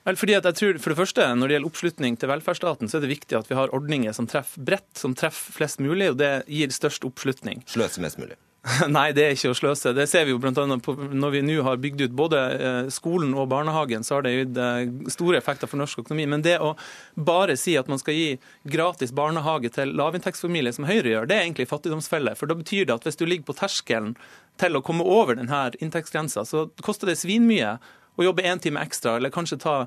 Vel, 0.08 0.16
fordi 0.16 0.38
at 0.38 0.46
jeg 0.48 0.56
tror, 0.56 0.78
for 0.80 0.94
det 0.94 1.00
første, 1.02 1.24
Når 1.36 1.48
det 1.48 1.56
gjelder 1.56 1.70
oppslutning 1.70 2.18
til 2.20 2.30
velferdsstaten, 2.32 2.88
så 2.88 2.98
er 2.98 3.02
det 3.04 3.12
viktig 3.12 3.38
at 3.38 3.50
vi 3.50 3.56
har 3.60 3.74
ordninger 3.76 4.14
som 4.16 4.28
treffer 4.28 4.64
bredt, 4.64 4.92
som 4.96 5.16
treffer 5.16 5.52
flest 5.52 5.80
mulig, 5.84 6.12
og 6.12 6.18
det 6.18 6.48
gir 6.48 6.72
størst 6.72 7.04
oppslutning. 7.04 7.64
Sløse 7.68 8.00
mest 8.00 8.18
mulig. 8.18 8.38
Nei, 8.92 9.12
det 9.16 9.24
er 9.24 9.36
ikke 9.36 9.52
å 9.54 9.58
sløse. 9.58 9.94
Det 9.96 10.06
ser 10.10 10.26
vi 10.28 10.34
jo 10.34 10.40
bl.a. 10.42 10.52
når 10.68 11.34
vi 11.34 11.42
nå 11.46 11.58
har 11.66 11.80
bygd 11.82 12.04
ut 12.08 12.16
både 12.18 12.40
eh, 12.56 12.90
skolen 12.94 13.34
og 13.38 13.50
barnehagen, 13.52 14.04
så 14.06 14.18
har 14.18 14.26
det 14.26 14.34
gitt 14.34 14.60
eh, 14.62 15.12
store 15.14 15.40
effekter 15.40 15.70
for 15.70 15.80
norsk 15.80 16.02
økonomi. 16.04 16.26
Men 16.34 16.44
det 16.46 16.58
å 16.64 16.74
bare 17.16 17.58
si 17.60 17.78
at 17.80 17.90
man 17.92 18.02
skal 18.02 18.18
gi 18.18 18.28
gratis 18.68 19.14
barnehage 19.16 19.72
til 19.78 19.94
lavinntektsfamilier, 19.98 20.76
som 20.76 20.88
Høyre 20.90 21.14
gjør, 21.14 21.30
det 21.30 21.38
er 21.38 21.46
egentlig 21.46 21.70
fattigdomsfelle. 21.72 22.36
For 22.40 22.50
da 22.50 22.58
betyr 22.60 22.90
det 22.90 22.98
at 22.98 23.08
hvis 23.08 23.20
du 23.20 23.28
ligger 23.28 23.48
på 23.52 23.58
terskelen 23.62 24.18
til 24.62 24.78
å 24.78 24.84
komme 24.84 25.06
over 25.06 25.38
denne 25.40 25.64
inntektsgrensa, 25.80 26.44
så 26.48 26.68
koster 26.84 27.12
det 27.12 27.20
svinmye 27.22 27.78
å 28.18 28.26
jobbe 28.26 28.46
én 28.50 28.62
time 28.62 28.82
ekstra, 28.82 29.16
eller 29.18 29.34
kanskje 29.34 29.62
ta 29.62 29.78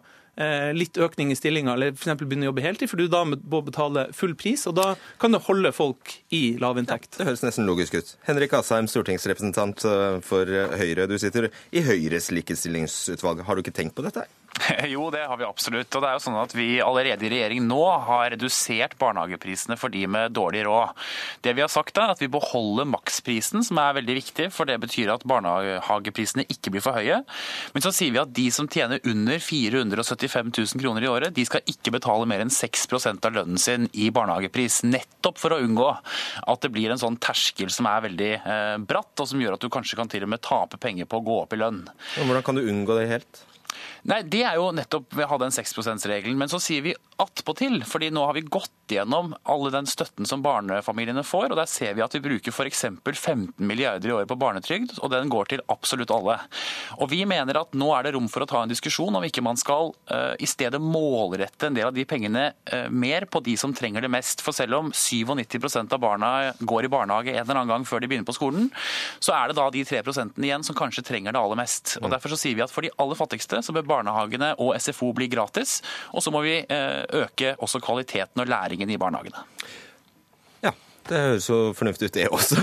litt 0.76 0.96
økning 0.96 1.32
i 1.32 1.36
stillinga, 1.36 1.74
eller 1.74 1.92
f.eks. 1.92 2.14
begynne 2.22 2.46
å 2.46 2.50
jobbe 2.50 2.64
heltid, 2.64 2.88
for 2.90 3.00
du 3.00 3.10
da 3.12 3.24
må 3.26 3.60
betale 3.66 4.06
full 4.16 4.32
pris, 4.38 4.62
og 4.70 4.76
da 4.78 4.86
kan 5.20 5.34
det 5.34 5.42
holde 5.48 5.72
folk 5.76 6.14
i 6.36 6.56
lavinntekt. 6.62 7.18
Ja, 7.18 7.22
det 7.22 7.30
høres 7.32 7.44
nesten 7.44 7.68
logisk 7.68 7.98
ut. 7.98 8.14
Henrik 8.28 8.54
Asheim, 8.56 8.88
stortingsrepresentant 8.90 9.84
eh, 9.84 10.20
for 10.24 10.48
Høyre. 10.80 11.08
Du 11.10 11.18
sitter 11.20 11.50
i 11.74 11.84
Høyres 11.84 12.30
likestillingsutvalg. 12.32 13.44
Har 13.44 13.58
du 13.58 13.64
ikke 13.64 13.76
tenkt 13.76 13.98
på 13.98 14.06
dette? 14.06 14.24
Jo, 14.92 15.10
det 15.10 15.24
har 15.26 15.36
vi 15.36 15.44
absolutt. 15.44 15.94
Og 15.94 16.02
det 16.02 16.08
er 16.08 16.16
jo 16.16 16.22
sånn 16.24 16.38
at 16.40 16.54
Vi 16.56 16.68
allerede 16.84 17.26
i 17.26 17.32
regjering 17.32 17.64
nå 17.68 17.80
har 18.06 18.30
redusert 18.34 18.96
barnehageprisene 19.00 19.76
for 19.80 19.92
de 19.92 20.06
med 20.10 20.34
dårlig 20.36 20.64
råd. 20.66 20.96
Det 21.44 21.54
vi 21.56 21.64
har 21.64 21.72
sagt 21.72 21.98
er 22.00 22.12
at 22.12 22.22
vi 22.22 22.30
beholder 22.30 22.88
maksprisen, 22.88 23.64
som 23.66 23.80
er 23.82 23.96
veldig 24.00 24.16
viktig, 24.20 24.48
for 24.54 24.68
det 24.68 24.78
betyr 24.82 25.12
at 25.14 25.26
barnehageprisene 25.28 26.46
ikke 26.50 26.74
blir 26.74 26.84
for 26.84 26.98
høye. 26.98 27.20
Men 27.74 27.84
så 27.84 27.92
sier 27.94 28.14
vi 28.14 28.22
at 28.22 28.34
de 28.36 28.46
som 28.54 28.68
tjener 28.70 29.02
under 29.08 29.42
475 29.42 30.52
000 30.52 30.82
kroner 30.82 31.06
i 31.06 31.10
året, 31.10 31.34
de 31.36 31.46
skal 31.48 31.64
ikke 31.70 31.94
betale 31.96 32.28
mer 32.30 32.44
enn 32.44 32.52
6 32.52 32.88
av 33.10 33.34
lønnen 33.34 33.60
sin 33.60 33.88
i 33.92 34.10
barnehagepris. 34.14 34.82
Nettopp 34.88 35.40
for 35.40 35.54
å 35.54 35.60
unngå 35.62 35.90
at 35.90 36.64
det 36.64 36.72
blir 36.74 36.92
en 36.92 37.00
sånn 37.00 37.18
terskel 37.22 37.70
som 37.72 37.88
er 37.90 38.06
veldig 38.08 38.32
eh, 38.38 38.76
bratt, 38.82 39.14
og 39.20 39.30
som 39.30 39.40
gjør 39.40 39.56
at 39.56 39.64
du 39.64 39.70
kanskje 39.72 39.98
kan 40.00 40.10
til 40.10 40.26
og 40.26 40.34
med 40.34 40.42
tape 40.44 40.80
penger 40.80 41.08
på 41.10 41.20
å 41.20 41.26
gå 41.26 41.38
opp 41.44 41.54
i 41.56 41.60
lønn. 41.60 41.84
Hvordan 42.18 42.46
kan 42.46 42.58
du 42.58 42.66
unngå 42.66 42.98
det 42.98 43.08
helt? 43.10 43.44
Nei, 44.08 44.22
Det 44.22 44.42
er 44.46 44.56
jo 44.56 44.70
nettopp 44.72 45.12
ved 45.12 45.26
å 45.26 45.30
ha 45.34 45.38
den 45.42 45.52
6 45.52 45.74
%-regelen. 45.76 46.38
Men 46.38 46.48
så 46.48 46.60
sier 46.62 46.82
vi 46.82 46.94
attpåtil, 47.20 47.82
fordi 47.84 48.10
nå 48.10 48.24
har 48.24 48.36
vi 48.36 48.46
gått 48.46 48.72
gjennom 48.90 49.34
alle 49.44 49.70
den 49.74 49.86
støtten 49.86 50.26
som 50.26 50.42
barnefamiliene 50.42 51.22
får. 51.26 51.50
og 51.50 51.58
Der 51.60 51.68
ser 51.68 51.94
vi 51.94 52.02
at 52.02 52.14
vi 52.14 52.22
bruker 52.24 52.52
f.eks. 52.54 52.84
15 53.04 53.52
milliarder 53.58 54.08
i 54.08 54.12
året 54.12 54.30
på 54.30 54.38
barnetrygd, 54.40 54.96
og 55.02 55.10
den 55.12 55.28
går 55.28 55.52
til 55.52 55.64
absolutt 55.68 56.10
alle. 56.14 56.38
Og 56.98 57.10
Vi 57.10 57.24
mener 57.28 57.58
at 57.60 57.74
nå 57.76 57.90
er 57.96 58.06
det 58.06 58.14
rom 58.14 58.28
for 58.30 58.44
å 58.44 58.48
ta 58.48 58.62
en 58.62 58.70
diskusjon 58.70 59.14
om 59.16 59.24
ikke 59.26 59.44
man 59.44 59.58
skal 59.60 59.92
uh, 60.10 60.34
i 60.40 60.48
stedet 60.48 60.80
målrette 60.80 61.68
en 61.68 61.76
del 61.76 61.90
av 61.90 61.94
de 61.94 62.06
pengene 62.08 62.52
uh, 62.72 62.88
mer 62.88 63.26
på 63.26 63.42
de 63.44 63.56
som 63.60 63.74
trenger 63.74 64.06
det 64.06 64.12
mest. 64.12 64.40
For 64.40 64.56
selv 64.56 64.78
om 64.78 64.92
97% 64.94 65.92
av 65.92 66.00
barna 66.00 66.54
går 66.60 66.86
i 66.86 66.92
barnehage 66.92 67.34
en 67.34 67.42
eller 67.42 67.60
annen 67.60 67.74
gang 67.74 67.88
før 67.88 68.00
de 68.00 68.08
begynner 68.10 68.28
på 68.28 68.36
skolen, 68.38 68.70
så 69.20 69.34
er 69.36 69.50
det 69.50 69.58
da 69.58 69.68
de 69.74 69.84
3% 69.84 70.40
igjen 70.40 70.64
som 70.66 70.78
kanskje 70.78 71.04
trenger 71.06 71.34
det 71.34 71.42
aller 71.42 71.60
mest. 71.60 71.98
Og 72.00 72.10
Derfor 72.10 72.32
så 72.32 72.40
sier 72.40 72.56
vi 72.56 72.64
at 72.64 72.72
for 72.72 72.86
de 72.86 72.94
aller 73.02 73.18
fattigste 73.18 73.60
så 73.64 73.74
bør 73.74 73.89
barnehagene 73.90 74.52
og 74.62 74.74
SFO 74.80 75.10
blir 75.16 75.30
gratis. 75.32 75.80
Og 76.14 76.24
så 76.24 76.32
må 76.34 76.44
vi 76.46 76.58
uh, 76.62 77.02
øke 77.24 77.54
også 77.58 77.82
kvaliteten 77.84 78.42
og 78.42 78.50
læringen 78.50 78.90
i 78.90 78.98
barnehagene. 79.00 79.42
Ja, 80.64 80.74
det 81.08 81.24
høres 81.26 81.48
så 81.50 81.62
fornuftig 81.76 82.10
ut 82.10 82.18
det 82.18 82.28
også. 82.30 82.60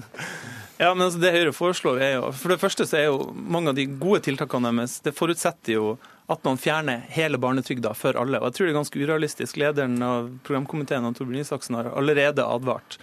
ja, 0.82 0.94
men 0.94 1.06
altså 1.06 1.20
det 1.22 1.34
Høyre 1.36 1.54
foreslår 1.56 2.00
er 2.02 2.14
jo, 2.18 2.30
For 2.32 2.54
det 2.54 2.60
første 2.62 2.88
så 2.88 3.00
er 3.00 3.10
jo 3.10 3.28
mange 3.34 3.72
av 3.72 3.78
de 3.78 3.86
gode 3.90 4.24
tiltakene 4.28 4.72
deres 4.80 5.00
det 5.04 5.16
forutsetter 5.16 5.78
jo 5.78 5.94
at 6.30 6.44
man 6.46 6.58
fjerner 6.62 7.02
hele 7.10 7.38
barnetrygda 7.42 7.90
for 7.98 8.14
alle. 8.14 8.38
Og 8.38 8.50
jeg 8.50 8.56
tror 8.56 8.68
det 8.68 8.70
er 8.70 8.78
ganske 8.78 9.00
urealistisk. 9.02 9.56
Lederen 9.58 9.96
av 10.06 10.28
programkomiteen 10.46 11.08
Torbjørn 11.18 11.42
Isaksen 11.42 11.74
har 11.74 11.90
allerede 11.90 12.44
advart 12.46 13.00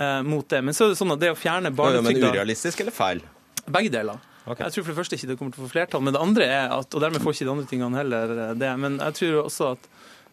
eh, 0.00 0.22
mot 0.24 0.48
det. 0.48 0.62
Men 0.64 0.76
så 0.76 0.86
er 0.86 0.94
det 0.94 1.00
sånn 1.02 1.12
at 1.12 1.20
det 1.20 1.34
å 1.34 1.36
fjerne 1.36 1.74
barnetrygda 1.76 2.30
Men 2.30 2.38
urealistisk 2.38 2.80
eller 2.80 2.96
feil? 2.96 3.20
Begge 3.66 3.92
deler. 3.92 4.24
Okay. 4.44 4.64
Jeg 4.66 4.74
tror 4.74 4.84
for 4.84 4.90
det 4.90 4.98
første 4.98 5.18
ikke 5.18 5.28
det 5.30 5.36
kommer 5.38 5.54
til 5.54 5.62
å 5.62 5.66
få 5.66 5.72
flertall. 5.76 6.02
Men 6.02 6.16
det 6.16 6.22
andre 6.22 6.48
er 6.50 6.72
at, 6.74 6.88
og 6.90 7.02
dermed 7.04 7.22
får 7.22 7.36
ikke 7.36 7.46
de 7.46 7.52
andre 7.52 7.68
tingene 7.70 8.00
heller 8.00 8.32
eh, 8.34 8.56
det. 8.58 8.70
Men 8.82 8.98
jeg 8.98 9.18
tror 9.18 9.36
også 9.44 9.68
at 9.76 9.86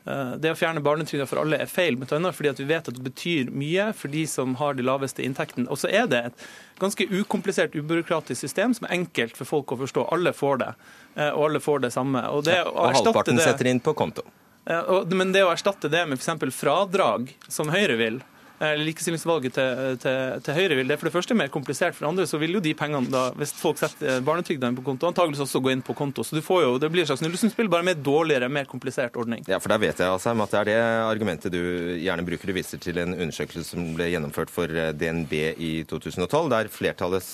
uh, 0.07 0.31
det 0.41 0.53
å 0.53 0.57
fjerne 0.57 0.83
barnetrygda 0.85 1.27
for 1.29 1.43
alle 1.43 1.59
er 1.61 1.69
feil, 1.69 1.99
bl.a. 1.99 2.31
fordi 2.33 2.51
at 2.53 2.61
vi 2.61 2.67
vet 2.71 2.89
at 2.89 2.97
det 2.97 3.05
betyr 3.05 3.51
mye 3.53 3.89
for 3.97 4.13
de 4.13 4.25
som 4.29 4.57
har 4.61 4.79
de 4.79 4.87
laveste 4.87 5.25
inntektene. 5.25 5.69
Og 5.69 5.81
så 5.81 5.91
er 5.93 6.09
det 6.09 6.23
et 6.31 6.47
ganske 6.81 7.05
ukomplisert, 7.11 7.77
ubyråkratisk 7.77 8.47
system 8.47 8.73
som 8.77 8.89
er 8.89 8.97
enkelt 8.97 9.37
for 9.37 9.49
folk 9.49 9.75
å 9.75 9.81
forstå. 9.83 10.07
Alle 10.15 10.33
får 10.33 10.63
det, 10.63 10.73
uh, 11.19 11.29
og 11.29 11.45
alle 11.51 11.63
får 11.63 11.85
det 11.85 11.93
samme. 11.95 12.25
Og, 12.33 12.43
det, 12.49 12.57
ja, 12.63 12.65
og 12.73 12.97
halvparten 12.97 13.37
det, 13.37 13.45
setter 13.45 13.69
inn 13.69 13.83
på 13.83 13.93
konto. 13.97 14.25
Og, 14.69 15.09
men 15.17 15.31
det 15.33 15.41
å 15.41 15.53
erstatte 15.53 15.89
det 15.89 16.03
med 16.05 16.19
f.eks. 16.19 16.53
fradrag, 16.53 17.31
som 17.49 17.71
Høyre 17.73 17.95
vil, 17.97 18.19
Eh, 18.38 18.38
likestillingsvalget 18.59 19.53
til, 19.55 19.99
til, 20.03 20.41
til, 20.43 20.55
Høyre 20.57 20.77
vil 20.79 20.89
det 20.91 20.97
for 20.99 21.07
det 21.07 21.13
første 21.13 21.37
mer 21.37 21.51
komplisert. 21.53 21.95
For 21.95 22.05
det 22.05 22.09
andre 22.11 22.25
så 22.27 22.39
vil 22.41 22.57
jo 22.57 22.63
de 22.63 22.73
pengene, 22.77 23.07
da, 23.11 23.29
hvis 23.39 23.53
folk 23.55 23.79
setter 23.79 24.17
eh, 24.17 24.23
barnetrygda 24.25 24.71
inn 24.71 24.79
på 24.79 24.83
konto, 24.85 25.07
antageligvis 25.07 25.45
også 25.45 25.61
gå 25.63 25.71
inn 25.73 25.85
på 25.85 25.95
konto. 25.97 26.25
Så 26.27 26.35
du 26.35 26.43
får 26.45 26.65
jo, 26.65 26.73
det 26.81 26.91
blir 26.91 27.05
et 27.05 27.11
slags 27.11 27.23
nullsumspill, 27.23 27.71
bare 27.71 27.87
med 27.87 27.99
en 27.99 28.03
dårligere, 28.09 28.51
mer 28.51 28.67
komplisert 28.69 29.15
ordning. 29.19 29.45
Ja, 29.47 29.61
for 29.63 29.71
der 29.71 29.81
vet 29.85 30.03
jeg 30.03 30.11
altså, 30.11 30.35
at 30.35 30.55
det 30.55 30.59
er 30.59 30.69
det 30.71 30.81
argumentet 31.05 31.55
du 31.55 31.61
gjerne 32.01 32.27
bruker. 32.27 32.51
Du 32.51 32.59
viser 32.59 32.83
til 32.83 32.99
en 32.99 33.15
undersøkelse 33.15 33.63
som 33.71 33.93
ble 33.95 34.11
gjennomført 34.11 34.51
for 34.53 34.67
eh, 34.67 34.91
DNB 34.91 35.35
i 35.55 35.73
2012, 35.89 36.51
der 36.51 36.73
flertallet 36.73 37.25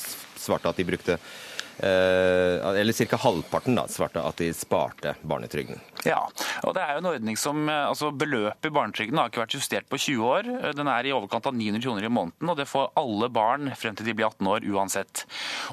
svarte 0.45 0.69
at 0.69 0.77
de 0.77 0.85
brukte 0.87 1.17
Eh, 1.17 1.54
eller 1.79 2.93
ca. 3.05 3.17
halvparten 3.19 3.75
da, 3.75 3.87
svarte 3.91 4.23
at 4.23 4.39
de 4.39 4.51
sparte 4.55 5.15
barnetrygden. 5.21 5.81
Ja, 6.05 6.21
og 6.61 6.75
det 6.77 6.83
er 6.83 6.93
jo 6.93 7.01
en 7.01 7.09
ordning 7.09 7.37
som, 7.39 7.63
eh, 7.69 7.87
altså 7.89 8.11
Beløpet 8.13 8.69
i 8.69 8.73
barnetrygden 8.73 9.17
har 9.17 9.31
ikke 9.31 9.41
vært 9.41 9.55
justert 9.57 9.87
på 9.89 9.97
20 9.97 10.27
år. 10.29 10.49
Den 10.77 10.89
er 10.91 11.07
i 11.07 11.13
overkant 11.15 11.47
av 11.49 11.55
900 11.57 11.81
kroner 11.81 12.05
i 12.05 12.11
måneden, 12.13 12.51
og 12.51 12.59
det 12.59 12.67
får 12.69 12.91
alle 13.01 13.29
barn 13.33 13.71
frem 13.75 13.97
til 13.97 14.05
de 14.05 14.13
blir 14.13 14.27
18 14.29 14.51
år 14.51 14.67
uansett. 14.69 15.25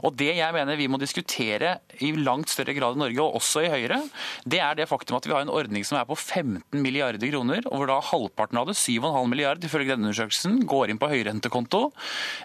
Og 0.03 0.16
Det 0.22 0.30
jeg 0.36 0.55
mener 0.55 0.78
vi 0.78 0.88
må 0.88 1.00
diskutere 1.00 1.78
i 2.00 2.12
langt 2.16 2.48
større 2.48 2.74
grad 2.76 2.96
i 2.96 3.03
Norge, 3.03 3.20
og 3.20 3.40
også 3.40 3.66
i 3.66 3.72
Høyre, 3.72 4.00
det 4.46 4.61
er 4.62 4.78
det 4.78 4.88
faktum 4.88 5.18
at 5.18 5.26
vi 5.26 5.34
har 5.34 5.44
en 5.44 5.53
ordning 5.53 5.84
som 5.84 5.98
er 5.98 6.09
på 6.09 6.16
15 6.16 6.80
milliarder 6.80 7.28
kroner, 7.28 7.61
og 7.66 7.82
hvor 7.82 7.90
da 7.90 8.00
halvparten 8.00 8.61
av 8.61 8.70
det, 8.70 8.78
7,5 8.80 9.28
milliarder 9.28 9.68
ifølge 9.68 9.92
denne 9.92 10.09
undersøkelsen, 10.09 10.62
går 10.64 10.92
inn 10.92 11.03
på 11.03 11.11
høyrentekonto. 11.12 11.90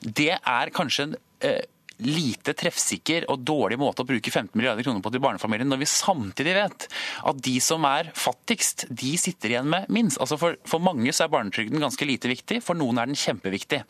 Det 0.04 0.34
er 0.36 0.76
kanskje 0.76 1.08
en 1.08 1.18
eh, 1.46 1.64
lite 2.06 2.54
treffsikker 2.58 3.26
og 3.32 3.42
dårlig 3.48 3.80
måte 3.82 4.04
å 4.04 4.08
bruke 4.08 4.32
15 4.32 4.54
milliarder 4.58 4.86
kroner 4.86 5.04
på 5.04 5.12
til 5.14 5.24
barnefamilien, 5.24 5.70
når 5.70 5.82
vi 5.82 5.90
samtidig 5.90 6.54
vet 6.58 6.88
at 7.32 7.42
de 7.48 7.56
som 7.64 7.86
er 7.90 8.12
fattigst, 8.18 8.88
de 8.90 9.14
sitter 9.20 9.56
igjen 9.56 9.70
med 9.72 9.88
minst. 9.94 10.20
Altså 10.22 10.38
for, 10.40 10.58
for 10.68 10.84
mange 10.84 11.14
så 11.16 11.26
er 11.26 11.34
barnetrygden 11.34 11.82
ganske 11.82 12.08
lite 12.08 12.32
viktig, 12.32 12.62
for 12.66 12.78
noen 12.78 13.02
er 13.02 13.10
den 13.10 13.18
kjempeviktig. 13.18 13.84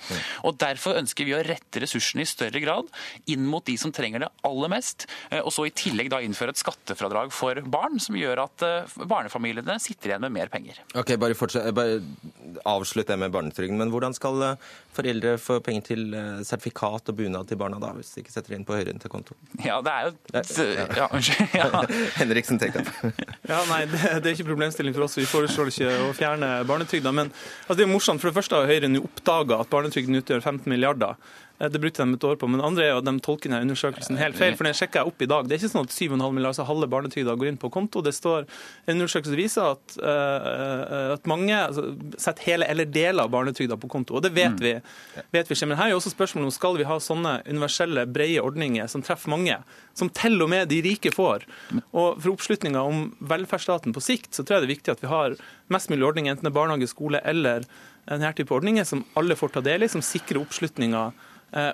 Og 0.47 0.57
Derfor 0.57 0.97
ønsker 0.99 1.27
vi 1.27 1.35
å 1.37 1.43
rette 1.45 1.83
ressursene 1.83 2.23
i 2.23 2.29
større 2.29 2.61
grad 2.63 2.89
inn 3.29 3.45
mot 3.47 3.65
de 3.67 3.75
som 3.79 3.93
trenger 3.93 4.23
det 4.23 4.31
aller 4.47 4.71
mest, 4.71 5.07
eh, 5.29 5.41
og 5.41 5.51
så 5.53 5.67
i 5.67 5.73
tillegg 5.75 6.09
da 6.11 6.21
innføre 6.23 6.55
et 6.55 6.61
skattefradrag 6.61 7.33
for 7.35 7.61
barn, 7.67 7.99
som 8.03 8.17
gjør 8.17 8.43
at 8.47 8.65
eh, 8.65 8.97
barnefamiliene 9.07 9.77
sitter 9.83 10.13
igjen 10.13 10.25
med 10.25 10.35
mer 10.35 10.51
penger. 10.53 10.81
Ok, 10.97 11.13
bare, 11.21 11.37
fortsett, 11.37 11.69
bare 11.77 11.99
avslutt 12.67 13.09
det 13.09 13.17
med 13.19 13.33
barnetrygden. 13.33 13.77
Men 13.79 13.91
hvordan 13.93 14.15
skal 14.17 14.43
eh, 14.45 14.67
foreldre 14.97 15.35
få 15.41 15.59
penger 15.63 15.85
til 15.91 16.05
sertifikat 16.47 17.11
og 17.11 17.17
bunad 17.17 17.49
til 17.49 17.59
barna 17.59 17.79
da? 17.81 17.91
hvis 17.97 18.13
de 18.15 18.23
ikke 18.23 18.33
setter 18.33 18.55
inn 18.57 18.65
på 18.67 18.75
høyrentekonto. 18.77 19.37
Ja, 19.63 19.79
det 19.85 19.93
er 19.93 20.07
jo 20.07 20.13
Ja, 20.97 21.07
unnskyld. 21.07 21.55
Ja. 21.57 21.81
Henriksen, 22.21 22.61
tenk 22.61 22.79
deg. 22.79 22.89
ja, 23.51 23.61
nei, 23.69 23.83
det, 23.91 24.01
det, 24.01 24.23
er 24.25 24.33
ikke 24.33 24.49
problemstilling 24.51 24.95
for 24.97 25.05
oss. 25.05 25.17
Vi 25.19 25.27
foreslår 25.29 25.71
ikke 25.73 25.93
å 26.07 26.13
fjerne 26.17 26.51
barnetrygda. 26.69 27.13
Men 27.13 27.31
altså, 27.31 27.77
det 27.77 27.85
er 27.85 27.91
morsomt. 27.93 28.23
For 28.23 28.31
det 28.31 28.37
første 28.39 28.61
har 28.61 28.71
Høyre 28.71 28.89
nå 28.91 29.03
oppdaga 29.05 29.61
at 29.63 29.71
barnetrygden 29.73 30.21
utgjør 30.21 30.41
15 30.43 30.65
milliarder. 30.71 31.19
Eh, 31.59 31.69
Det 31.69 31.79
brukte 31.79 32.03
de 32.03 32.13
et 32.13 32.23
år 32.23 32.35
på. 32.35 32.47
Men 32.47 32.59
det 32.59 32.67
andre 32.67 32.83
er 32.85 32.91
jo 32.91 32.97
at 33.01 33.05
de 33.05 33.19
tolker 33.19 33.49
denne 33.49 33.65
undersøkelsen 33.65 34.17
helt 34.17 34.37
feil. 34.37 34.55
for 34.55 34.63
den 34.63 34.73
sjekket 34.73 35.01
jeg 35.01 35.07
opp 35.07 35.21
i 35.21 35.25
dag. 35.25 35.47
Det 35.47 35.55
er 35.55 35.61
ikke 35.61 35.73
sånn 35.73 35.87
at 35.87 35.95
7,5 35.95 36.33
milliarder, 36.33 36.53
altså 36.53 36.67
halve 36.67 36.87
barnetrygda 36.87 37.35
går 37.37 37.47
inn 37.47 37.57
på 37.57 37.71
konto. 37.71 38.01
Det 38.01 38.13
står 38.13 38.45
En 38.87 38.95
undersøkelse 38.97 39.35
viser 39.35 39.71
at, 39.71 39.97
uh, 39.99 41.13
at 41.13 41.25
mange 41.27 41.53
altså, 41.53 41.95
setter 42.17 42.43
hele 42.43 42.65
eller 42.67 42.85
deler 42.85 43.23
av 43.23 43.31
barnetrygda 43.31 43.77
på 43.77 43.89
konto. 43.89 44.15
Og 44.15 44.23
det 44.23 44.31
vet 44.33 44.59
vi. 44.59 44.73
vet 45.33 45.49
vi 45.49 45.55
ikke. 45.55 45.67
Men 45.67 45.77
her 45.77 45.87
er 45.87 45.91
jo 45.91 45.99
også 45.99 46.13
spørsmålet 46.13 46.47
om 46.47 46.51
skal 46.51 46.77
vi 46.77 46.87
ha 46.87 46.97
sånne 46.99 47.41
universelle, 47.47 48.05
brede 48.05 48.41
ordninger 48.41 48.87
som 48.87 49.01
treffer 49.01 49.29
mange. 49.29 49.57
Som 49.93 50.09
til 50.09 50.41
og 50.41 50.49
med 50.49 50.69
de 50.69 50.81
rike 50.81 51.11
får. 51.11 51.45
Og 51.91 52.21
for 52.21 52.31
oppslutninga 52.31 52.81
om 52.81 53.15
velferdsstaten 53.19 53.93
på 53.93 54.01
sikt, 54.01 54.31
så 54.33 54.43
tror 54.43 54.57
jeg 54.57 54.67
det 54.67 54.69
er 54.69 54.75
viktig 54.75 54.91
at 54.91 55.03
vi 55.03 55.11
har 55.11 55.37
mest 55.73 55.89
mulig 55.89 56.05
ordninger, 56.05 56.31
enten 56.31 56.47
det 56.47 56.53
er 56.53 56.59
barnehage, 56.59 56.87
skole 56.87 57.21
eller 57.25 57.65
denne 58.07 58.33
type 58.33 58.53
ordninger, 58.53 58.85
som 58.87 59.03
alle 59.19 59.35
får 59.35 59.57
ta 59.57 59.61
del 59.61 59.83
i, 59.83 59.91
som 59.91 60.01
sikrer 60.05 60.39
oppslutninga 60.39 61.11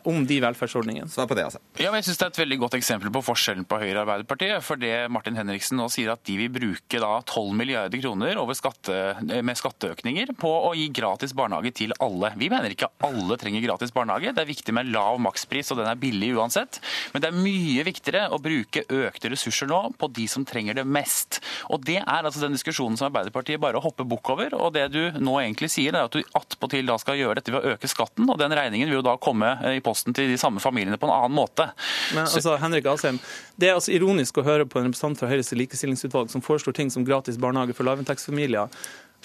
om 0.04 0.26
de 0.28 0.38
velferdsordningene. 0.44 1.10
Svar 1.10 1.28
på 1.28 1.36
det, 1.38 1.48
altså. 1.48 1.60
Ja, 1.82 1.90
men 1.90 2.00
jeg 2.00 2.08
synes 2.08 2.20
Det 2.20 2.26
er 2.26 2.34
et 2.34 2.42
veldig 2.44 2.58
godt 2.62 2.76
eksempel 2.78 3.12
på 3.14 3.24
forskjellen 3.26 3.66
på 3.68 3.80
Høyre 3.82 3.96
og 3.98 4.04
Arbeiderpartiet. 4.04 4.64
For 4.66 4.80
det 4.80 4.92
Martin 5.12 5.38
Henriksen 5.40 5.80
nå 5.80 5.88
sier 5.92 6.14
at 6.14 6.22
de 6.28 6.36
vil 6.40 6.52
bruke 6.54 7.02
da 7.02 7.12
12 7.22 7.56
milliarder 7.58 8.02
kroner 8.04 8.38
over 8.42 8.58
skatte, 8.58 9.00
med 9.24 9.58
skatteøkninger 9.60 10.34
på 10.40 10.52
å 10.70 10.74
gi 10.78 10.90
gratis 10.94 11.34
barnehage 11.38 11.74
til 11.82 11.96
alle. 12.04 12.34
Vi 12.40 12.52
mener 12.54 12.74
ikke 12.74 12.92
alle 13.04 13.38
trenger 13.42 13.66
gratis 13.66 13.94
barnehage. 13.96 14.34
Det 14.36 14.44
er 14.44 14.52
viktig 14.52 14.76
med 14.78 14.92
lav 14.94 15.20
makspris, 15.24 15.74
og 15.74 15.82
den 15.82 15.90
er 15.90 16.00
billig 16.00 16.34
uansett. 16.38 16.80
Men 17.14 17.26
det 17.26 17.32
er 17.32 17.42
mye 17.42 17.88
viktigere 17.90 18.28
å 18.34 18.42
bruke 18.44 18.86
økte 18.88 19.34
ressurser 19.34 19.70
nå 19.72 19.82
på 20.00 20.12
de 20.14 20.28
som 20.32 20.46
trenger 20.48 20.78
det 20.80 20.86
mest. 20.88 21.42
Og 21.74 21.82
Det 21.84 22.00
er 22.00 22.24
altså 22.24 22.46
den 22.46 22.56
diskusjonen 22.56 22.96
som 23.00 23.10
Arbeiderpartiet 23.10 23.62
bare 23.62 23.82
hopper 23.84 24.08
bukk 24.08 24.34
over. 24.36 24.54
Og 24.60 24.74
det 24.76 24.88
du 24.94 25.02
nå 25.20 25.36
egentlig 25.42 25.72
sier, 25.74 25.96
er 25.96 26.08
at 26.08 26.16
du 26.16 26.22
attpåtil 26.38 26.92
skal 27.02 27.18
gjøre 27.18 27.40
dette 27.40 27.52
ved 27.52 27.64
å 27.64 27.74
øke 27.74 27.90
skatten, 27.90 28.28
og 28.30 28.38
den 28.40 28.54
regningen 28.56 28.90
vil 28.90 29.00
jo 29.00 29.06
da 29.06 29.16
komme 29.22 29.50
eh, 29.63 29.63
i 29.72 29.82
posten 29.84 30.16
til 30.16 30.32
de 30.32 30.40
samme 30.40 30.62
familiene 30.64 31.00
på 31.00 31.08
en 31.08 31.16
annen 31.16 31.38
måte. 31.38 31.70
Men 32.14 32.26
altså, 32.26 32.58
Henrik 32.62 32.90
Asheim, 32.90 33.20
Det 33.60 33.70
er 33.70 33.78
altså 33.78 33.94
ironisk 33.96 34.38
å 34.38 34.46
høre 34.46 34.66
på 34.66 34.80
en 34.80 34.90
representant 34.90 35.20
fra 35.20 35.30
Høyres 35.32 35.54
likestillingsutvalg 35.56 36.32
som 36.34 36.44
foreslår 36.44 36.76
ting 36.76 36.92
som 36.92 37.06
gratis 37.06 37.40
barnehage 37.40 37.76
for 37.78 37.88
lavinntektsfamilier, 37.88 38.72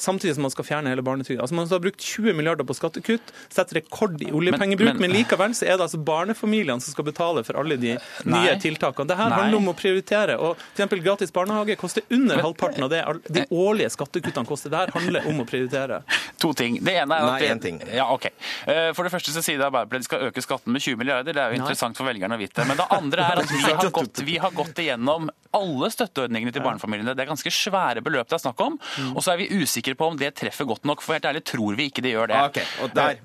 samtidig 0.01 0.35
som 0.35 0.43
man 0.47 0.51
skal 0.55 0.65
fjerne 0.65 0.89
hele 0.93 1.03
barnetrygda. 1.03 1.43
Altså, 1.45 1.55
man 1.59 1.69
har 1.69 1.81
brukt 1.83 2.01
20 2.01 2.35
milliarder 2.39 2.65
på 2.65 2.75
skattekutt, 2.79 3.33
setter 3.51 3.81
rekord 3.81 4.21
i 4.23 4.31
oljepengebruk, 4.33 4.95
men, 4.95 5.01
Men- 5.01 5.11
men- 5.11 5.17
likevel 5.25 5.55
så 5.55 5.67
er 5.67 5.77
det 5.77 5.87
altså 5.89 6.03
barnefamiliene 6.05 6.81
som 6.81 6.93
skal 6.93 7.05
betale 7.05 7.45
for 7.45 7.59
alle 7.59 7.77
de 7.77 7.97
Nei. 8.25 8.45
nye 8.45 8.57
tiltakene. 8.61 9.07
Dette 9.09 9.19
Nei. 9.29 9.31
handler 9.39 9.57
om 9.59 9.69
å 9.69 9.77
prioritere. 9.77 10.39
og 10.39 10.57
for 10.77 10.97
Gratis 10.99 11.31
barnehage 11.33 11.77
koster 11.77 12.03
under 12.11 12.39
halvparten 12.43 12.83
av 12.85 12.91
det 12.91 13.05
de 13.33 13.47
årlige 13.51 13.91
skattekuttene 13.97 14.47
koster. 14.47 14.71
Dette 14.71 14.93
handler 14.93 15.27
om 15.27 15.41
å 15.41 15.47
prioritere. 15.47 16.03
To 16.39 16.53
ting. 16.53 16.79
Det 16.83 16.95
ene 16.95 17.13
er 17.13 17.19
at 17.25 17.33
Nei, 17.33 17.41
det- 17.41 17.51
en 17.51 17.61
ting. 17.61 17.83
Ja, 17.93 18.07
ok. 18.13 18.27
Eh, 18.67 18.93
For 18.93 19.03
det 19.05 19.13
første 19.13 19.31
så 19.31 19.43
sier 19.43 19.59
det 19.59 19.67
Arbeiderpartiet 19.67 20.05
skal 20.05 20.21
øke 20.31 20.43
skatten 20.43 20.73
med 20.73 20.81
20 20.83 20.97
milliarder. 20.97 21.33
Det 21.33 21.37
er 21.37 21.51
jo 21.53 21.59
Nei. 21.59 21.65
interessant 21.67 21.97
for 21.97 22.05
velgerne 22.05 22.35
å 22.35 22.39
vite. 22.39 22.67
Men 22.67 22.77
det 22.77 22.87
andre 22.91 23.23
er 23.23 23.39
at 23.39 23.49
vi 23.51 23.61
har 23.63 23.91
gått, 23.91 24.23
vi 24.25 24.37
har 24.39 24.51
gått 24.51 24.75
igjennom 24.75 25.29
alle 25.55 25.89
støtteordningene 25.91 26.53
til 26.53 26.63
barnefamiliene. 26.63 27.15
Det 27.17 27.21
er 27.27 27.31
ganske 27.35 27.51
svære 27.51 28.03
beløp 28.03 28.29
det 28.29 28.35
er 28.35 28.51
snakk 28.51 28.61
om. 28.61 28.79
Mm. 28.99 29.17
Og 29.17 29.23
så 29.23 29.33
er 29.33 29.39
vi 29.39 29.49
usikre 29.49 29.88
på 29.97 30.11
om 30.11 30.19
det 30.19 30.35
treffer 30.37 30.69
godt 30.69 30.85
nok. 30.89 31.01
For 31.05 31.17
helt 31.17 31.25
ærlig 31.31 31.45
tror 31.49 31.79
vi 31.79 31.89
ikke 31.89 32.05
det 32.05 32.13
gjør 32.17 32.29
det. 32.33 32.37
Ah, 32.37 32.51
Ok, 32.51 32.61
og 32.85 32.95
der 32.97 33.23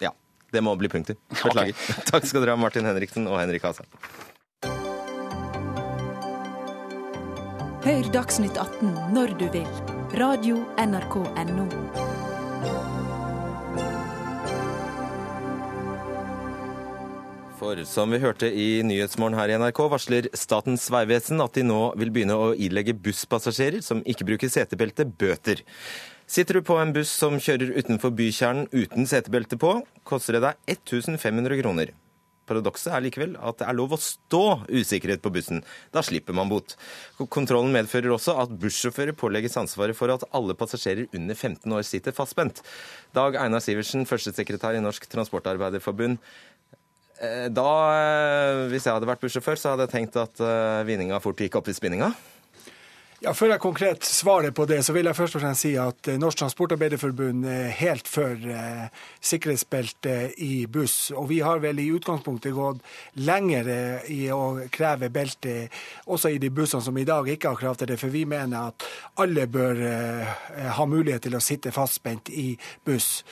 ja. 0.00 0.12
Det 0.52 0.62
må 0.64 0.72
bli 0.80 0.88
punkter. 0.88 1.18
Beklager. 1.44 1.76
Takk 2.08 2.24
skal 2.24 2.40
dere 2.40 2.56
ha, 2.56 2.60
Martin 2.60 2.88
Henriksen 2.88 3.28
og 3.28 3.36
Henrik 3.42 3.68
Asheim. 3.68 3.88
Hør 7.84 8.12
Dagsnytt 8.12 8.56
18 8.56 8.94
når 9.14 9.36
du 9.38 9.46
vil. 9.52 9.68
Radio 10.18 10.64
NRK 10.80 11.20
Radio.nrk.no. 11.36 12.07
For 17.58 17.80
som 17.90 18.12
vi 18.14 18.20
hørte 18.22 18.46
i 18.54 18.84
Nyhetsmorgen 18.86 19.34
her 19.34 19.50
i 19.50 19.56
NRK, 19.58 19.80
varsler 19.90 20.28
Statens 20.38 20.84
vegvesen 20.94 21.42
at 21.42 21.56
de 21.58 21.64
nå 21.66 21.80
vil 21.98 22.12
begynne 22.14 22.36
å 22.38 22.52
ilegge 22.54 22.94
busspassasjerer 22.94 23.82
som 23.82 24.04
ikke 24.06 24.28
bruker 24.28 24.52
setebelte, 24.52 25.08
bøter. 25.18 25.64
Sitter 26.30 26.60
du 26.60 26.66
på 26.68 26.76
en 26.78 26.94
buss 26.94 27.10
som 27.10 27.40
kjører 27.42 27.74
utenfor 27.80 28.14
bykjernen 28.14 28.68
uten 28.70 29.10
setebelte 29.10 29.58
på, 29.58 29.80
koster 30.06 30.38
det 30.38 30.44
deg 30.44 30.76
1500 30.76 31.58
kroner. 31.58 31.96
Paradokset 32.48 32.92
er 32.94 33.02
likevel 33.04 33.34
at 33.44 33.58
det 33.60 33.66
er 33.68 33.76
lov 33.76 33.96
å 33.96 34.00
stå 34.00 34.42
usikkerhet 34.70 35.20
på 35.24 35.32
bussen. 35.34 35.64
Da 35.92 36.00
slipper 36.06 36.36
man 36.36 36.48
bot. 36.52 36.76
Kontrollen 37.18 37.74
medfører 37.74 38.14
også 38.14 38.38
at 38.40 38.54
bussjåfører 38.62 39.18
pålegges 39.18 39.58
ansvaret 39.60 39.98
for 39.98 40.14
at 40.14 40.24
alle 40.36 40.56
passasjerer 40.56 41.10
under 41.10 41.34
15 41.36 41.74
år 41.74 41.84
sitter 41.84 42.16
fastspent. 42.16 42.62
Dag 43.16 43.36
Einar 43.42 43.64
Sivertsen, 43.64 44.06
førstesekretær 44.08 44.78
i 44.78 44.84
Norsk 44.84 45.10
Transportarbeiderforbund. 45.12 46.22
Eh, 47.20 47.48
Da, 47.50 47.70
eh, 47.98 48.68
hvis 48.70 48.86
jeg 48.86 48.94
hadde 48.94 49.08
vært 49.08 49.22
bussjåfør, 49.22 49.58
så 49.58 49.72
hadde 49.74 49.88
jeg 49.88 49.94
tenkt 49.96 50.18
at 50.20 50.40
eh, 50.40 50.82
vinninga 50.86 51.18
fort 51.22 51.40
gikk 51.40 51.58
opp 51.58 51.68
i 51.68 51.74
spinninga. 51.74 52.12
Ja, 53.18 53.32
Før 53.34 53.50
jeg 53.50 53.58
konkret 53.58 54.04
svarer 54.06 54.52
på 54.54 54.62
det, 54.70 54.76
så 54.86 54.94
vil 54.94 55.08
jeg 55.08 55.18
først 55.18 55.34
og 55.34 55.42
fremst 55.42 55.64
si 55.64 55.72
at 55.74 56.06
eh, 56.06 56.20
Norsk 56.22 56.38
Transportarbeiderforbund 56.38 57.48
er 57.50 57.72
helt 57.74 58.06
for 58.06 58.30
eh, 58.30 58.84
sikkerhetsbelte 59.18 60.12
i 60.38 60.68
buss. 60.70 61.10
Og 61.10 61.26
vi 61.32 61.40
har 61.42 61.58
vel 61.58 61.80
i 61.82 61.88
utgangspunktet 61.96 62.54
gått 62.54 62.78
lenger 63.18 63.70
eh, 63.74 64.06
i 64.14 64.20
å 64.30 64.60
kreve 64.70 65.10
belte 65.10 65.64
også 66.06 66.30
i 66.30 66.38
de 66.38 66.52
bussene 66.54 66.86
som 66.86 67.00
i 67.02 67.06
dag 67.08 67.26
ikke 67.26 67.50
har 67.50 67.58
krav 67.58 67.80
til 67.80 67.90
det. 67.90 67.96
For 67.98 68.14
vi 68.14 68.22
mener 68.22 68.70
at 68.70 68.86
alle 69.18 69.48
bør 69.50 69.82
eh, 69.88 70.70
ha 70.78 70.86
mulighet 70.86 71.26
til 71.26 71.34
å 71.34 71.42
sitte 71.42 71.74
fastspent 71.74 72.30
i 72.30 72.52
buss. 72.86 73.24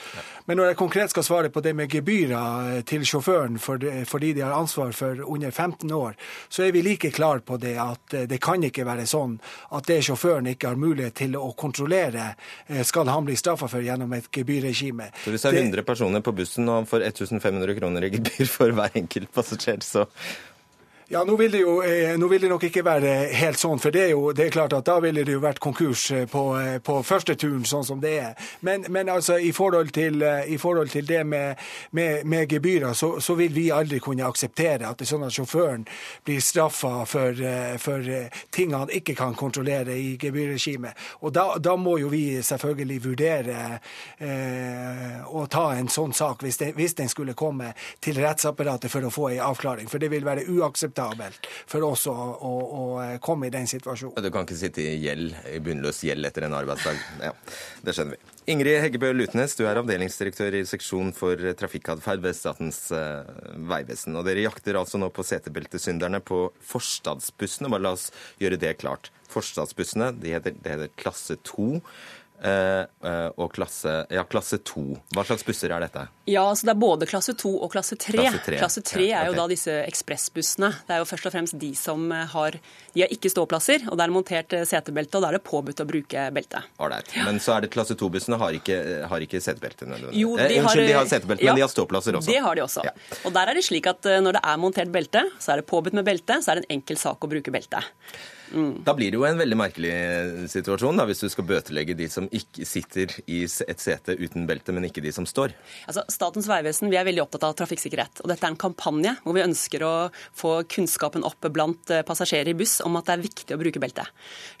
Men 0.51 0.59
når 0.59 0.73
jeg 0.73 0.79
konkret 0.83 1.15
skal 1.15 1.27
svare 1.29 1.53
på 1.53 1.63
det 1.63 1.71
med 1.79 1.95
gebyrer 1.95 2.73
eh, 2.73 2.83
til 2.87 3.07
sjåføren 3.07 3.55
for 3.55 3.79
fordi 4.07 4.33
de 4.35 4.43
har 4.43 4.51
ansvar 4.57 4.91
for 4.91 5.23
under 5.23 5.51
15 5.51 5.95
år, 5.95 6.19
så 6.51 6.67
er 6.67 6.75
vi 6.75 6.83
like 6.83 7.15
klar 7.15 7.39
på 7.39 7.55
det 7.63 7.77
at 7.79 8.19
eh, 8.19 8.27
det 8.27 8.43
kan 8.43 8.67
ikke 8.67 8.83
være 8.87 9.07
sånn 9.07 9.39
at 9.76 9.76
det 9.85 10.01
sjåføren 10.03 10.47
ikke 10.47 10.67
har 10.67 10.75
mulighet 10.75 11.13
til 11.13 11.35
å 11.35 11.55
kontrollere, 11.55 12.35
eh, 12.67 12.83
skal 12.83 13.07
han 13.07 13.25
bli 13.25 13.35
straffa 13.35 13.69
for 13.69 13.81
gjennom 13.81 14.13
et 14.17 14.31
gebyrregime. 14.31 15.11
Så 15.23 15.31
hvis 15.31 15.41
det 15.41 15.45
er 15.45 15.51
Det- 15.51 15.63
100 15.63 15.83
personer 15.83 16.21
på 16.21 16.33
bussen 16.35 16.67
og 16.69 16.75
han 16.75 16.85
får 16.85 17.05
1500 17.05 17.75
kroner 17.79 18.03
i 18.03 18.09
gebyr 18.09 18.47
for 18.47 18.71
hver 18.71 18.91
enkelt 18.95 19.31
passasjer, 19.33 19.77
så 19.79 20.07
Ja, 21.09 21.23
nå 21.23 21.35
vil, 21.35 21.53
jo, 21.53 21.83
eh, 21.83 22.17
nå 22.19 22.27
vil 22.27 22.41
det 22.41 22.49
nok 22.51 22.65
ikke 22.67 22.81
være 22.83 23.11
helt 23.39 23.55
sånn, 23.55 23.79
for 23.79 23.95
det 23.95 24.01
er 24.01 24.09
jo 24.11 24.33
det 24.35 24.43
er 24.43 24.51
klart 24.51 24.73
at 24.75 24.89
da 24.89 24.97
ville 24.99 25.21
det 25.23 25.37
jo 25.37 25.39
vært 25.39 25.61
konkurs 25.63 26.01
eh, 26.11 26.25
på, 26.27 26.41
eh, 26.59 26.81
på 26.83 26.97
første 27.07 27.37
turen, 27.39 27.61
sånn 27.63 27.85
som 27.87 28.01
det 28.03 28.11
er. 28.19 28.49
Men, 28.67 28.83
men 28.91 29.07
altså, 29.13 29.37
i 29.39 29.53
forhold 29.55 29.93
til, 29.95 30.19
i 30.19 30.57
forhold 30.59 30.91
til 30.91 31.07
det 31.07 31.21
med, 31.23 31.61
med, 31.95 32.25
med 32.27 32.51
gebyrer, 32.51 32.91
så, 32.91 33.21
så 33.23 33.37
vil 33.39 33.55
vi 33.55 33.69
aldri 33.71 34.01
kunne 34.03 34.27
akseptere 34.27 34.83
at 34.83 34.99
det 34.99 35.07
er 35.07 35.11
sånn 35.13 35.23
at 35.23 35.37
sjåføren 35.37 35.85
blir 36.27 36.43
straffa 36.43 36.91
for, 37.07 37.39
for 37.79 38.11
ting 38.51 38.75
han 38.75 38.91
ikke 38.91 39.15
kan 39.15 39.39
kontrollere 39.39 39.95
i 39.95 40.17
gebyrregimet. 40.19 40.91
Og 41.23 41.31
da, 41.31 41.53
da 41.55 41.77
må 41.79 41.95
jo 42.03 42.11
vi 42.11 42.25
selvfølgelig 42.43 42.99
vurdere 43.07 43.61
eh, 44.19 45.23
å 45.23 45.47
ta 45.47 45.69
en 45.77 45.87
sånn 45.87 46.11
sak, 46.11 46.43
hvis, 46.43 46.59
det, 46.59 46.73
hvis 46.75 46.99
den 46.99 47.15
skulle 47.15 47.37
komme 47.37 47.71
til 48.03 48.19
rettsapparatet 48.19 48.91
for 48.91 49.07
å 49.07 49.15
få 49.21 49.31
en 49.37 49.47
avklaring. 49.47 49.87
For 49.87 50.03
det 50.03 50.11
vil 50.11 50.27
være 50.27 50.49
uakseptabelt 50.51 50.96
for 50.97 51.85
oss 51.87 52.07
å, 52.09 52.13
å, 52.13 52.53
å 52.79 52.85
eh, 53.03 53.17
komme 53.23 53.49
i 53.49 53.53
den 53.53 53.67
situasjonen. 53.69 54.23
Du 54.23 54.31
kan 54.33 54.47
ikke 54.47 54.57
sitte 54.59 54.83
i 54.83 54.97
gjeld, 55.03 55.35
i 55.51 55.59
bunnløs 55.63 56.03
gjeld 56.07 56.27
etter 56.27 56.47
en 56.47 56.57
arbeidsdag. 56.57 56.99
Ja, 57.23 57.33
det 57.85 57.95
skjønner 57.95 58.17
vi. 58.17 58.33
Ingrid 58.47 58.79
Heggebø 58.79 59.09
Lutnes, 59.11 59.57
du 59.59 59.65
er 59.67 59.75
avdelingsdirektør 59.81 60.55
i 60.55 60.63
seksjon 60.69 61.09
for 61.15 61.41
trafikkatferd 61.59 62.21
ved 62.23 62.37
Statens 62.37 62.85
eh, 62.95 63.27
vegvesen. 63.67 64.15
Og 64.15 64.23
dere 64.27 64.45
jakter 64.45 64.79
altså 64.79 65.01
nå 65.01 65.09
på 65.11 65.25
setebeltesynderne 65.27 66.21
på 66.23 66.45
forstadsbussene. 66.69 67.71
Bare 67.73 67.83
la 67.89 67.95
oss 67.97 68.07
gjøre 68.39 68.59
det 68.61 68.77
klart. 68.79 69.11
Forstadsbussene 69.27 70.13
de 70.21 70.31
heter, 70.37 70.55
det 70.63 70.77
heter 70.77 70.95
klasse 70.95 71.35
2. 71.51 71.81
eh, 72.43 72.83
eh, 73.09 73.29
og 73.37 73.51
klasse, 73.55 73.93
ja, 74.13 74.23
klasse 74.29 74.59
2. 74.65 74.83
Hva 75.15 75.23
slags 75.27 75.45
busser 75.47 75.73
er 75.73 75.83
dette? 75.85 76.07
Ja, 76.27 76.43
så 76.55 76.67
Det 76.67 76.73
er 76.75 76.79
både 76.81 77.07
klasse 77.09 77.33
2 77.37 77.51
og 77.63 77.71
klasse 77.73 77.95
3. 77.95 78.17
Klasse 78.17 78.41
tre. 78.45 78.57
Klasse 78.59 78.81
3 78.85 79.05
Ja, 79.07 79.21
er 79.21 79.31
jo 79.31 79.37
da 79.37 79.47
disse 79.51 79.71
ekspressbussene. 79.87 80.71
Det 80.87 80.95
er 80.97 81.01
jo 81.03 81.07
først 81.09 81.29
og 81.29 81.35
fremst 81.35 81.57
de 81.59 81.71
som 81.75 82.11
eh, 82.11 82.25
har 82.33 82.57
de 82.93 83.03
har 83.03 83.11
ikke 83.13 83.29
ståplasser, 83.29 83.83
og 83.91 83.97
det 83.99 84.05
er 84.07 84.13
montert 84.15 84.53
eh, 84.57 84.65
setebelte, 84.65 85.17
og 85.19 85.25
da 85.25 85.29
er 85.31 85.37
det 85.37 85.43
påbudt 85.45 85.83
å 85.83 85.87
bruke 85.89 86.27
belte. 86.33 86.63
Ålreit. 86.81 87.11
Men 87.27 87.37
så 87.43 87.57
er 87.57 87.65
det 87.67 87.71
klasse 87.75 87.93
2-bussene 87.99 88.39
har 88.41 88.57
ikke, 88.57 88.77
har 89.11 89.25
ikke 89.25 89.41
setebelte 89.43 89.85
nødvendigvis. 89.85 90.21
Jo, 90.21 90.33
Eh, 90.37 90.47
de 90.49 90.57
har, 90.57 90.69
Unnskyld, 90.69 90.87
de 90.87 90.95
har 90.97 91.05
setebelte, 91.09 91.45
men 91.45 91.55
de 91.57 91.61
har 91.65 91.71
ståplasser 91.71 92.17
også. 92.19 92.31
Det 92.31 92.41
har 92.43 92.55
de 92.55 92.61
også. 92.65 92.85
Og 93.25 93.33
der 93.33 93.51
er 93.51 93.57
det 93.57 93.63
slik 93.65 93.87
at 93.89 94.05
eh, 94.05 94.19
når 94.23 94.37
det 94.37 94.41
er 94.43 94.57
montert 94.61 94.91
belte, 94.93 95.23
så 95.39 95.53
er 95.53 95.61
det 95.61 95.67
påbudt 95.69 95.95
med 95.97 96.05
belte, 96.07 96.41
så 96.43 96.51
er 96.53 96.59
det 96.61 96.67
en 96.67 96.77
enkel 96.79 96.97
sak 97.01 97.23
å 97.23 97.29
bruke 97.31 97.53
belte. 97.53 97.81
Da 98.85 98.93
blir 98.95 99.11
det 99.11 99.19
jo 99.19 99.25
en 99.27 99.39
veldig 99.39 99.57
merkelig 99.59 99.93
situasjon 100.51 100.99
da, 100.99 101.05
hvis 101.09 101.23
du 101.23 101.27
skal 101.31 101.47
bøtelegge 101.49 101.95
de 101.97 102.07
som 102.11 102.27
ikke 102.31 102.65
sitter 102.67 103.13
i 103.27 103.43
et 103.45 103.81
sete 103.83 104.15
uten 104.17 104.47
belte, 104.49 104.73
men 104.75 104.87
ikke 104.87 105.03
de 105.03 105.11
som 105.15 105.27
står. 105.27 105.53
Altså, 105.89 106.03
Statens 106.11 106.47
vegvesen 106.49 106.91
vi 106.91 106.99
er 106.99 107.07
veldig 107.07 107.23
opptatt 107.25 107.47
av 107.49 107.55
trafikksikkerhet. 107.59 108.23
og 108.23 108.31
Dette 108.31 108.47
er 108.47 108.53
en 108.53 108.59
kampanje 108.59 109.15
hvor 109.23 109.35
vi 109.37 109.43
ønsker 109.45 109.83
å 109.85 109.93
få 110.37 110.53
kunnskapen 110.71 111.25
opp 111.27 111.49
blant 111.53 111.91
eh, 111.93 112.05
passasjerer 112.07 112.53
i 112.53 112.57
buss 112.57 112.79
om 112.85 112.95
at 112.99 113.09
det 113.09 113.17
er 113.17 113.25
viktig 113.25 113.55
å 113.55 113.59
bruke 113.61 113.81
belte. 113.83 114.07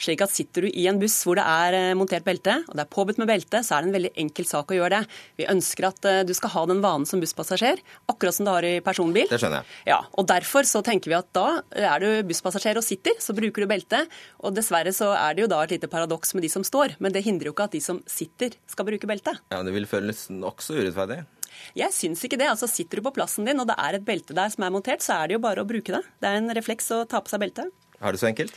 Slik 0.01 0.23
at 0.23 0.35
Sitter 0.37 0.67
du 0.67 0.69
i 0.69 0.85
en 0.89 0.99
buss 1.01 1.15
hvor 1.25 1.39
det 1.39 1.45
er 1.47 1.77
eh, 1.77 1.95
montert 1.97 2.27
belte, 2.27 2.59
og 2.67 2.75
det 2.77 2.83
er 2.83 2.91
påbudt 2.93 3.21
med 3.21 3.31
belte, 3.31 3.63
så 3.65 3.77
er 3.77 3.85
det 3.85 3.91
en 3.91 3.97
veldig 3.97 4.13
enkel 4.25 4.49
sak 4.49 4.73
å 4.73 4.77
gjøre 4.77 4.99
det. 4.99 5.19
Vi 5.41 5.49
ønsker 5.49 5.89
at 5.89 6.09
eh, 6.09 6.21
du 6.27 6.35
skal 6.37 6.53
ha 6.53 6.65
den 6.69 6.83
vanen 6.83 7.07
som 7.09 7.23
busspassasjer, 7.23 7.81
akkurat 8.11 8.37
som 8.37 8.47
du 8.47 8.53
har 8.53 8.67
i 8.67 8.77
personbil. 8.85 9.29
Det 9.31 9.39
skjønner 9.41 9.63
jeg. 9.63 9.81
Ja, 9.93 10.01
og 10.13 10.27
Derfor 10.27 10.67
så 10.67 10.83
tenker 10.83 11.09
vi 11.09 11.15
at 11.17 11.29
da 11.33 11.61
er 11.71 12.03
du 12.03 12.27
busspassasjer 12.27 12.77
og 12.77 12.85
sitter, 12.85 13.15
så 13.23 13.33
bruker 13.37 13.63
du 13.63 13.69
belte. 13.69 13.76
Og 14.41 14.55
dessverre 14.55 14.93
så 14.95 15.11
er 15.15 15.37
det 15.37 15.45
jo 15.45 15.49
da 15.51 15.63
et 15.63 15.75
lite 15.75 15.89
paradoks 15.91 16.33
med 16.35 16.45
de 16.45 16.49
som 16.49 16.65
står, 16.65 16.97
men 17.03 17.13
det 17.13 17.25
hindrer 17.25 17.51
jo 17.51 17.55
ikke 17.55 17.67
at 17.69 17.77
de 17.77 17.81
som 17.83 18.01
sitter, 18.09 18.55
skal 18.67 18.87
bruke 18.87 19.09
belte. 19.09 19.35
Ja, 19.51 19.63
Det 19.63 19.73
vil 19.73 19.87
føles 19.89 20.27
nokså 20.33 20.77
urettferdig. 20.79 21.25
Jeg 21.77 21.93
syns 21.93 22.23
ikke 22.23 22.37
det. 22.37 22.49
altså 22.51 22.67
Sitter 22.69 22.99
du 22.99 23.07
på 23.07 23.13
plassen 23.15 23.45
din 23.47 23.59
og 23.59 23.67
det 23.69 23.75
er 23.81 23.97
et 23.97 24.05
belte 24.05 24.35
der 24.37 24.49
som 24.53 24.63
er 24.63 24.73
montert, 24.73 25.01
så 25.01 25.21
er 25.23 25.27
det 25.27 25.37
jo 25.37 25.45
bare 25.45 25.63
å 25.63 25.69
bruke 25.69 25.95
det. 25.95 26.03
Det 26.21 26.29
er 26.29 26.41
en 26.41 26.53
refleks 26.53 26.91
å 26.93 27.05
ta 27.09 27.21
på 27.21 27.29
seg 27.33 27.41
belte. 27.41 27.69
Er 28.01 28.13
det 28.13 28.21
så 28.21 28.29
enkelt? 28.29 28.53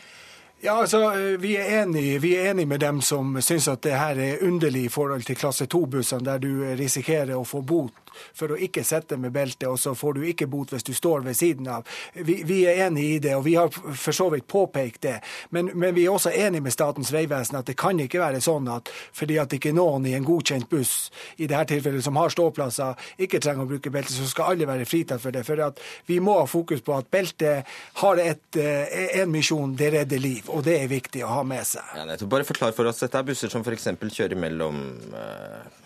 Ja, 0.60 0.74
altså, 0.82 0.98
Vi 1.40 1.54
er 1.56 1.82
enige 1.82 2.18
vi 2.20 2.34
er 2.36 2.50
enig 2.50 2.66
med 2.68 2.80
dem 2.80 3.00
som 3.00 3.32
syns 3.40 3.68
at 3.72 3.80
det 3.80 3.96
her 3.96 4.18
er 4.20 4.42
underlig 4.44 4.84
i 4.84 4.92
forhold 4.92 5.24
til 5.24 5.38
klasse 5.40 5.64
2-bussene, 5.64 6.24
der 6.26 6.38
du 6.42 6.50
risikerer 6.76 7.32
å 7.38 7.46
få 7.48 7.62
bot 7.64 8.09
for 8.36 8.54
å 8.54 8.58
ikke 8.60 8.84
sette 8.86 9.18
med 9.20 9.32
belte, 9.34 9.68
og 9.70 9.78
så 9.80 9.94
får 9.96 10.18
du 10.18 10.26
ikke 10.30 10.48
bot 10.50 10.74
hvis 10.74 10.86
du 10.86 10.92
står 10.96 11.24
ved 11.26 11.38
siden 11.38 11.68
av. 11.70 11.86
Vi, 12.14 12.40
vi 12.46 12.62
er 12.68 12.86
enig 12.86 13.06
i 13.16 13.18
det, 13.22 13.34
og 13.38 13.44
vi 13.46 13.56
har 13.58 13.70
for 13.70 14.16
så 14.16 14.28
vidt 14.32 14.48
påpekt 14.50 15.02
det. 15.06 15.16
Men, 15.54 15.72
men 15.74 15.94
vi 15.96 16.06
er 16.06 16.14
også 16.14 16.32
enig 16.34 16.62
med 16.64 16.74
Statens 16.74 17.12
vegvesen 17.14 17.58
at 17.60 17.68
det 17.70 17.76
kan 17.80 17.98
ikke 18.00 18.22
være 18.22 18.42
sånn 18.44 18.68
at 18.72 18.90
fordi 19.16 19.38
at 19.40 19.52
ikke 19.56 19.74
noen 19.76 20.06
i 20.08 20.14
en 20.16 20.26
godkjent 20.26 20.68
buss 20.70 21.10
i 21.36 21.46
dette 21.46 21.70
tilfellet 21.74 22.04
som 22.04 22.18
har 22.20 22.32
ståplasser, 22.32 23.10
ikke 23.22 23.40
trenger 23.42 23.66
å 23.66 23.70
bruke 23.70 23.92
belte, 23.92 24.14
så 24.14 24.28
skal 24.30 24.54
alle 24.54 24.68
være 24.68 24.88
fritatt 24.88 25.22
for 25.22 25.34
det. 25.34 25.44
For 25.46 25.60
vi 26.08 26.20
må 26.22 26.38
ha 26.40 26.46
fokus 26.50 26.82
på 26.84 26.96
at 26.96 27.10
belte 27.12 27.60
har 28.02 28.22
et, 28.22 28.56
eh, 28.56 29.20
en 29.22 29.30
misjon, 29.32 29.74
det 29.76 29.92
redder 29.94 30.22
liv. 30.22 30.48
Og 30.50 30.64
det 30.64 30.80
er 30.82 30.88
viktig 30.88 31.24
å 31.24 31.34
ha 31.40 31.42
med 31.42 31.66
seg. 31.66 31.84
Ja, 31.96 32.16
Bare 32.30 32.44
forklar 32.44 32.72
for 32.72 32.86
oss. 32.86 33.00
Dette 33.02 33.18
er 33.18 33.26
busser 33.26 33.50
som 33.52 33.64
f.eks. 33.66 33.88
kjører 34.00 34.38
mellom 34.38 34.82
uh 35.12 35.79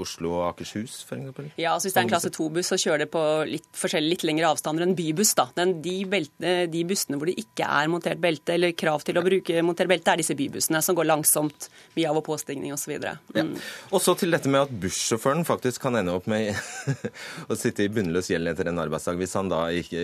Oslo 0.00 0.34
og 0.38 0.46
Akershus, 0.50 1.02
f.eks.? 1.06 1.52
Ja, 1.60 1.74
altså 1.74 1.88
hvis 1.88 1.96
det 1.96 2.00
er 2.02 2.06
en 2.06 2.12
klasse 2.12 2.32
2-buss, 2.32 2.72
så 2.72 2.78
kjører 2.80 3.04
det 3.04 3.10
på 3.12 3.22
litt 3.48 3.82
litt 4.02 4.24
lengre 4.26 4.50
avstander 4.52 4.86
enn 4.86 4.94
bybuss. 4.96 5.34
da. 5.38 5.48
Den, 5.56 5.76
de, 5.84 5.96
belte, 6.08 6.54
de, 6.72 6.84
bussene 6.88 7.18
hvor 7.18 7.30
det 7.30 7.36
ikke 7.40 7.66
er 7.66 7.90
montert 7.92 8.20
belte, 8.22 8.56
eller 8.56 8.74
krav 8.78 9.04
til 9.06 9.18
å 9.18 9.24
bruke 9.24 9.64
montert 9.66 9.90
belte, 9.90 10.12
er 10.14 10.22
disse 10.22 10.36
bybussene 10.38 10.82
som 10.84 10.96
går 10.98 11.08
langsomt 11.10 11.68
via 11.96 12.10
av- 12.10 12.20
og 12.20 12.26
påstigning 12.26 12.74
osv. 12.74 12.94
Mm. 12.98 13.36
Ja. 13.36 13.46
Og 13.90 14.02
så 14.04 14.16
til 14.18 14.34
dette 14.34 14.50
med 14.52 14.66
at 14.66 14.74
bussjåføren 14.82 15.46
faktisk 15.48 15.84
kan 15.86 15.98
ende 15.98 16.14
opp 16.16 16.28
med 16.30 16.54
å 17.50 17.58
sitte 17.58 17.86
i 17.86 17.92
bunnløs 17.92 18.30
gjeld 18.32 18.52
etter 18.52 18.70
en 18.70 18.82
arbeidsdag, 18.82 19.20
hvis 19.20 19.36
han 19.38 19.52
da 19.52 19.64
ikke, 19.74 20.02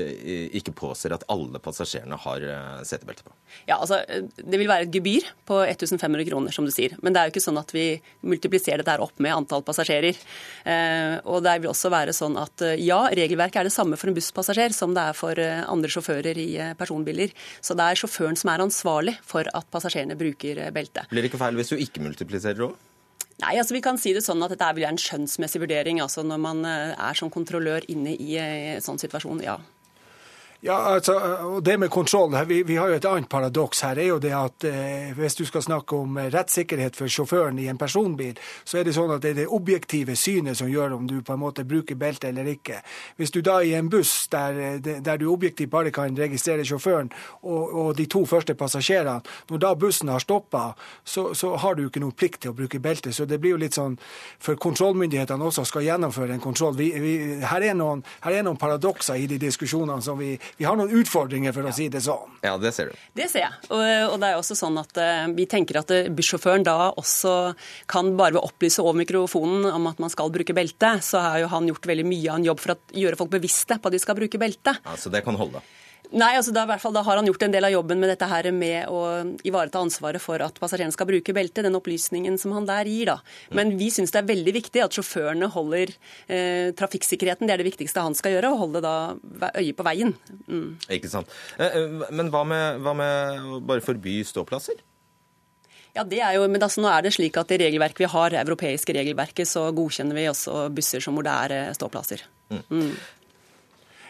ikke 0.61 0.77
påser 0.77 1.15
at 1.17 1.27
alle 1.33 1.63
passasjerene 1.63 2.19
har 2.25 2.45
eh, 2.45 2.81
setebelte 2.89 3.27
på. 3.27 3.35
Ja, 3.69 3.79
altså 3.79 4.03
Det 4.09 4.59
vil 4.59 4.69
være 4.69 4.89
et 4.89 4.95
gebyr 4.95 5.29
på 5.49 5.61
1500 5.65 6.27
kroner, 6.29 6.55
som 6.55 6.67
du 6.67 6.73
sier. 6.75 6.97
Men 7.03 7.15
det 7.15 7.21
er 7.21 7.29
jo 7.29 7.37
ikke 7.37 7.45
sånn 7.45 7.61
at 7.61 7.73
vi 7.75 7.87
multipliserer 8.27 8.83
dette 8.83 8.98
opp 9.05 9.21
med 9.23 9.35
antall 9.35 9.65
passasjerer. 9.67 10.19
Eh, 10.65 11.15
og 11.29 11.43
det 11.47 11.57
vil 11.63 11.71
også 11.73 11.93
være 11.93 12.15
sånn 12.17 12.39
at 12.41 12.65
eh, 12.67 12.81
ja, 12.85 13.01
regelverket 13.15 13.63
er 13.63 13.69
det 13.69 13.75
samme 13.75 13.99
for 14.01 14.11
en 14.11 14.19
busspassasjer 14.19 14.75
som 14.77 14.97
det 14.97 15.07
er 15.11 15.17
for 15.19 15.39
eh, 15.43 15.63
andre 15.69 15.93
sjåfører 15.93 16.41
i 16.41 16.51
personbiler. 16.79 17.33
Så 17.65 17.77
det 17.79 17.87
er 17.87 18.03
sjåføren 18.03 18.39
som 18.39 18.53
er 18.53 18.67
ansvarlig 18.67 19.17
for 19.27 19.49
at 19.55 19.71
passasjerene 19.73 20.19
bruker 20.19 20.69
belte. 20.75 21.07
Blir 21.13 21.25
det 21.25 21.33
ikke 21.33 21.43
feil 21.43 21.59
hvis 21.59 21.73
du 21.73 21.79
ikke 21.81 22.05
multipliserer 22.05 22.69
òg? 22.69 22.77
Nei, 23.39 23.55
altså 23.55 23.77
Vi 23.77 23.83
kan 23.85 23.99
si 24.03 24.11
det 24.17 24.25
sånn 24.27 24.43
at 24.43 24.51
dette 24.51 24.67
er 24.67 24.75
vel 24.75 24.89
en 24.89 24.99
skjønnsmessig 24.99 25.61
vurdering 25.63 26.01
altså 26.03 26.25
når 26.27 26.41
man 26.43 26.65
er 26.67 27.19
som 27.19 27.31
kontrollør 27.31 27.87
inne 27.87 28.17
i 28.19 28.35
en 28.41 28.83
sånn 28.83 28.99
situasjon. 28.99 29.45
ja. 29.47 29.61
Ja, 30.61 30.75
altså, 30.75 31.15
og 31.43 31.63
Det 31.63 31.79
med 31.79 31.91
kontroll, 31.91 32.47
vi, 32.47 32.63
vi, 32.63 32.77
har 32.77 32.89
jo 32.89 32.95
et 32.95 33.05
annet 33.05 33.29
paradoks 33.29 33.81
her. 33.81 33.99
er 33.99 34.07
jo 34.07 34.19
det 34.19 34.33
at 34.35 34.65
eh, 34.65 35.13
Hvis 35.15 35.35
du 35.35 35.45
skal 35.45 35.63
snakke 35.63 35.97
om 35.97 36.19
rettssikkerhet 36.19 36.97
for 36.97 37.07
sjåføren 37.07 37.59
i 37.59 37.69
en 37.69 37.79
personbil, 37.79 38.35
så 38.65 38.79
er 38.79 38.85
det 38.85 38.95
sånn 38.97 39.13
at 39.15 39.23
det 39.23 39.31
er 39.31 39.35
det 39.35 39.47
objektive 39.47 40.17
synet 40.17 40.59
som 40.59 40.69
gjør 40.69 40.97
om 40.97 41.07
du 41.07 41.21
på 41.23 41.33
en 41.33 41.39
måte 41.39 41.65
bruker 41.65 41.95
belte 41.95 42.29
eller 42.29 42.51
ikke. 42.51 42.81
Hvis 43.17 43.31
du 43.31 43.41
da 43.41 43.61
i 43.63 43.75
en 43.79 43.89
buss 43.89 44.27
der, 44.29 44.81
der 44.83 45.17
du 45.17 45.29
objektivt 45.31 45.71
bare 45.71 45.93
kan 45.95 46.19
registrere 46.19 46.65
sjåføren 46.67 47.13
og, 47.43 47.75
og, 47.75 47.97
de 47.97 48.07
to 48.07 48.25
første 48.27 48.55
passasjerene, 48.55 49.23
når 49.51 49.63
da 49.63 49.73
bussen 49.75 50.09
har 50.09 50.19
stoppa, 50.19 50.75
så, 51.05 51.35
så, 51.35 51.55
har 51.57 51.75
du 51.75 51.87
ikke 51.87 52.03
noen 52.03 52.19
plikt 52.19 52.43
til 52.43 52.51
å 52.51 52.59
bruke 52.59 52.83
belte. 52.83 53.13
Så 53.13 53.29
det 53.31 53.39
blir 53.39 53.55
jo 53.55 53.63
litt 53.63 53.79
sånn 53.79 53.95
for 54.43 54.59
kontrollmyndighetene 54.59 55.45
også 55.45 55.65
skal 55.65 55.87
gjennomføre 55.87 56.35
en 56.35 56.43
kontroll. 56.43 56.75
Vi, 56.75 56.91
vi, 56.99 57.15
her, 57.47 57.63
er 57.63 57.79
noen, 57.79 58.03
her 58.27 58.41
er 58.41 58.43
noen 58.43 58.59
paradokser 58.59 59.23
i 59.23 59.31
de 59.31 59.39
diskusjonene 59.47 60.03
som 60.03 60.19
vi 60.19 60.35
vi 60.57 60.67
har 60.67 60.79
noen 60.79 60.93
utfordringer, 61.01 61.55
for 61.55 61.69
å 61.69 61.73
si 61.75 61.89
det 61.93 62.03
sånn. 62.05 62.37
Ja, 62.45 62.57
det 62.61 62.73
ser 62.77 62.93
du. 62.93 63.01
Det 63.19 63.29
ser 63.31 63.45
jeg. 63.45 63.59
Og, 63.69 63.83
og 64.13 64.17
det 64.23 64.31
er 64.31 64.39
også 64.39 64.57
sånn 64.59 64.79
at 64.81 65.01
uh, 65.01 65.27
vi 65.37 65.49
tenker 65.51 65.81
at 65.83 65.93
uh, 65.95 66.11
bussjåføren 66.15 66.67
da 66.67 66.91
også 66.91 67.35
kan 67.91 68.13
bare 68.19 68.37
ved 68.37 68.43
å 68.43 68.49
opplyse 68.49 68.83
over 68.85 69.01
mikrofonen 69.01 69.69
om 69.73 69.91
at 69.91 70.01
man 70.03 70.13
skal 70.13 70.33
bruke 70.35 70.57
belte, 70.57 70.97
så 71.05 71.23
har 71.25 71.43
jo 71.45 71.53
han 71.53 71.69
gjort 71.71 71.91
veldig 71.91 72.07
mye 72.09 72.31
av 72.33 72.41
en 72.41 72.49
jobb 72.49 72.63
for 72.63 72.75
å 72.75 72.79
gjøre 73.05 73.21
folk 73.21 73.35
bevisste 73.37 73.79
på 73.79 73.91
at 73.91 73.97
de 73.97 74.03
skal 74.03 74.19
bruke 74.19 74.41
belte. 74.41 74.79
Ja, 74.85 74.97
Så 74.99 75.13
det 75.13 75.25
kan 75.27 75.39
holde? 75.39 75.63
Nei, 76.09 76.31
altså 76.39 76.55
da, 76.57 76.65
fall, 76.81 76.95
da, 76.97 77.03
har 77.05 77.19
han 77.21 77.27
gjort 77.29 77.43
en 77.45 77.53
del 77.53 77.67
av 77.69 77.73
jobben 77.75 78.01
med 78.01 78.09
dette 78.13 78.29
her 78.31 78.49
med 78.55 78.89
å 78.89 79.01
ivareta 79.45 79.83
ansvaret 79.83 80.23
for 80.23 80.41
at 80.41 80.57
passasjerene 80.57 80.95
skal 80.95 81.09
bruke 81.11 81.35
belte, 81.37 81.65
den 81.67 81.77
opplysningen 81.77 82.39
som 82.41 82.55
han 82.57 82.69
der 82.69 82.89
gir. 82.89 83.11
da. 83.13 83.19
Men 83.53 83.75
vi 83.81 83.91
syns 83.93 84.15
det 84.15 84.23
er 84.23 84.31
veldig 84.31 84.55
viktig 84.57 84.85
at 84.85 84.97
sjåførene 84.97 85.51
holder 85.53 85.93
eh, 85.93 86.71
trafikksikkerheten, 86.79 87.49
det 87.49 87.57
er 87.57 87.63
det 87.63 87.69
viktigste 87.69 88.05
han 88.05 88.17
skal 88.17 88.39
gjøre, 88.39 88.55
og 88.55 88.63
holde 88.65 88.85
da 88.85 88.97
øye 89.53 89.77
på 89.77 89.87
veien. 89.87 90.15
Mm. 90.49 90.79
Ikke 90.97 91.13
sant. 91.13 91.35
Eh, 91.59 91.77
eh, 91.83 92.09
men 92.09 92.33
hva 92.33 92.45
med, 92.49 92.81
hva 92.85 92.97
med 92.97 93.51
å 93.59 93.61
bare 93.69 93.85
forby 93.85 94.23
ståplasser? 94.25 94.81
Ja, 95.97 96.05
det 96.07 96.21
er 96.23 96.37
jo, 96.37 96.45
men 96.51 96.63
altså, 96.63 96.83
nå 96.85 96.91
er 96.93 97.05
det 97.05 97.15
slik 97.17 97.37
at 97.41 97.53
I 97.55 97.61
regelverket 97.65 98.05
vi 98.05 98.11
har, 98.13 98.37
europeiske 98.45 98.95
regelverket, 98.95 99.49
så 99.51 99.67
godkjenner 99.75 100.17
vi 100.17 100.29
også 100.31 100.69
busser 100.75 101.03
som 101.03 101.17
hvor 101.17 101.27
det 101.27 101.37
er 101.47 101.57
eh, 101.57 101.71
ståplasser. 101.77 102.23
Mm. 102.53 102.63
Mm. 102.71 102.93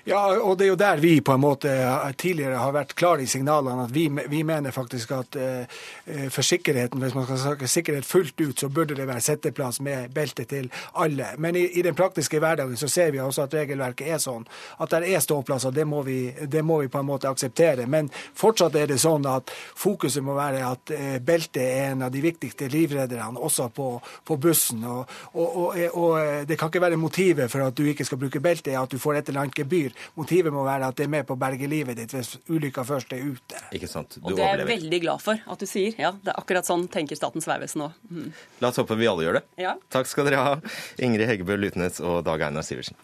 Ja, 0.09 0.21
og 0.41 0.55
det 0.57 0.65
er 0.65 0.71
jo 0.71 0.77
der 0.81 1.01
vi 1.03 1.19
på 1.21 1.35
en 1.37 1.43
måte 1.43 1.69
tidligere 2.17 2.57
har 2.57 2.73
vært 2.73 2.95
klare 2.97 3.27
i 3.27 3.29
signalene. 3.29 3.85
at 3.85 3.91
Vi, 3.93 4.07
vi 4.09 4.43
mener 4.43 4.73
faktisk 4.73 5.11
at 5.13 5.37
uh, 5.37 6.29
for 6.33 6.43
sikkerheten, 6.43 7.03
hvis 7.03 7.15
man 7.15 7.27
skal 7.27 7.39
snakke 7.39 7.69
sikkerhet 7.69 8.07
fullt 8.09 8.41
ut, 8.41 8.61
så 8.61 8.69
burde 8.69 8.97
det 8.97 9.05
være 9.09 9.21
setteplass 9.21 9.81
med 9.85 10.09
belte 10.15 10.47
til 10.49 10.71
alle. 10.95 11.27
Men 11.37 11.57
i, 11.57 11.67
i, 11.77 11.83
den 11.83 11.95
praktiske 11.95 12.39
hverdagen 12.41 12.77
så 12.77 12.89
ser 12.89 13.11
vi 13.11 13.21
også 13.21 13.43
at 13.43 13.55
regelverket 13.55 14.09
er 14.09 14.23
sånn. 14.23 14.47
At 14.81 14.95
det 14.97 15.13
er 15.13 15.21
ståplasser, 15.21 15.77
det 15.77 15.85
må, 15.85 16.01
vi, 16.03 16.33
det 16.41 16.65
må 16.65 16.81
vi 16.81 16.89
på 16.89 17.03
en 17.03 17.11
måte 17.11 17.29
akseptere. 17.29 17.85
Men 17.87 18.09
fortsatt 18.33 18.81
er 18.81 18.89
det 18.89 18.99
sånn 19.05 19.29
at 19.29 19.53
fokuset 19.77 20.25
må 20.25 20.39
være 20.41 20.65
at 20.71 20.95
uh, 20.95 21.19
beltet 21.21 21.61
er 21.67 21.91
en 21.91 22.07
av 22.09 22.15
de 22.17 22.25
viktigste 22.25 22.71
livredderne, 22.73 23.37
også 23.37 23.69
på, 23.77 23.91
på 24.25 24.41
bussen. 24.41 24.89
Og, 24.89 25.05
og, 25.35 25.61
og, 25.67 25.79
og, 25.93 26.49
det 26.49 26.57
kan 26.57 26.73
ikke 26.73 26.87
være 26.87 26.97
motivet 26.97 27.53
for 27.53 27.69
at 27.69 27.77
du 27.77 27.85
ikke 27.93 28.09
skal 28.09 28.25
bruke 28.25 28.41
belte, 28.41 28.73
at 28.73 28.89
du 28.89 28.97
får 28.97 29.21
et 29.21 29.29
eller 29.29 29.45
annet 29.45 29.61
gebyr. 29.61 29.97
Motivet 30.18 30.55
må 30.55 30.64
være 30.66 30.90
at 30.92 30.99
det 30.99 31.07
er 31.07 31.12
med 31.12 31.26
på 31.28 31.36
å 31.36 31.40
berge 31.40 31.68
livet 31.70 31.99
ditt 31.99 32.14
hvis 32.14 32.36
ulykka 32.51 32.84
først 32.88 33.12
er 33.16 33.24
ute. 33.24 33.62
Ikke 33.76 33.90
sant? 33.90 34.18
Du 34.18 34.30
og 34.30 34.38
det 34.38 34.46
er 34.46 34.62
jeg 34.62 34.70
veldig 34.70 35.03
glad 35.05 35.24
for 35.24 35.42
at 35.44 35.62
du 35.62 35.68
sier. 35.68 35.96
Ja, 36.01 36.14
det 36.22 36.34
er 36.34 36.40
akkurat 36.40 36.68
sånn 36.68 36.86
tenker 36.92 37.18
Statens 37.18 37.49
vegvesen 37.49 37.84
nå. 37.84 37.90
Mm. 38.11 38.30
La 38.62 38.72
oss 38.72 38.80
håpe 38.80 38.99
vi 38.99 39.11
alle 39.11 39.26
gjør 39.26 39.40
det. 39.40 39.44
Ja. 39.64 39.76
Takk 39.92 40.11
skal 40.11 40.28
dere 40.28 40.44
ha, 40.44 40.57
Ingrid 41.03 41.28
Heggebø 41.30 41.59
Lutnes 41.59 42.03
og 42.05 42.22
Dag 42.28 42.49
Einar 42.49 42.66
Sivertsen. 42.66 42.99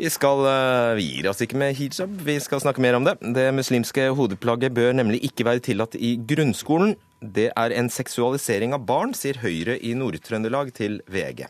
Vi, 0.00 0.08
skal, 0.08 0.38
eh, 0.48 0.94
vi 0.96 1.02
gir 1.04 1.26
oss 1.28 1.42
ikke 1.44 1.58
med 1.60 1.74
hijab, 1.76 2.12
vi 2.24 2.38
skal 2.40 2.62
snakke 2.62 2.80
mer 2.80 2.96
om 2.96 3.04
det. 3.04 3.18
Det 3.36 3.50
muslimske 3.52 4.06
hodeplagget 4.16 4.72
bør 4.72 4.94
nemlig 4.96 5.18
ikke 5.28 5.44
være 5.44 5.60
tillatt 5.66 5.92
i 6.00 6.14
grunnskolen. 6.16 6.94
Det 7.20 7.50
er 7.52 7.74
en 7.76 7.90
seksualisering 7.92 8.72
av 8.72 8.86
barn, 8.88 9.12
sier 9.12 9.36
Høyre 9.42 9.76
i 9.76 9.92
Nord-Trøndelag 9.92 10.72
til 10.72 11.02
VG. 11.04 11.44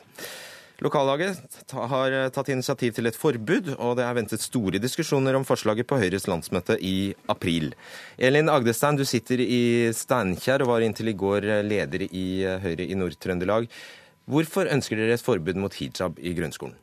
Lokallaget 0.82 1.38
har 1.92 2.18
tatt 2.34 2.50
initiativ 2.50 2.98
til 2.98 3.06
et 3.06 3.20
forbud, 3.22 3.70
og 3.78 3.94
det 4.00 4.08
er 4.08 4.18
ventet 4.18 4.42
store 4.42 4.82
diskusjoner 4.82 5.38
om 5.38 5.46
forslaget 5.46 5.86
på 5.86 6.02
Høyres 6.02 6.26
landsmøte 6.26 6.74
i 6.82 7.14
april. 7.30 7.70
Elin 8.18 8.50
Agdestein, 8.50 8.98
du 8.98 9.06
sitter 9.06 9.46
i 9.46 9.62
Steinkjer 9.94 10.66
og 10.66 10.74
var 10.74 10.82
inntil 10.82 11.14
i 11.14 11.18
går 11.22 11.52
leder 11.70 12.08
i 12.10 12.28
Høyre 12.66 12.82
i 12.82 12.98
Nord-Trøndelag. 12.98 13.70
Hvorfor 14.26 14.66
ønsker 14.74 14.98
dere 14.98 15.20
et 15.20 15.28
forbud 15.30 15.54
mot 15.54 15.82
hijab 15.84 16.18
i 16.18 16.34
grunnskolen? 16.34 16.74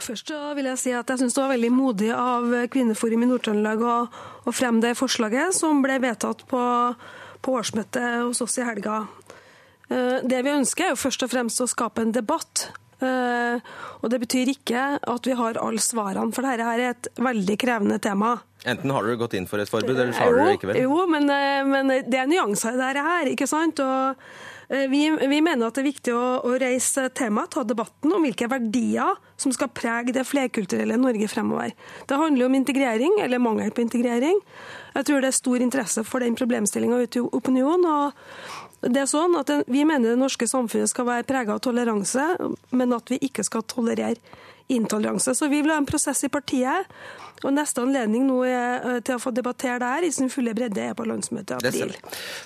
Først 0.00 0.32
vil 0.56 0.68
jeg 0.70 0.80
si 0.80 0.92
at 0.96 1.10
jeg 1.12 1.22
syns 1.22 1.36
det 1.36 1.42
var 1.42 1.54
veldig 1.54 1.72
modig 1.76 2.10
av 2.16 2.52
Kvinneforum 2.72 3.24
i 3.24 3.30
Nord-Trøndelag 3.30 3.82
å, 3.84 3.96
å 4.48 4.54
fremme 4.54 4.82
det 4.84 4.96
forslaget, 4.98 5.54
som 5.56 5.82
ble 5.84 5.98
vedtatt 6.02 6.46
på, 6.50 6.62
på 7.44 7.56
årsmøtet 7.60 8.22
hos 8.24 8.40
oss 8.44 8.56
i 8.60 8.64
helga. 8.64 9.02
Det 9.90 10.40
vi 10.46 10.52
ønsker, 10.54 10.86
er 10.86 10.94
jo 10.94 11.02
først 11.02 11.26
og 11.26 11.32
fremst 11.32 11.60
å 11.60 11.68
skape 11.68 12.04
en 12.04 12.14
debatt 12.14 12.70
Eh, 13.00 13.72
og 14.04 14.12
det 14.12 14.20
betyr 14.20 14.52
ikke 14.52 14.84
at 14.98 15.26
vi 15.28 15.36
har 15.36 15.58
alle 15.60 15.80
svarene, 15.80 16.34
for 16.36 16.44
dette 16.44 16.68
er 16.74 16.82
et 16.90 17.08
veldig 17.20 17.56
krevende 17.60 17.96
tema. 18.02 18.34
Enten 18.68 18.92
har 18.92 19.06
dere 19.06 19.20
gått 19.22 19.38
inn 19.38 19.48
for 19.48 19.62
et 19.62 19.72
forbud, 19.72 19.94
eller 19.94 20.12
så 20.12 20.26
har 20.26 20.36
dere 20.36 20.56
ikke 20.58 20.68
vel? 20.68 20.82
Jo, 20.84 21.06
men, 21.08 21.28
eh, 21.32 21.64
men 21.64 21.92
det 22.04 22.20
er 22.20 22.28
nyanser 22.28 22.76
i 22.76 22.80
dette 22.82 23.06
her, 23.06 23.32
ikke 23.32 23.48
sant? 23.48 23.80
Og 23.80 24.10
eh, 24.12 24.49
vi, 24.70 25.02
vi, 25.10 25.40
mener 25.42 25.66
at 25.66 25.74
det 25.74 25.82
er 25.82 25.88
viktig 25.88 26.12
å, 26.14 26.24
å 26.46 26.52
reise 26.62 27.08
temaet, 27.18 27.50
ta 27.56 27.64
debatten 27.66 28.12
om 28.14 28.22
hvilke 28.22 28.46
verdier 28.50 29.16
som 29.40 29.50
skal 29.54 29.72
prege 29.74 30.14
det 30.14 30.22
flerkulturelle 30.28 30.98
Norge 31.00 31.26
fremover. 31.32 31.72
Det 32.06 32.18
handler 32.20 32.46
om 32.46 32.54
integrering, 32.54 33.16
eller 33.24 33.42
mangel 33.42 33.72
på 33.74 33.82
integrering. 33.82 34.38
Jeg 34.94 35.08
tror 35.08 35.24
det 35.24 35.32
er 35.32 35.38
stor 35.40 35.64
interesse 35.64 36.04
for 36.06 36.22
den 36.22 36.38
problemstillinga 36.38 37.00
ute 37.02 37.18
i 37.18 37.26
opinionen. 37.40 37.88
og 37.90 38.90
det 38.94 39.02
er 39.02 39.10
sånn 39.10 39.34
at 39.36 39.50
Vi 39.66 39.82
mener 39.84 40.14
det 40.14 40.20
norske 40.20 40.46
samfunnet 40.48 40.88
skal 40.88 41.08
være 41.08 41.26
preget 41.28 41.52
av 41.52 41.60
toleranse, 41.66 42.30
men 42.70 42.94
at 42.96 43.10
vi 43.10 43.18
ikke 43.26 43.44
skal 43.44 43.66
tolerere 43.66 44.16
intoleranse. 44.70 45.34
Så 45.34 45.50
Vi 45.50 45.62
vil 45.62 45.74
ha 45.74 45.76
en 45.82 45.88
prosess 45.88 46.24
i 46.24 46.30
partiet. 46.30 46.86
Og 47.44 47.54
Neste 47.56 47.82
anledning 47.84 48.26
nå 48.28 48.42
er, 48.44 48.82
eh, 48.84 48.98
til 49.04 49.16
å 49.16 49.22
få 49.22 49.32
debattere 49.32 49.78
det 49.80 49.92
her 49.94 50.06
i 50.06 50.12
sin 50.12 50.30
fulle 50.32 50.54
bredde 50.56 50.82
er 50.82 50.96
på 50.96 51.06
landsmøtet 51.08 51.64
i 51.64 51.70
april. 51.70 51.94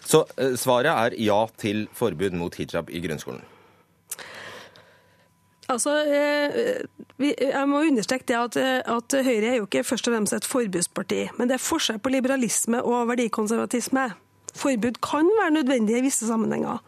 Så 0.07 0.23
uh, 0.39 0.55
svaret 0.61 0.93
er 0.93 1.19
ja 1.19 1.41
til 1.59 1.89
forbud 1.95 2.37
mot 2.39 2.55
hijab 2.55 2.91
i 2.91 3.03
grunnskolen? 3.03 3.43
Altså, 5.73 5.95
eh, 6.05 6.85
Jeg 7.19 7.69
må 7.71 7.81
understreke 7.87 8.27
det 8.29 8.37
at, 8.37 8.57
at, 8.85 9.15
Høyre 9.25 9.49
er 9.49 9.57
jo 9.57 9.67
ikke 9.67 9.85
først 9.87 10.09
og 10.11 10.15
fremst 10.15 10.37
et 10.37 10.45
forbudsparti. 10.45 11.23
Men 11.39 11.49
det 11.49 11.57
er 11.57 11.65
forskjell 11.65 12.03
på 12.05 12.13
liberalisme 12.13 12.83
og 12.85 13.09
verdikonservatisme. 13.09 14.11
Forbud 14.55 15.01
kan 15.03 15.31
være 15.41 15.57
nødvendig 15.57 15.99
i 15.99 16.05
visse 16.05 16.29
sammenhenger. 16.29 16.83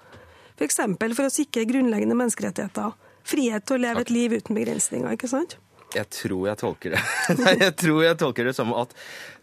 F.eks. 0.61 0.76
For, 0.76 1.14
for 1.16 1.28
å 1.28 1.32
sikre 1.32 1.66
grunnleggende 1.68 2.18
menneskerettigheter. 2.18 2.94
Frihet 3.26 3.66
til 3.66 3.78
å 3.78 3.82
leve 3.82 4.04
et 4.04 4.12
liv 4.12 4.36
uten 4.36 4.59
begrensninger. 4.59 5.16
ikke 5.16 5.30
sant? 5.30 5.57
Jeg 5.95 6.11
tror 6.12 6.49
jeg 6.49 6.59
tolker 6.61 6.97
det 6.97 7.03
Nei, 7.45 7.55
jeg 7.61 7.74
tror 7.78 8.01
jeg 8.03 8.18
tolker 8.20 8.49
det 8.49 8.57
som 8.57 8.72
at 8.76 8.93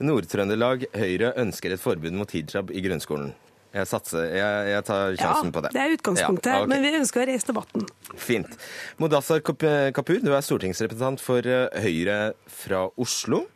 Nord-Trøndelag 0.04 0.86
Høyre 0.92 1.32
ønsker 1.40 1.74
et 1.74 1.82
forbud 1.82 2.16
mot 2.18 2.36
hijab 2.36 2.74
i 2.74 2.84
grunnskolen. 2.84 3.32
Jeg 3.74 3.90
satser, 3.90 4.28
jeg, 4.38 4.66
jeg 4.70 4.86
tar 4.86 5.16
sjansen 5.18 5.50
ja, 5.50 5.54
på 5.56 5.62
det. 5.66 5.70
Det 5.74 5.82
er 5.82 5.94
utgangspunktet, 5.96 6.50
ja, 6.52 6.60
okay. 6.62 6.70
men 6.70 6.84
vi 6.86 6.92
ønsker 7.00 7.24
å 7.24 7.26
reise 7.26 7.50
debatten. 7.50 7.88
Fint. 8.22 8.60
Modassar 9.02 9.42
Kapur, 9.42 10.20
du 10.22 10.30
er 10.30 10.46
stortingsrepresentant 10.46 11.24
for 11.24 11.48
eh, 11.50 11.80
Høyre 11.82 12.18
fra 12.54 12.84
Oslo. 13.02 13.48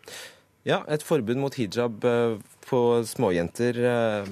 Ja, 0.65 0.81
et 0.89 1.05
forbud 1.05 1.37
mot 1.37 1.53
hijab 1.53 2.07
eh, 2.09 2.39
på 2.65 2.81
småjenter, 3.05 3.77
eh, 3.77 4.31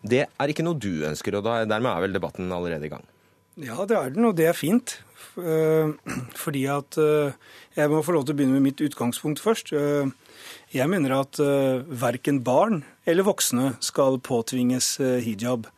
det 0.00 0.26
er 0.28 0.52
ikke 0.52 0.64
noe 0.64 0.76
du 0.80 1.06
ønsker, 1.08 1.38
og 1.38 1.48
dermed 1.48 1.90
er 1.90 2.04
vel 2.04 2.14
debatten 2.16 2.52
allerede 2.52 2.88
i 2.88 2.92
gang? 2.92 3.08
Ja, 3.60 3.84
det 3.84 3.96
er 3.96 4.12
den, 4.14 4.28
og 4.30 4.36
det 4.38 4.48
er 4.50 4.56
fint. 4.56 4.98
Eh, 5.38 5.92
fordi 6.44 6.66
at 6.72 6.96
Jeg 7.76 7.90
må 7.90 8.02
få 8.02 8.16
lov 8.16 8.26
til 8.26 8.34
å 8.34 8.38
begynne 8.38 8.58
med 8.58 8.70
mitt 8.70 8.80
utgangspunkt 8.82 9.40
først. 9.40 9.70
Jeg 10.74 10.90
mener 10.90 11.12
at 11.14 11.38
verken 11.38 12.42
barn 12.42 12.82
eller 13.06 13.24
voksne 13.24 13.76
skal 13.80 14.18
påtvinges 14.18 14.96
hijab. 15.22 15.68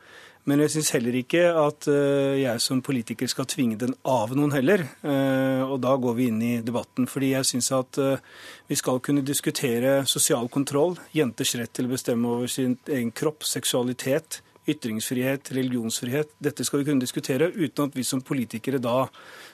Men 0.51 0.59
jeg 0.64 0.72
syns 0.74 0.91
heller 0.97 1.14
ikke 1.14 1.43
at 1.55 1.87
eh, 1.91 2.41
jeg 2.41 2.62
som 2.64 2.80
politiker 2.83 3.30
skal 3.30 3.47
tvinge 3.47 3.76
den 3.78 3.93
av 4.09 4.33
noen 4.35 4.55
heller. 4.55 4.83
Eh, 5.07 5.62
og 5.62 5.76
da 5.85 5.93
går 6.03 6.16
vi 6.18 6.26
inn 6.33 6.41
i 6.43 6.55
debatten. 6.66 7.07
Fordi 7.11 7.30
jeg 7.30 7.47
syns 7.47 7.70
at 7.76 8.01
eh, 8.03 8.24
vi 8.66 8.78
skal 8.78 8.99
kunne 9.07 9.22
diskutere 9.26 10.01
sosial 10.11 10.51
kontroll, 10.51 10.97
jenters 11.14 11.55
rett 11.61 11.70
til 11.78 11.87
å 11.87 11.93
bestemme 11.95 12.35
over 12.35 12.51
sin 12.51 12.74
egen 12.91 13.14
kropp, 13.14 13.47
seksualitet, 13.47 14.41
ytringsfrihet, 14.68 15.50
religionsfrihet. 15.56 16.30
Dette 16.42 16.64
skal 16.64 16.82
vi 16.82 16.90
kunne 16.90 17.02
diskutere 17.02 17.50
uten 17.50 17.88
at 17.88 17.96
vi 17.96 18.04
som 18.06 18.22
politikere 18.22 18.78
da 18.82 19.06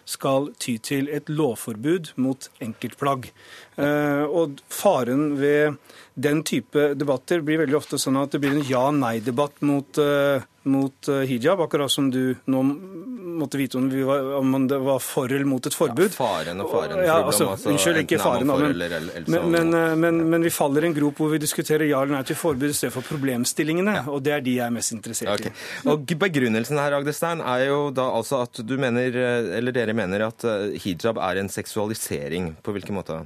skal 0.09 0.53
ty 0.61 0.77
til 0.83 1.09
et 1.13 1.29
lovforbud 1.33 2.13
mot 2.21 2.51
enkeltplagg. 2.65 3.31
Og 3.79 4.59
faren 4.73 5.37
ved 5.39 5.77
den 6.19 6.41
type 6.43 6.93
debatter 6.99 7.45
blir 7.47 7.61
veldig 7.61 7.77
ofte 7.79 7.99
sånn 8.01 8.19
at 8.19 8.33
det 8.35 8.41
blir 8.43 8.57
en 8.57 8.65
ja-nei-debatt 8.67 9.61
mot 9.63 10.01
mot 10.69 11.09
eh, 11.09 11.15
hijab, 11.15 11.61
akkurat 11.61 11.91
som 11.91 12.11
du 12.11 12.37
nå 12.45 12.63
måtte 13.39 13.59
vite 13.59 13.79
om, 13.79 13.89
var, 14.07 14.35
om 14.37 14.69
det 14.69 14.79
var 14.79 14.99
for 15.03 15.33
eller 15.33 15.47
mot 15.49 15.67
et 15.67 15.75
forbud. 15.75 16.11
Ja, 16.11 16.17
faren 16.17 16.63
og 16.63 16.71
faren. 16.73 17.03
Ja, 17.07 17.19
altså, 17.23 17.51
altså, 17.55 17.71
unnskyld, 17.73 18.03
ikke 18.05 18.19
faren, 18.23 18.47
men, 18.51 18.65
eller, 18.71 18.97
eller, 18.99 19.25
men, 19.27 19.49
men, 19.55 19.75
eh, 19.79 19.95
men, 20.05 20.21
men, 20.33 20.47
vi 20.47 20.53
faller 20.55 20.87
i 20.87 20.91
en 20.91 20.97
grop 20.97 21.23
hvor 21.23 21.33
vi 21.33 21.41
diskuterer 21.43 21.89
ja 21.89 22.03
eller 22.03 22.19
nei 22.19 22.25
til 22.29 22.39
forbud 22.39 22.75
for 22.93 23.07
problemstillingene, 23.07 23.97
ja. 24.01 24.05
og 24.11 24.23
det 24.27 24.35
er 24.37 24.45
de 24.45 24.59
jeg 24.59 24.67
er 24.67 24.75
mest 24.75 24.95
interessert 24.97 25.35
okay. 25.35 25.55
i. 25.55 25.89
Og 25.93 26.17
Begrunnelsen 26.19 26.81
her 26.81 26.97
Agdestein, 26.99 27.41
er 27.47 27.69
jo 27.69 27.81
da 27.95 28.09
altså 28.19 28.43
at 28.45 28.63
du 28.67 28.77
mener, 28.81 29.15
eh, 29.15 29.51
eller 29.59 29.75
dere 29.75 29.97
mener 29.97 30.29
at 30.29 30.47
hijab 30.83 31.21
er 31.23 31.43
en 31.43 31.51
seksualisering. 31.53 32.57
På 32.65 32.75
hvilken 32.75 32.97
måte? 32.99 33.23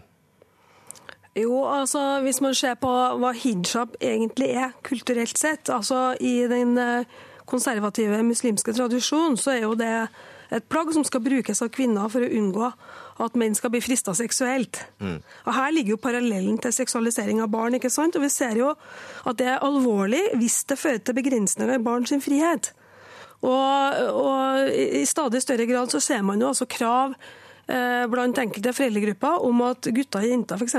Jo, 1.36 1.64
altså 1.64 2.20
Hvis 2.20 2.40
man 2.44 2.54
ser 2.54 2.74
på 2.80 2.90
hva 2.90 3.32
hijab 3.32 3.96
egentlig 4.00 4.50
er 4.52 4.74
kulturelt 4.84 5.38
sett, 5.38 5.70
altså 5.72 6.12
i 6.20 6.42
den 6.50 6.76
konservative 7.48 8.22
muslimske 8.22 8.72
tradisjonen, 8.72 9.36
så 9.36 9.54
er 9.56 9.64
jo 9.64 9.74
det 9.74 10.08
et 10.52 10.68
plagg 10.68 10.92
som 10.92 11.04
skal 11.04 11.22
brukes 11.24 11.62
av 11.64 11.70
kvinner 11.72 12.10
for 12.12 12.24
å 12.24 12.28
unngå 12.28 12.68
at 13.24 13.36
menn 13.40 13.54
skal 13.56 13.72
bli 13.72 13.80
frista 13.84 14.12
seksuelt. 14.16 14.82
Mm. 15.00 15.18
Og 15.46 15.54
Her 15.56 15.72
ligger 15.72 15.94
jo 15.94 16.02
parallellen 16.04 16.58
til 16.60 16.74
seksualisering 16.76 17.40
av 17.40 17.48
barn. 17.52 17.74
ikke 17.74 17.90
sant? 17.90 18.16
Og 18.16 18.22
Vi 18.22 18.28
ser 18.28 18.56
jo 18.56 18.74
at 19.24 19.38
det 19.38 19.48
er 19.48 19.64
alvorlig 19.64 20.22
hvis 20.36 20.64
det 20.64 20.78
fører 20.78 20.98
til 20.98 21.14
begrensninger 21.14 21.74
i 21.74 21.82
barns 21.82 22.12
frihet. 22.24 22.72
Og, 23.42 23.96
og, 24.12 24.68
I 24.70 25.04
stadig 25.04 25.42
større 25.42 25.66
grad 25.66 25.90
så 25.90 26.00
ser 26.00 26.22
man 26.22 26.40
jo 26.40 26.52
altså 26.52 26.66
krav 26.66 27.16
Eh, 27.16 27.40
blant 28.12 28.38
enkelte 28.42 28.72
foreldregrupper 28.76 29.44
om 29.46 29.62
at 29.66 29.86
gutter 29.94 30.24
og 30.24 30.28
jenter 30.28 30.60
f.eks. 30.60 30.76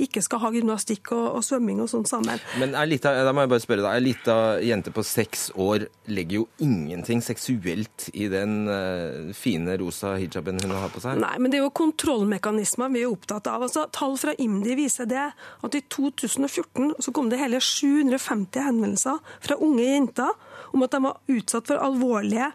ikke 0.00 0.22
skal 0.24 0.40
ha 0.44 0.50
gymnastikk 0.54 1.12
og, 1.16 1.26
og 1.38 1.44
svømming 1.44 1.82
og 1.84 1.90
sånt 1.92 2.08
sammen. 2.10 2.40
Men 2.60 2.74
er 2.78 2.88
lita, 2.88 3.12
da 3.26 3.34
må 3.36 3.44
jeg 3.44 3.52
bare 3.52 3.64
spørre 3.64 3.84
deg, 3.84 3.90
Ei 3.90 4.04
lita 4.04 4.36
jente 4.64 4.92
på 4.94 5.04
seks 5.06 5.50
år 5.60 5.86
legger 6.10 6.40
jo 6.40 6.46
ingenting 6.64 7.22
seksuelt 7.24 8.08
i 8.14 8.28
den 8.32 8.64
uh, 8.70 9.30
fine 9.36 9.76
rosa 9.80 10.14
hijaben 10.20 10.60
hun 10.62 10.74
har 10.76 10.92
på 10.92 11.02
seg? 11.02 11.20
Nei, 11.20 11.34
men 11.42 11.52
det 11.52 11.60
er 11.60 11.66
jo 11.66 11.74
kontrollmekanismer 11.80 12.92
vi 12.94 13.04
er 13.04 13.12
opptatt 13.12 13.50
av. 13.50 13.66
Altså, 13.66 13.86
tall 13.94 14.16
fra 14.20 14.34
IMDi 14.38 14.76
viser 14.78 15.08
det 15.10 15.26
at 15.30 15.76
i 15.76 15.82
2014 15.92 16.96
så 17.02 17.14
kom 17.14 17.30
det 17.30 17.40
hele 17.40 17.60
750 17.62 18.66
henvendelser 18.70 19.20
fra 19.44 19.58
unge 19.60 19.86
jenter 19.86 20.34
om 20.74 20.84
at 20.86 20.94
de 20.94 21.04
var 21.04 21.20
utsatt 21.30 21.70
for 21.70 21.82
alvorlige 21.82 22.50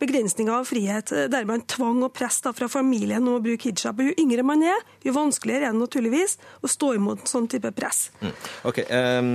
begrensninger 0.00 0.52
av 0.54 0.68
frihet, 0.68 1.12
dermed 1.32 1.66
tvang 1.70 2.02
og 2.06 2.12
press 2.16 2.40
fra 2.44 2.68
familien 2.68 3.24
om 3.24 3.38
å 3.38 3.42
bruke 3.42 3.70
hijab. 3.70 4.02
Jo 4.02 4.14
yngre 4.20 4.44
man 4.46 4.62
er, 4.66 4.80
jo 5.04 5.14
vanskeligere 5.14 5.68
er 5.68 5.74
det 5.74 5.80
naturligvis 5.80 6.36
å 6.64 6.70
stå 6.70 6.94
imot 6.98 7.28
sånn 7.30 7.46
type 7.50 7.70
press. 7.76 8.08
Mm. 8.20 8.32
Ok, 8.70 8.80
um, 8.90 9.30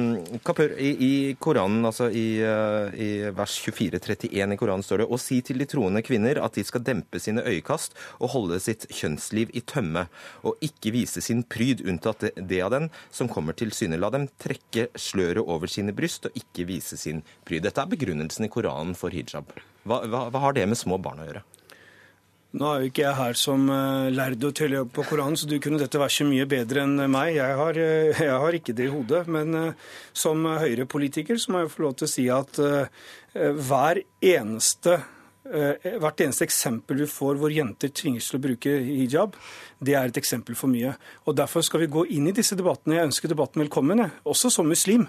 Kapur, 0.45 0.73
i, 0.77 0.91
i, 0.91 1.11
Koranen, 1.41 1.85
altså 1.87 2.09
i, 2.11 2.41
uh, 2.43 2.91
i 2.93 3.09
vers 3.35 3.55
24-31 3.65 4.55
i 4.55 4.59
Koranen 4.59 4.85
står 4.85 5.03
det 5.03 5.09
å 5.09 5.21
si 5.21 5.39
til 5.45 5.61
de 5.61 5.69
troende 5.69 6.03
kvinner 6.05 6.41
at 6.43 6.59
de 6.59 6.65
skal 6.67 6.83
dempe 6.85 7.21
sine 7.23 7.43
øyekast 7.45 7.97
og 8.19 8.33
holde 8.35 8.59
sitt 8.63 8.87
kjønnsliv 8.93 9.53
i 9.57 9.63
tømme, 9.65 10.07
og 10.43 10.59
ikke 10.65 10.93
vise 10.95 11.23
sin 11.23 11.43
pryd, 11.47 11.83
unntatt 11.87 12.27
det, 12.27 12.33
det 12.49 12.61
av 12.65 12.73
den 12.75 12.89
som 13.15 13.31
kommer 13.31 13.57
til 13.57 13.73
syne. 13.75 13.99
La 13.99 14.11
dem 14.13 14.29
trekke 14.41 14.89
sløret 14.99 15.45
over 15.45 15.71
sine 15.71 15.95
bryst 15.95 16.29
og 16.29 16.37
ikke 16.37 16.67
vise 16.69 16.99
sin 16.99 17.23
pryd. 17.47 17.65
Dette 17.65 17.83
er 17.83 17.91
begrunnelsen 17.91 18.47
i 18.47 18.53
Koranen 18.53 18.97
for 18.97 19.13
hijab. 19.13 19.53
Hva, 19.89 20.03
hva, 20.05 20.27
hva 20.29 20.43
har 20.45 20.55
det 20.57 20.67
med 20.69 20.77
små 20.77 20.99
barn 21.01 21.23
å 21.23 21.25
gjøre? 21.25 21.41
Nå 22.49 22.65
er 22.65 22.81
jo 22.81 22.89
ikke 22.89 23.03
jeg 23.03 23.13
her 23.13 23.35
som 23.37 23.67
lærde 23.69 24.15
lærd 24.15 24.45
å 24.47 24.49
telle 24.57 24.79
på 24.89 25.03
Koranen, 25.05 25.37
så 25.37 25.45
du 25.45 25.59
kunne 25.61 25.77
dette 25.77 25.99
verset 26.01 26.25
mye 26.25 26.47
bedre 26.49 26.81
enn 26.81 27.03
meg. 27.13 27.35
Jeg 27.35 27.57
har, 27.59 27.77
uh, 27.77 28.21
jeg 28.25 28.39
har 28.43 28.57
ikke 28.57 28.73
det 28.77 28.87
i 28.87 28.93
hodet. 28.93 29.21
Men 29.29 29.53
uh, 29.53 29.91
som 30.17 30.47
Høyre-politiker 30.47 31.37
så 31.37 31.53
må 31.53 31.61
jeg 31.61 31.71
få 31.75 31.85
lov 31.85 31.99
til 31.99 32.09
å 32.09 32.13
si 32.15 32.25
at 32.33 32.61
hver 33.37 34.01
eneste 34.25 34.97
hvert 35.49 36.21
eneste 36.21 36.43
eksempel 36.45 36.99
vi 37.01 37.07
får 37.09 37.37
hvor 37.39 37.53
jenter 37.53 37.89
tvinges 37.95 38.27
til 38.29 38.37
å 38.37 38.41
bruke 38.43 38.73
hijab, 38.85 39.37
det 39.81 39.95
er 39.97 40.11
et 40.11 40.19
eksempel 40.19 40.57
for 40.57 40.69
mye. 40.69 40.91
Og 41.25 41.37
Derfor 41.39 41.63
skal 41.65 41.85
vi 41.85 41.89
gå 41.89 42.03
inn 42.13 42.27
i 42.29 42.35
disse 42.35 42.57
debattene. 42.59 42.99
Jeg 42.99 43.09
ønsker 43.09 43.31
debatten 43.31 43.63
velkommen, 43.63 44.03
også 44.29 44.51
som 44.53 44.69
muslim. 44.69 45.07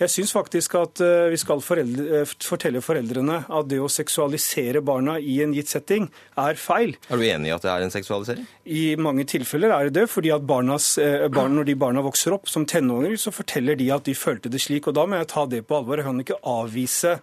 Jeg 0.00 0.10
syns 0.10 0.32
faktisk 0.34 0.74
at 0.74 0.98
eh, 1.04 1.28
vi 1.30 1.38
skal 1.38 1.60
foreldre, 1.62 2.22
eh, 2.24 2.30
fortelle 2.42 2.80
foreldrene 2.82 3.36
at 3.46 3.68
det 3.70 3.78
å 3.78 3.86
seksualisere 3.90 4.82
barna 4.82 5.20
i 5.22 5.36
en 5.44 5.54
gitt 5.54 5.70
setting 5.70 6.08
er 6.40 6.58
feil. 6.58 6.96
Er 7.06 7.20
du 7.20 7.26
enig 7.28 7.52
i 7.52 7.54
at 7.54 7.62
det 7.62 7.70
er 7.70 7.86
en 7.86 7.94
seksualisering? 7.94 8.48
I 8.66 8.84
mange 8.98 9.26
tilfeller 9.30 9.70
er 9.70 9.88
det 9.88 9.94
det. 10.00 10.08
fordi 10.10 10.34
at 10.34 10.42
barnas, 10.42 10.98
eh, 10.98 11.28
barn, 11.28 11.54
Når 11.54 11.66
de 11.66 11.74
barna 11.74 12.02
vokser 12.02 12.34
opp 12.34 12.48
som 12.48 12.66
tenåringer, 12.66 13.16
så 13.16 13.30
forteller 13.30 13.78
de 13.78 13.90
at 13.90 14.04
de 14.04 14.14
følte 14.14 14.50
det 14.50 14.60
slik. 14.60 14.88
og 14.88 14.94
Da 14.94 15.06
må 15.06 15.16
jeg 15.18 15.28
ta 15.28 15.46
det 15.46 15.66
på 15.68 15.78
alvor. 15.78 15.96
Jeg 15.96 16.04
kan 16.04 16.20
ikke 16.24 16.42
avvise 16.42 17.20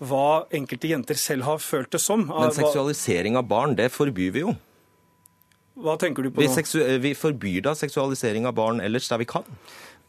hva 0.00 0.46
enkelte 0.52 0.88
jenter 0.88 1.14
selv 1.18 1.42
har 1.42 1.58
følt 1.58 1.90
det 1.90 2.00
som. 2.00 2.26
Men 2.26 2.50
seksualisering 2.50 3.36
av 3.36 3.48
barn, 3.48 3.74
det 3.74 3.90
forbyr 3.90 4.32
vi 4.32 4.40
jo. 4.46 4.54
Hva 5.82 5.98
tenker 5.98 6.22
du 6.22 6.30
på 6.30 6.42
nå? 6.42 6.52
Vi, 6.52 6.98
vi 6.98 7.14
forbyr 7.16 7.62
da 7.62 7.72
seksualisering 7.74 8.46
av 8.46 8.54
barn 8.54 8.80
ellers 8.80 9.08
der 9.08 9.18
vi 9.18 9.24
kan. 9.24 9.42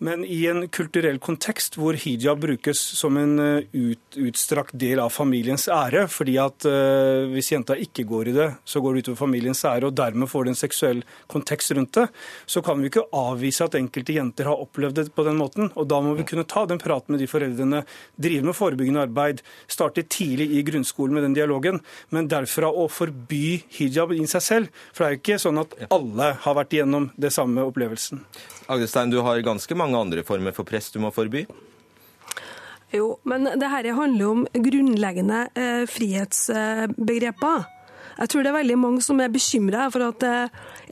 Men 0.04 0.26
i 0.28 0.42
en 0.52 0.66
kulturell 0.68 1.16
kontekst 1.24 1.78
hvor 1.80 1.96
hijab 1.96 2.42
brukes 2.44 2.80
som 2.98 3.16
en 3.16 3.38
eh, 3.40 3.68
ut, 3.72 4.18
utstrakt 4.20 4.76
del 4.76 5.00
av 5.00 5.14
familiens 5.16 5.70
ære, 5.72 6.06
fordi 6.12 6.34
at 6.42 6.66
uh, 6.68 7.24
hvis 7.32 7.54
jenta 7.54 7.78
ikke 7.80 8.04
går 8.10 8.32
i 8.32 8.34
det, 8.36 8.48
så 8.68 8.82
går 8.84 8.98
det 8.98 9.04
utover 9.06 9.22
familiens 9.22 9.64
ære, 9.70 9.88
og 9.88 9.96
dermed 9.96 10.28
får 10.28 10.44
det 10.44 10.54
en 10.54 10.60
seksuell 10.60 11.00
kontekst 11.32 11.72
rundt 11.78 11.96
det, 11.96 12.06
så 12.50 12.60
kan 12.66 12.82
vi 12.84 12.90
ikke 12.92 13.06
avvise 13.16 13.64
at 13.64 13.78
enkelte 13.80 14.18
jenter 14.18 14.50
har 14.50 14.60
opplevd 14.66 15.00
det 15.00 15.06
på 15.16 15.26
den 15.28 15.40
måten. 15.40 15.72
Og 15.80 15.88
da 15.88 16.02
må 16.04 16.18
vi 16.18 16.28
kunne 16.28 16.46
ta 16.52 16.66
den 16.68 16.82
praten 16.84 17.16
med 17.16 17.24
de 17.24 17.30
foreldrene, 17.32 17.84
drive 18.20 18.50
med 18.50 18.58
forebyggende 18.60 19.06
arbeid, 19.08 19.44
starte 19.72 20.04
tidlig 20.04 20.50
i 20.58 20.66
grunnskolen 20.68 21.16
med 21.16 21.28
den 21.30 21.38
dialogen. 21.38 21.80
Men 22.12 22.28
derfra 22.32 22.68
å 22.68 22.90
forby 22.92 23.62
hijab 23.78 24.12
i 24.12 24.20
seg 24.28 24.46
selv, 24.50 24.84
for 24.92 25.06
det 25.06 25.10
er 25.10 25.16
jo 25.16 25.24
ikke 25.24 25.42
sånn 25.46 25.64
at 25.64 25.80
alle 25.88 26.34
har 26.44 26.60
vært 26.60 26.76
igjennom 26.76 27.10
det 27.16 27.32
samme 27.36 27.64
opplevelsen. 27.72 28.26
Agdestein, 28.72 29.12
du 29.12 29.20
har 29.24 29.42
ganske 29.44 29.76
mange 29.76 29.93
andre 30.00 30.24
former 30.26 30.56
for 30.56 30.68
press 30.68 30.92
du 30.94 31.00
må 31.04 31.12
forby? 31.14 31.46
Jo, 32.94 33.16
men 33.26 33.48
det 33.58 33.70
her 33.72 33.90
handler 33.98 34.28
om 34.30 34.44
grunnleggende 34.54 35.48
eh, 35.58 35.86
frihetsbegreper. 35.90 37.64
Jeg 38.20 38.30
tror 38.30 38.44
det 38.46 38.52
er 38.52 38.60
veldig 38.60 38.78
mange 38.78 39.02
som 39.02 39.22
er 39.24 39.34
bekymra 39.34 39.88
for 39.94 40.06
at 40.06 40.22
det 40.22 40.36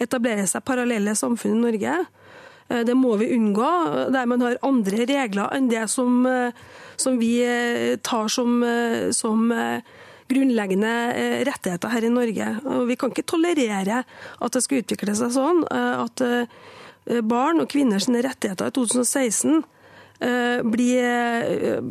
etablerer 0.07 0.47
seg 0.49 0.65
parallelle 0.65 1.13
samfunn 1.17 1.59
i 1.59 1.63
Norge. 1.67 1.99
Eh, 2.71 2.83
det 2.87 2.95
må 2.97 3.15
vi 3.19 3.31
unngå, 3.35 3.71
der 4.13 4.29
man 4.29 4.43
har 4.45 4.59
andre 4.65 5.05
regler 5.09 5.51
enn 5.55 5.69
det 5.71 5.87
som, 5.91 6.25
eh, 6.25 6.53
som 6.97 7.19
vi 7.21 7.39
eh, 7.45 7.97
tar 8.03 8.29
som, 8.31 8.61
som 9.13 9.49
grunnleggende 10.31 10.91
rettigheter 11.47 11.91
her 11.91 12.05
i 12.07 12.13
Norge. 12.13 12.47
Og 12.63 12.85
vi 12.87 12.95
kan 12.95 13.11
ikke 13.11 13.27
tolerere 13.27 14.03
at 14.05 14.53
det 14.55 14.61
skal 14.63 14.79
utvikle 14.79 15.15
seg 15.17 15.33
sånn 15.35 15.65
at 15.67 16.23
barn 17.05 17.63
og 17.63 17.69
kvinners 17.71 18.09
rettigheter 18.11 18.69
i 18.69 18.73
2016 18.75 19.63
blir, 20.69 21.05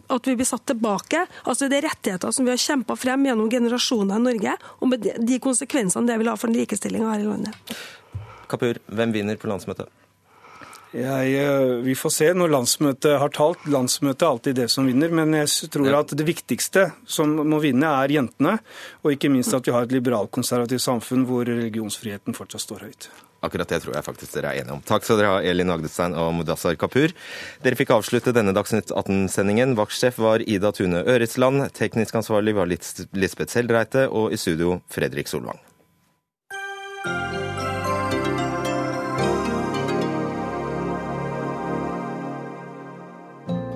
at 0.07 0.29
vi 0.29 0.37
blir 0.39 0.47
satt 0.47 0.63
tilbake. 0.71 1.25
Altså 1.51 1.67
Det 1.67 1.81
er 1.81 1.89
rettigheter 1.89 2.31
som 2.31 2.47
vi 2.47 2.53
har 2.53 2.61
kjempa 2.63 2.95
frem 2.95 3.25
gjennom 3.27 3.51
generasjoner 3.51 4.21
i 4.21 4.27
Norge, 4.29 4.53
og 4.79 4.93
med 4.93 5.09
de 5.19 5.39
konsekvensene 5.43 6.07
det 6.07 6.21
vil 6.21 6.31
ha 6.31 6.37
for 6.39 6.55
likestillinga 6.55 7.11
her 7.11 7.25
i 7.25 7.27
landet. 7.27 7.75
Kapur, 8.51 8.79
hvem 8.87 9.17
vinner 9.19 9.35
på 9.35 9.51
landsmøtet? 9.51 9.91
Jeg, 10.91 11.35
eh, 11.39 11.77
vi 11.87 11.95
får 11.95 12.11
se 12.11 12.29
når 12.35 12.51
landsmøtet 12.51 13.19
har 13.23 13.31
talt. 13.31 13.63
Landsmøtet 13.71 14.25
er 14.25 14.31
alltid 14.31 14.57
det 14.59 14.69
som 14.71 14.89
vinner. 14.91 15.13
Men 15.15 15.37
jeg 15.39 15.71
tror 15.71 16.01
at 16.01 16.15
det 16.19 16.27
viktigste 16.27 16.89
som 17.07 17.37
må 17.47 17.61
vinne, 17.63 17.87
er 17.87 18.11
jentene. 18.11 18.59
Og 19.05 19.15
ikke 19.15 19.31
minst 19.31 19.55
at 19.55 19.67
vi 19.67 19.75
har 19.75 19.87
et 19.87 19.95
liberalkonservativt 19.95 20.83
samfunn 20.83 21.27
hvor 21.29 21.47
religionsfriheten 21.47 22.35
fortsatt 22.35 22.67
står 22.67 22.89
høyt. 22.89 23.11
Akkurat 23.41 23.71
det 23.73 23.81
tror 23.85 23.97
jeg 23.97 24.05
faktisk 24.05 24.37
dere 24.37 24.53
er 24.53 24.61
enige 24.61 24.77
om. 24.77 24.83
Takk 24.85 25.07
skal 25.07 25.21
dere 25.21 25.33
ha, 25.33 25.41
Elin 25.41 25.73
Agdestein 25.73 26.17
og 26.19 26.35
Mudassar 26.37 26.77
Kapur. 26.81 27.15
Dere 27.65 27.79
fikk 27.79 27.95
avslutte 27.97 28.35
denne 28.37 28.53
Dagsnytt 28.57 28.93
18-sendingen. 28.93 29.77
Vaktsjef 29.81 30.21
var 30.21 30.45
Ida 30.45 30.75
Tune 30.77 31.01
Øretsland. 31.09 31.71
Teknisk 31.77 32.21
ansvarlig 32.21 32.57
var 32.59 32.69
Lisbeth 32.69 33.53
Seldreite. 33.55 34.09
Og 34.13 34.37
i 34.37 34.41
studio 34.41 34.81
Fredrik 34.93 35.33
Solvang. 35.33 35.61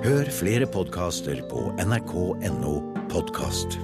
Hør 0.05 0.29
flere 0.37 0.69
podkaster 0.69 1.41
på 1.49 1.71
nrk.no 1.81 2.77
podkast. 3.09 3.81